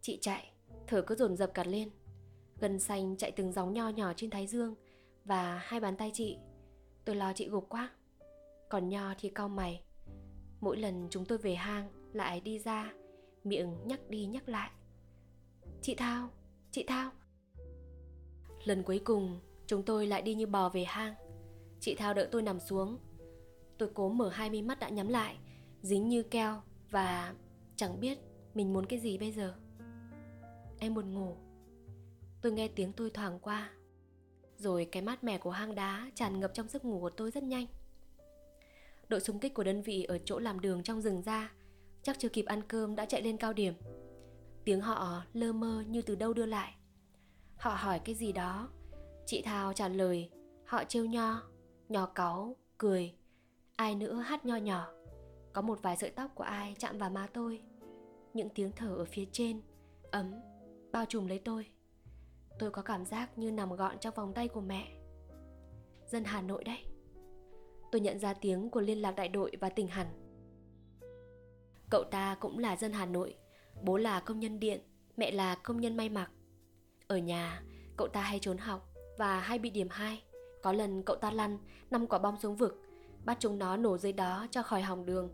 Chị 0.01 0.17
chạy, 0.21 0.51
thở 0.88 1.01
cứ 1.01 1.15
dồn 1.15 1.38
dập 1.38 1.54
cặt 1.54 1.67
lên. 1.67 1.89
Gân 2.60 2.80
xanh 2.80 3.17
chạy 3.17 3.32
từng 3.32 3.51
dòng 3.51 3.73
nho 3.73 3.89
nhỏ 3.89 4.13
trên 4.15 4.30
thái 4.30 4.47
dương 4.47 4.75
và 5.25 5.58
hai 5.58 5.80
bàn 5.80 5.97
tay 5.97 6.12
chị. 6.13 6.38
Tôi 7.06 7.15
lo 7.15 7.34
chị 7.34 7.49
gục 7.49 7.69
quá. 7.69 7.91
Còn 8.69 8.89
nho 8.89 9.13
thì 9.19 9.30
cau 9.30 9.49
mày. 9.49 9.84
Mỗi 10.60 10.77
lần 10.77 11.08
chúng 11.10 11.25
tôi 11.25 11.38
về 11.38 11.56
hang 11.56 11.89
lại 12.13 12.41
đi 12.41 12.60
ra, 12.60 12.93
miệng 13.43 13.77
nhắc 13.86 14.10
đi 14.10 14.25
nhắc 14.25 14.49
lại. 14.49 14.71
Chị 15.82 15.95
Thao, 15.95 16.30
chị 16.71 16.84
Thao. 16.88 17.12
Lần 18.63 18.84
cuối 18.84 19.01
cùng, 19.04 19.39
chúng 19.67 19.84
tôi 19.84 20.08
lại 20.08 20.21
đi 20.21 20.36
như 20.36 20.47
bò 20.47 20.69
về 20.69 20.84
hang. 20.84 21.13
Chị 21.80 21.95
Thao 21.95 22.13
đỡ 22.13 22.30
tôi 22.32 22.41
nằm 22.41 22.60
xuống. 22.60 22.97
Tôi 23.82 23.89
cố 23.94 24.10
mở 24.10 24.30
hai 24.30 24.50
mi 24.50 24.62
mắt 24.62 24.80
đã 24.80 24.89
nhắm 24.89 25.08
lại, 25.08 25.38
dính 25.82 26.10
như 26.10 26.24
keo 26.24 26.62
và 26.89 27.34
chẳng 27.76 28.00
biết 28.00 28.17
mình 28.54 28.74
muốn 28.74 28.86
cái 28.86 29.00
gì 29.00 29.17
bây 29.17 29.32
giờ. 29.32 29.56
Em 30.80 30.94
buồn 30.94 31.13
ngủ. 31.13 31.36
Tôi 32.41 32.52
nghe 32.52 32.67
tiếng 32.67 32.94
tôi 32.94 33.10
thoảng 33.10 33.39
qua. 33.39 33.72
Rồi 34.58 34.86
cái 34.91 35.02
mát 35.02 35.24
mẻ 35.24 35.38
của 35.38 35.50
hang 35.50 35.76
đá 35.76 36.12
tràn 36.15 36.39
ngập 36.39 36.52
trong 36.54 36.67
giấc 36.67 36.86
ngủ 36.86 37.00
của 37.00 37.10
tôi 37.10 37.32
rất 37.32 37.44
nhanh. 37.44 37.65
Đội 39.08 39.20
xung 39.20 39.39
kích 39.39 39.54
của 39.54 39.63
đơn 39.63 39.82
vị 39.82 40.04
ở 40.04 40.17
chỗ 40.17 40.39
làm 40.39 40.60
đường 40.60 40.84
trong 40.84 41.02
rừng 41.02 41.22
ra, 41.22 41.54
chắc 42.02 42.20
chưa 42.20 42.30
kịp 42.30 42.46
ăn 42.46 42.62
cơm 42.67 42.96
đã 42.96 43.06
chạy 43.06 43.22
lên 43.22 43.38
cao 43.38 43.54
điểm 43.54 43.74
Tiếng 44.65 44.82
họ 44.82 45.24
lơ 45.34 45.54
mơ 45.54 45.84
như 45.88 46.02
từ 46.02 46.15
đâu 46.15 46.34
đưa 46.34 46.46
lại 46.46 46.76
Họ 47.58 47.76
hỏi 47.76 48.00
cái 48.00 48.15
gì 48.15 48.32
đó 48.32 48.70
Chị 49.26 49.41
Thao 49.41 49.74
trả 49.74 49.88
lời 49.88 50.30
Họ 50.65 50.84
trêu 50.84 51.06
nho 51.06 51.44
Nho 51.89 52.06
cáu, 52.06 52.56
cười 52.78 53.15
Ai 53.82 53.96
nữa 53.96 54.13
hát 54.13 54.46
nho 54.46 54.56
nhỏ. 54.56 54.88
Có 55.54 55.62
một 55.62 55.80
vài 55.82 55.98
sợi 55.98 56.10
tóc 56.10 56.32
của 56.36 56.44
ai 56.44 56.76
chạm 56.80 56.98
vào 56.98 57.10
má 57.10 57.28
tôi. 57.34 57.62
Những 58.34 58.50
tiếng 58.50 58.72
thở 58.76 58.96
ở 58.96 59.06
phía 59.06 59.26
trên 59.32 59.62
Ấm, 60.12 60.34
bao 60.91 61.06
trùm 61.06 61.28
lấy 61.28 61.39
tôi. 61.39 61.67
Tôi 62.60 62.72
có 62.72 62.82
cảm 62.82 63.06
giác 63.06 63.38
như 63.38 63.52
nằm 63.52 63.76
gọn 63.76 64.00
trong 64.00 64.13
vòng 64.15 64.34
tay 64.34 64.48
của 64.48 64.62
mẹ. 64.62 64.88
Dân 66.08 66.24
Hà 66.24 66.41
Nội 66.41 66.63
đấy. 66.63 66.86
Tôi 67.91 68.02
nhận 68.02 68.20
ra 68.20 68.34
tiếng 68.34 68.70
của 68.70 68.82
liên 68.82 69.02
lạc 69.02 69.12
đại 69.12 69.28
đội 69.28 69.52
và 69.60 69.70
tỉnh 69.70 69.88
hẳn. 69.88 70.08
Cậu 71.89 72.04
ta 72.04 72.38
cũng 72.39 72.60
là 72.60 72.78
dân 72.78 72.94
Hà 72.94 73.06
Nội. 73.06 73.36
Bố 73.84 73.98
là 73.98 74.20
công 74.20 74.39
nhân 74.39 74.60
điện, 74.60 74.82
mẹ 75.17 75.32
là 75.32 75.56
công 75.56 75.82
nhân 75.82 75.98
may 75.98 76.10
mặc. 76.10 76.32
Ở 77.08 77.17
nhà, 77.17 77.63
cậu 77.98 78.08
ta 78.08 78.22
hay 78.22 78.39
trốn 78.39 78.58
học 78.58 78.89
và 79.17 79.39
hay 79.39 79.60
bị 79.60 79.70
điểm 79.70 79.88
hai. 79.91 80.24
Có 80.62 80.74
lần 80.74 81.04
cậu 81.04 81.15
ta 81.15 81.32
lăn 81.32 81.58
năm 81.91 82.08
quả 82.08 82.20
bom 82.20 82.38
xuống 82.39 82.56
vực, 82.56 82.82
bắt 83.25 83.38
chúng 83.39 83.60
nó 83.60 83.77
nổ 83.77 83.97
dưới 83.97 84.13
đó 84.13 84.47
cho 84.51 84.63
khỏi 84.63 84.81
hỏng 84.81 85.05
đường. 85.05 85.29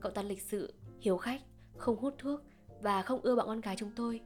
Cậu 0.00 0.12
ta 0.12 0.22
lịch 0.22 0.42
sự, 0.42 0.74
hiếu 1.00 1.16
khách, 1.16 1.40
không 1.76 1.96
hút 1.96 2.14
thuốc 2.18 2.40
và 2.80 3.02
không 3.02 3.20
ưa 3.20 3.36
bọn 3.36 3.46
con 3.46 3.60
gái 3.60 3.76
chúng 3.78 3.90
tôi. 3.96 4.20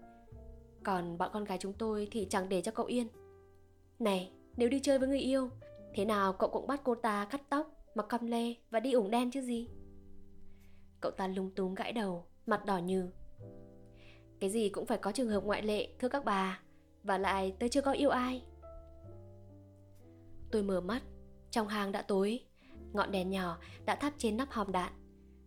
Còn 0.84 1.18
bọn 1.18 1.30
con 1.32 1.44
gái 1.44 1.58
chúng 1.60 1.72
tôi 1.72 2.08
thì 2.10 2.26
chẳng 2.30 2.48
để 2.48 2.62
cho 2.62 2.72
cậu 2.72 2.86
yên. 2.86 3.06
Này, 3.98 4.32
nếu 4.56 4.68
đi 4.68 4.80
chơi 4.80 4.98
với 4.98 5.08
người 5.08 5.20
yêu, 5.20 5.50
thế 5.94 6.04
nào 6.04 6.32
cậu 6.32 6.50
cũng 6.50 6.66
bắt 6.66 6.80
cô 6.84 6.94
ta 6.94 7.24
cắt 7.24 7.42
tóc, 7.50 7.84
mặc 7.94 8.06
căm 8.08 8.26
lê 8.26 8.54
và 8.70 8.80
đi 8.80 8.92
ủng 8.92 9.10
đen 9.10 9.30
chứ 9.30 9.40
gì? 9.40 9.68
Cậu 11.00 11.10
ta 11.10 11.26
lung 11.26 11.50
túng 11.50 11.74
gãi 11.74 11.92
đầu, 11.92 12.26
mặt 12.46 12.64
đỏ 12.64 12.78
như 12.78 13.10
cái 14.42 14.50
gì 14.50 14.68
cũng 14.68 14.86
phải 14.86 14.98
có 14.98 15.12
trường 15.12 15.28
hợp 15.28 15.44
ngoại 15.44 15.62
lệ, 15.62 15.88
thưa 15.98 16.08
các 16.08 16.24
bà. 16.24 16.60
Và 17.02 17.18
lại 17.18 17.56
tôi 17.60 17.68
chưa 17.68 17.80
có 17.80 17.92
yêu 17.92 18.10
ai. 18.10 18.42
Tôi 20.50 20.62
mở 20.62 20.80
mắt, 20.80 21.02
trong 21.50 21.68
hang 21.68 21.92
đã 21.92 22.02
tối. 22.02 22.44
Ngọn 22.92 23.12
đèn 23.12 23.30
nhỏ 23.30 23.58
đã 23.84 23.94
thắp 23.94 24.12
trên 24.18 24.36
nắp 24.36 24.50
hòm 24.50 24.72
đạn. 24.72 24.92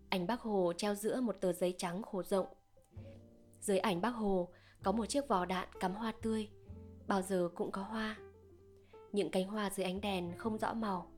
Ảnh 0.09 0.27
bác 0.27 0.41
Hồ 0.41 0.73
treo 0.77 0.95
giữa 0.95 1.21
một 1.21 1.35
tờ 1.41 1.53
giấy 1.53 1.75
trắng 1.77 2.01
khổ 2.01 2.23
rộng. 2.23 2.47
Dưới 3.59 3.79
ảnh 3.79 4.01
bác 4.01 4.09
Hồ 4.09 4.49
có 4.83 4.91
một 4.91 5.05
chiếc 5.05 5.27
vỏ 5.27 5.45
đạn 5.45 5.67
cắm 5.79 5.93
hoa 5.93 6.13
tươi. 6.21 6.49
Bao 7.07 7.21
giờ 7.21 7.49
cũng 7.55 7.71
có 7.71 7.83
hoa. 7.83 8.17
Những 9.11 9.31
cánh 9.31 9.47
hoa 9.47 9.69
dưới 9.69 9.83
ánh 9.83 10.01
đèn 10.01 10.37
không 10.37 10.57
rõ 10.57 10.73
màu. 10.73 11.11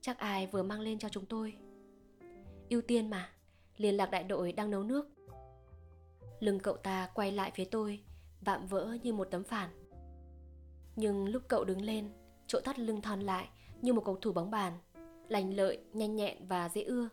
Chắc 0.00 0.18
ai 0.18 0.46
vừa 0.46 0.62
mang 0.62 0.80
lên 0.80 0.98
cho 0.98 1.08
chúng 1.08 1.26
tôi. 1.26 1.56
Ưu 2.70 2.80
tiên 2.80 3.10
mà, 3.10 3.32
liên 3.76 3.96
lạc 3.96 4.10
đại 4.10 4.24
đội 4.24 4.52
đang 4.52 4.70
nấu 4.70 4.82
nước 4.82 5.08
Lưng 6.40 6.58
cậu 6.58 6.76
ta 6.76 7.10
quay 7.14 7.32
lại 7.32 7.50
phía 7.54 7.64
tôi, 7.64 8.00
vạm 8.40 8.66
vỡ 8.66 8.96
như 9.02 9.12
một 9.12 9.28
tấm 9.30 9.44
phản. 9.44 9.70
Nhưng 10.96 11.28
lúc 11.28 11.42
cậu 11.48 11.64
đứng 11.64 11.82
lên, 11.82 12.12
chỗ 12.46 12.60
thắt 12.60 12.78
lưng 12.78 13.02
thon 13.02 13.20
lại 13.20 13.48
như 13.82 13.92
một 13.92 14.02
cầu 14.04 14.16
thủ 14.16 14.32
bóng 14.32 14.50
bàn, 14.50 14.72
lành 15.30 15.54
lợi, 15.54 15.78
nhanh 15.92 16.16
nhẹn 16.16 16.46
và 16.46 16.68
dễ 16.68 16.82
ưa. 16.82 17.08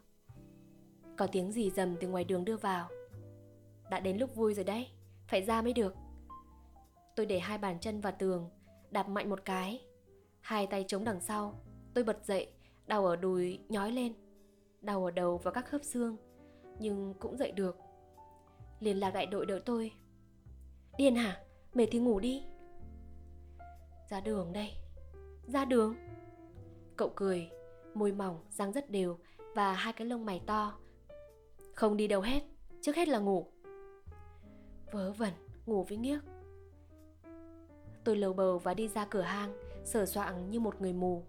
Có 1.18 1.28
tiếng 1.28 1.52
gì 1.52 1.70
dầm 1.70 1.96
từ 2.02 2.08
ngoài 2.08 2.24
đường 2.24 2.46
đưa 2.46 2.58
vào. 2.58 2.90
Đã 3.90 4.00
đến 4.00 4.18
lúc 4.18 4.36
vui 4.36 4.54
rồi 4.54 4.64
đấy, 4.64 4.88
phải 5.28 5.42
ra 5.42 5.62
mới 5.62 5.74
được. 5.74 5.96
Tôi 7.16 7.26
để 7.26 7.40
hai 7.40 7.58
bàn 7.58 7.80
chân 7.80 8.02
vào 8.02 8.14
tường, 8.20 8.50
đạp 8.92 9.10
mạnh 9.10 9.30
một 9.30 9.46
cái. 9.46 9.82
Hai 10.40 10.68
tay 10.68 10.86
chống 10.88 11.04
đằng 11.04 11.22
sau, 11.22 11.60
tôi 11.94 12.04
bật 12.04 12.26
dậy, 12.26 12.48
đau 12.88 13.06
ở 13.06 13.16
đùi 13.16 13.60
nhói 13.70 13.92
lên. 13.92 14.14
Đau 14.82 15.06
ở 15.06 15.12
đầu 15.12 15.38
và 15.38 15.52
các 15.52 15.66
khớp 15.70 15.84
xương, 15.84 16.18
nhưng 16.80 17.14
cũng 17.20 17.38
dậy 17.38 17.52
được. 17.52 17.78
Liên 18.80 19.00
lạc 19.00 19.12
đại 19.12 19.26
đội 19.26 19.46
đợi 19.46 19.60
tôi. 19.66 19.92
Điên 20.98 21.16
hả? 21.16 21.42
Mệt 21.74 21.88
thì 21.92 22.00
ngủ 22.00 22.20
đi. 22.20 22.44
Ra 24.10 24.20
đường 24.20 24.54
đây. 24.54 24.72
Ra 25.48 25.66
đường. 25.66 25.96
Cậu 26.96 27.12
cười, 27.16 27.50
môi 28.00 28.12
mỏng, 28.12 28.40
răng 28.50 28.72
rất 28.72 28.90
đều 28.90 29.18
và 29.56 29.74
hai 29.74 29.94
cái 29.94 30.08
lông 30.08 30.26
mày 30.26 30.42
to. 30.46 30.78
Không 31.74 31.98
đi 31.98 32.08
đâu 32.08 32.22
hết, 32.22 32.44
trước 32.82 32.96
hết 32.96 33.08
là 33.08 33.20
ngủ. 33.20 33.46
Vớ 34.92 35.12
vẩn, 35.12 35.34
ngủ 35.66 35.84
với 35.84 35.98
nghiếc. 35.98 36.20
Tôi 38.04 38.16
lầu 38.16 38.34
bầu 38.34 38.60
và 38.60 38.74
đi 38.74 38.88
ra 38.88 39.06
cửa 39.06 39.22
hang, 39.22 39.58
sờ 39.86 40.06
soạng 40.06 40.52
như 40.52 40.60
một 40.60 40.82
người 40.82 40.94
mù. 40.94 41.26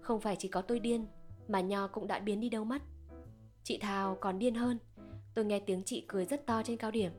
Không 0.00 0.20
phải 0.20 0.36
chỉ 0.38 0.48
có 0.48 0.62
tôi 0.62 0.80
điên, 0.80 1.06
mà 1.48 1.60
Nho 1.60 1.88
cũng 1.88 2.06
đã 2.06 2.18
biến 2.18 2.40
đi 2.40 2.48
đâu 2.48 2.64
mất. 2.64 2.82
Chị 3.62 3.78
Thào 3.78 4.16
còn 4.20 4.38
điên 4.38 4.54
hơn, 4.54 4.78
tôi 5.34 5.44
nghe 5.44 5.60
tiếng 5.60 5.82
chị 5.84 6.04
cười 6.08 6.24
rất 6.24 6.46
to 6.46 6.62
trên 6.62 6.76
cao 6.76 6.90
điểm. 6.90 7.12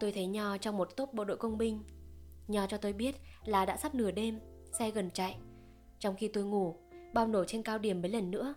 Tôi 0.00 0.12
thấy 0.12 0.26
Nho 0.26 0.58
trong 0.58 0.76
một 0.76 0.96
tốp 0.96 1.14
bộ 1.14 1.24
đội 1.24 1.36
công 1.36 1.58
binh. 1.58 1.82
Nho 2.48 2.66
cho 2.66 2.76
tôi 2.76 2.92
biết 2.92 3.16
là 3.44 3.64
đã 3.66 3.76
sắp 3.76 3.94
nửa 3.94 4.10
đêm, 4.10 4.40
xe 4.72 4.90
gần 4.90 5.10
chạy. 5.10 5.38
Trong 5.98 6.16
khi 6.16 6.28
tôi 6.28 6.44
ngủ, 6.44 6.76
bom 7.14 7.32
nổ 7.32 7.44
trên 7.44 7.62
cao 7.62 7.78
điểm 7.78 8.02
mấy 8.02 8.10
lần 8.10 8.30
nữa, 8.30 8.54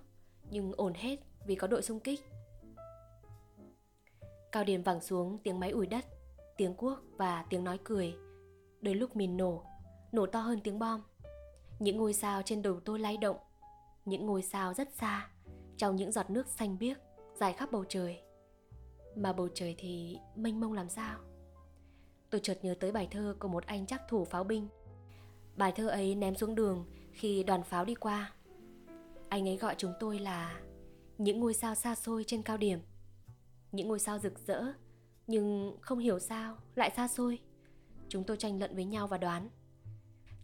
nhưng 0.50 0.72
ổn 0.78 0.94
hết 0.94 1.20
vì 1.46 1.56
có 1.56 1.68
đội 1.68 1.82
xung 1.82 2.00
kích. 2.00 2.22
Cao 4.52 4.64
điểm 4.64 4.84
vẳng 4.84 5.02
xuống 5.02 5.38
tiếng 5.44 5.60
máy 5.60 5.70
ủi 5.72 5.88
đất, 5.88 6.06
tiếng 6.58 6.74
cuốc 6.74 7.00
và 7.18 7.46
tiếng 7.50 7.64
nói 7.64 7.80
cười. 7.84 8.16
Đôi 8.82 8.96
lúc 8.96 9.16
mìn 9.16 9.38
nổ, 9.38 9.64
nổ 10.12 10.26
to 10.26 10.40
hơn 10.40 10.60
tiếng 10.64 10.80
bom. 10.80 11.02
Những 11.80 11.98
ngôi 11.98 12.14
sao 12.14 12.42
trên 12.42 12.62
đầu 12.62 12.80
tôi 12.80 13.00
lay 13.00 13.18
động, 13.18 13.38
những 14.06 14.26
ngôi 14.26 14.42
sao 14.42 14.74
rất 14.74 14.94
xa, 14.94 15.30
trong 15.78 15.96
những 15.96 16.12
giọt 16.12 16.30
nước 16.30 16.48
xanh 16.48 16.78
biếc 16.80 16.98
dài 17.40 17.54
khắp 17.54 17.72
bầu 17.72 17.86
trời. 17.90 18.22
Mà 19.16 19.34
bầu 19.34 19.48
trời 19.54 19.76
thì 19.78 20.18
mênh 20.36 20.60
mông 20.60 20.74
làm 20.74 20.90
sao? 20.90 21.20
Tôi 22.30 22.42
chợt 22.44 22.58
nhớ 22.62 22.76
tới 22.80 22.92
bài 22.92 23.08
thơ 23.12 23.36
của 23.40 23.48
một 23.48 23.66
anh 23.66 23.86
chắc 23.86 24.02
thủ 24.10 24.26
pháo 24.26 24.44
binh. 24.44 24.68
Bài 25.56 25.72
thơ 25.76 25.88
ấy 25.88 26.16
ném 26.16 26.36
xuống 26.36 26.56
đường 26.56 26.86
khi 27.12 27.44
đoàn 27.44 27.64
pháo 27.64 27.86
đi 27.86 27.96
qua. 27.96 28.34
Anh 29.30 29.48
ấy 29.48 29.58
gọi 29.58 29.76
chúng 29.78 29.94
tôi 30.00 30.20
là 30.20 30.62
những 31.18 31.40
ngôi 31.40 31.54
sao 31.54 31.76
xa 31.76 31.96
xôi 31.96 32.24
trên 32.24 32.44
cao 32.44 32.58
điểm. 32.58 32.80
Những 33.72 33.88
ngôi 33.88 34.00
sao 34.00 34.20
rực 34.20 34.40
rỡ, 34.48 34.64
nhưng 35.28 35.78
không 35.82 36.00
hiểu 36.00 36.20
sao 36.20 36.58
lại 36.76 36.92
xa 36.96 37.08
xôi. 37.08 37.40
Chúng 38.10 38.24
tôi 38.24 38.38
tranh 38.38 38.60
luận 38.60 38.76
với 38.76 38.86
nhau 38.86 39.08
và 39.08 39.18
đoán. 39.18 39.50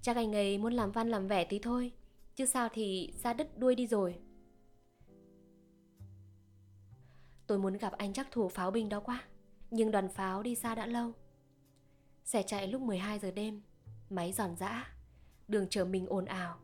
Chắc 0.02 0.16
anh 0.16 0.36
ấy 0.36 0.58
muốn 0.58 0.74
làm 0.74 0.92
văn 0.92 1.10
làm 1.10 1.28
vẻ 1.28 1.46
tí 1.46 1.60
thôi, 1.60 1.92
chứ 2.36 2.46
sao 2.46 2.70
thì 2.74 3.14
xa 3.16 3.34
đứt 3.34 3.58
đuôi 3.58 3.76
đi 3.76 3.88
rồi. 3.88 4.20
Tôi 7.48 7.60
muốn 7.60 7.78
gặp 7.78 7.94
anh 7.98 8.14
chắc 8.14 8.32
thủ 8.32 8.50
pháo 8.50 8.72
binh 8.72 8.90
đó 8.90 9.00
quá, 9.00 9.24
nhưng 9.72 9.92
đoàn 9.92 10.10
pháo 10.10 10.44
đi 10.44 10.56
xa 10.56 10.76
đã 10.76 10.86
lâu. 10.86 11.12
Xe 12.24 12.44
chạy 12.44 12.68
lúc 12.68 12.82
12 12.82 13.20
giờ 13.20 13.32
đêm, 13.32 13.62
máy 14.10 14.32
giòn 14.32 14.56
giã, 14.56 14.97
đường 15.48 15.68
chở 15.70 15.86
mình 15.86 16.06
ồn 16.08 16.26
ào. 16.26 16.58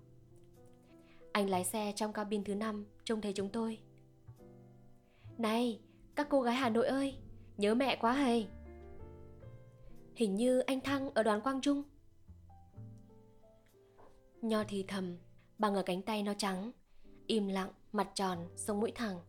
Anh 1.32 1.50
lái 1.50 1.64
xe 1.64 1.94
trong 1.96 2.14
cabin 2.14 2.44
thứ 2.44 2.56
năm 2.56 2.86
trông 3.04 3.22
thấy 3.22 3.34
chúng 3.34 3.50
tôi. 3.50 3.80
Này, 5.38 5.82
các 6.16 6.28
cô 6.30 6.42
gái 6.42 6.56
Hà 6.56 6.70
Nội 6.70 6.88
ơi, 6.88 7.18
nhớ 7.58 7.76
mẹ 7.76 7.96
quá 7.96 8.14
hề. 8.14 8.44
Hình 10.16 10.36
như 10.36 10.60
anh 10.60 10.82
Thăng 10.82 11.10
ở 11.14 11.24
đoàn 11.24 11.42
Quang 11.42 11.62
Trung. 11.62 11.84
Nho 14.42 14.64
thì 14.68 14.86
thầm, 14.88 15.18
bằng 15.58 15.76
ở 15.76 15.84
cánh 15.84 16.02
tay 16.02 16.24
nó 16.24 16.34
trắng, 16.38 16.72
im 17.28 17.48
lặng, 17.48 17.72
mặt 17.92 18.10
tròn, 18.16 18.48
sống 18.56 18.80
mũi 18.80 18.92
thẳng. 18.96 19.20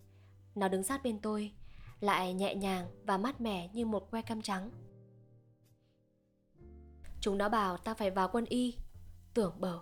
Nó 0.54 0.68
đứng 0.68 0.82
sát 0.82 1.02
bên 1.02 1.18
tôi, 1.20 1.52
lại 2.00 2.34
nhẹ 2.34 2.54
nhàng 2.54 2.86
và 3.04 3.18
mát 3.18 3.40
mẻ 3.40 3.68
như 3.72 3.86
một 3.86 4.10
que 4.10 4.22
cam 4.22 4.42
trắng. 4.42 4.70
Chúng 7.20 7.38
nó 7.38 7.48
bảo 7.48 7.76
ta 7.76 7.94
phải 7.94 8.10
vào 8.10 8.28
quân 8.32 8.44
y 8.44 8.76
Tưởng 9.34 9.54
bầu 9.60 9.80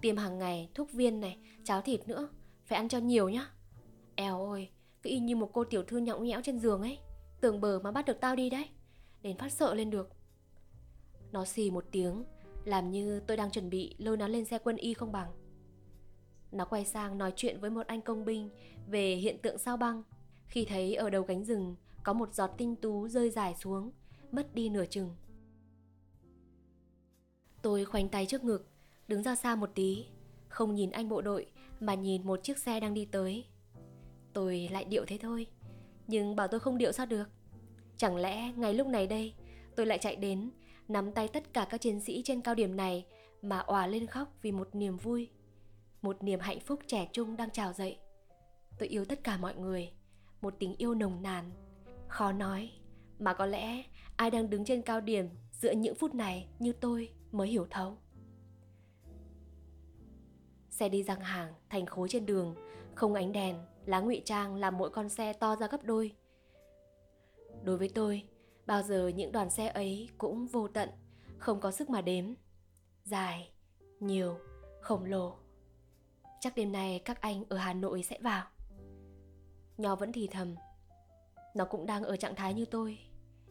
Tiêm 0.00 0.16
hàng 0.16 0.38
ngày, 0.38 0.70
thuốc 0.74 0.92
viên 0.92 1.20
này, 1.20 1.38
cháo 1.64 1.82
thịt 1.82 2.08
nữa. 2.08 2.28
Phải 2.64 2.76
ăn 2.76 2.88
cho 2.88 2.98
nhiều 2.98 3.28
nhá. 3.28 3.50
Eo 4.14 4.38
ôi, 4.38 4.70
cứ 5.02 5.10
y 5.10 5.18
như 5.18 5.36
một 5.36 5.50
cô 5.52 5.64
tiểu 5.64 5.82
thư 5.82 5.98
nhõng 5.98 6.24
nhẽo 6.24 6.40
trên 6.44 6.58
giường 6.58 6.82
ấy. 6.82 6.98
Tưởng 7.40 7.60
bờ 7.60 7.80
mà 7.84 7.90
bắt 7.90 8.04
được 8.06 8.20
tao 8.20 8.36
đi 8.36 8.50
đấy. 8.50 8.68
Đến 9.22 9.36
phát 9.36 9.52
sợ 9.52 9.74
lên 9.74 9.90
được. 9.90 10.10
Nó 11.32 11.44
xì 11.44 11.70
một 11.70 11.84
tiếng 11.90 12.24
Làm 12.64 12.90
như 12.90 13.20
tôi 13.20 13.36
đang 13.36 13.50
chuẩn 13.50 13.70
bị 13.70 13.94
lôi 13.98 14.16
nó 14.16 14.28
lên 14.28 14.44
xe 14.44 14.58
quân 14.58 14.76
y 14.76 14.94
không 14.94 15.12
bằng. 15.12 15.32
Nó 16.52 16.64
quay 16.64 16.84
sang 16.84 17.18
nói 17.18 17.32
chuyện 17.36 17.60
với 17.60 17.70
một 17.70 17.86
anh 17.86 18.02
công 18.02 18.24
binh 18.24 18.50
Về 18.86 19.14
hiện 19.14 19.38
tượng 19.42 19.58
sao 19.58 19.76
băng. 19.76 20.02
Khi 20.46 20.64
thấy 20.64 20.94
ở 20.94 21.10
đầu 21.10 21.24
cánh 21.24 21.44
rừng 21.44 21.76
Có 22.02 22.12
một 22.12 22.34
giọt 22.34 22.50
tinh 22.58 22.76
tú 22.76 23.08
rơi 23.08 23.30
dài 23.30 23.54
xuống 23.54 23.92
Mất 24.32 24.54
đi 24.54 24.68
nửa 24.68 24.86
chừng. 24.86 25.14
Tôi 27.62 27.84
khoanh 27.84 28.08
tay 28.08 28.26
trước 28.26 28.44
ngực, 28.44 28.68
đứng 29.08 29.22
ra 29.22 29.34
xa 29.34 29.54
một 29.54 29.70
tí, 29.74 30.06
không 30.48 30.74
nhìn 30.74 30.90
anh 30.90 31.08
bộ 31.08 31.20
đội 31.20 31.46
mà 31.80 31.94
nhìn 31.94 32.26
một 32.26 32.40
chiếc 32.42 32.58
xe 32.58 32.80
đang 32.80 32.94
đi 32.94 33.04
tới. 33.04 33.44
Tôi 34.32 34.68
lại 34.72 34.84
điệu 34.84 35.04
thế 35.06 35.18
thôi, 35.18 35.46
nhưng 36.06 36.36
bảo 36.36 36.48
tôi 36.48 36.60
không 36.60 36.78
điệu 36.78 36.92
sao 36.92 37.06
được. 37.06 37.30
Chẳng 37.96 38.16
lẽ 38.16 38.52
ngay 38.52 38.74
lúc 38.74 38.86
này 38.86 39.06
đây, 39.06 39.34
tôi 39.76 39.86
lại 39.86 39.98
chạy 39.98 40.16
đến, 40.16 40.50
nắm 40.88 41.12
tay 41.12 41.28
tất 41.28 41.52
cả 41.52 41.66
các 41.70 41.80
chiến 41.80 42.00
sĩ 42.00 42.22
trên 42.24 42.40
cao 42.40 42.54
điểm 42.54 42.76
này 42.76 43.06
mà 43.42 43.58
òa 43.58 43.86
lên 43.86 44.06
khóc 44.06 44.28
vì 44.42 44.52
một 44.52 44.68
niềm 44.72 44.96
vui, 44.96 45.30
một 46.02 46.22
niềm 46.22 46.40
hạnh 46.40 46.60
phúc 46.60 46.80
trẻ 46.86 47.08
trung 47.12 47.36
đang 47.36 47.50
trào 47.50 47.72
dậy. 47.72 47.98
Tôi 48.78 48.88
yêu 48.88 49.04
tất 49.04 49.24
cả 49.24 49.36
mọi 49.36 49.54
người, 49.56 49.92
một 50.40 50.54
tình 50.58 50.74
yêu 50.76 50.94
nồng 50.94 51.22
nàn, 51.22 51.50
khó 52.08 52.32
nói, 52.32 52.70
mà 53.18 53.34
có 53.34 53.46
lẽ 53.46 53.82
ai 54.16 54.30
đang 54.30 54.50
đứng 54.50 54.64
trên 54.64 54.82
cao 54.82 55.00
điểm 55.00 55.28
giữa 55.52 55.72
những 55.72 55.94
phút 55.94 56.14
này 56.14 56.48
như 56.58 56.72
tôi 56.72 57.10
mới 57.32 57.48
hiểu 57.48 57.66
thấu 57.70 57.96
xe 60.78 60.88
đi 60.88 61.02
răng 61.02 61.20
hàng, 61.20 61.54
thành 61.70 61.86
khối 61.86 62.08
trên 62.08 62.26
đường. 62.26 62.54
Không 62.94 63.14
ánh 63.14 63.32
đèn, 63.32 63.56
lá 63.86 64.00
ngụy 64.00 64.22
trang 64.24 64.54
làm 64.54 64.78
mỗi 64.78 64.90
con 64.90 65.08
xe 65.08 65.32
to 65.32 65.56
ra 65.56 65.66
gấp 65.66 65.84
đôi. 65.84 66.12
Đối 67.62 67.78
với 67.78 67.88
tôi, 67.94 68.22
bao 68.66 68.82
giờ 68.82 69.08
những 69.08 69.32
đoàn 69.32 69.50
xe 69.50 69.68
ấy 69.68 70.08
cũng 70.18 70.46
vô 70.46 70.68
tận, 70.68 70.88
không 71.38 71.60
có 71.60 71.70
sức 71.70 71.90
mà 71.90 72.00
đếm. 72.00 72.24
Dài, 73.04 73.50
nhiều, 74.00 74.38
khổng 74.80 75.04
lồ. 75.04 75.36
Chắc 76.40 76.56
đêm 76.56 76.72
nay 76.72 77.02
các 77.04 77.20
anh 77.20 77.44
ở 77.48 77.56
hà 77.56 77.74
nội 77.74 78.02
sẽ 78.02 78.18
vào. 78.20 78.46
Nho 79.76 79.96
vẫn 79.96 80.12
thì 80.12 80.28
thầm. 80.30 80.54
Nó 81.54 81.64
cũng 81.64 81.86
đang 81.86 82.04
ở 82.04 82.16
trạng 82.16 82.34
thái 82.34 82.54
như 82.54 82.64
tôi. 82.64 82.98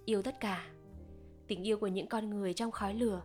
Yêu 0.05 0.21
tất 0.21 0.39
cả. 0.39 0.69
Tình 1.47 1.67
yêu 1.67 1.77
của 1.77 1.87
những 1.87 2.07
con 2.07 2.29
người 2.29 2.53
trong 2.53 2.71
khói 2.71 2.93
lửa. 2.93 3.21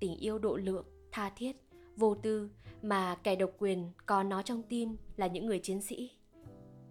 Tình 0.00 0.16
yêu 0.16 0.38
độ 0.38 0.56
lượng, 0.56 0.86
tha 1.12 1.30
thiết, 1.36 1.56
vô 1.96 2.14
tư 2.14 2.50
mà 2.82 3.14
kẻ 3.14 3.36
độc 3.36 3.50
quyền 3.58 3.90
có 4.06 4.22
nó 4.22 4.42
trong 4.42 4.62
tim 4.62 4.96
là 5.16 5.26
những 5.26 5.46
người 5.46 5.58
chiến 5.58 5.82
sĩ. 5.82 6.10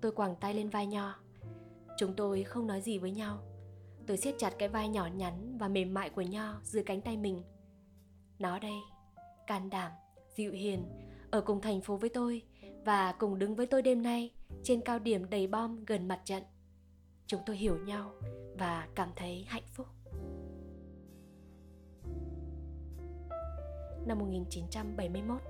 Tôi 0.02 0.12
quàng 0.12 0.36
tay 0.36 0.54
lên 0.54 0.70
vai 0.70 0.88
nho. 0.88 1.16
Chúng 1.98 2.14
tôi 2.16 2.44
không 2.44 2.68
nói 2.68 2.82
gì 2.82 3.00
với 3.00 3.12
nhau. 3.12 3.44
Tôi 4.08 4.18
siết 4.18 4.36
chặt 4.38 4.54
cái 4.60 4.70
vai 4.70 4.90
nhỏ 4.90 5.08
nhắn 5.16 5.58
và 5.58 5.68
mềm 5.68 5.94
mại 5.94 6.10
của 6.10 6.22
nho 6.22 6.62
dưới 6.64 6.84
cánh 6.84 7.02
tay 7.02 7.18
mình. 7.18 7.44
Nó 8.40 8.60
đây, 8.60 8.80
can 9.48 9.70
đảm, 9.70 9.92
dịu 10.36 10.52
hiền, 10.52 10.84
ở 11.32 11.42
cùng 11.42 11.62
thành 11.62 11.82
phố 11.82 11.98
với 11.98 12.10
tôi 12.10 12.42
và 12.86 13.12
cùng 13.12 13.40
đứng 13.40 13.56
với 13.56 13.66
tôi 13.66 13.82
đêm 13.82 14.04
nay 14.04 14.32
trên 14.64 14.82
cao 14.82 15.00
điểm 15.00 15.30
đầy 15.30 15.48
bom 15.48 15.86
gần 15.86 16.08
mặt 16.08 16.22
trận. 16.26 16.44
Chúng 17.28 17.42
tôi 17.46 17.58
hiểu 17.58 17.78
nhau 17.78 18.12
và 18.60 18.88
cảm 18.96 19.10
thấy 19.16 19.46
hạnh 19.48 19.68
phúc. 19.74 19.88
Năm 24.08 24.20
1971 24.20 25.42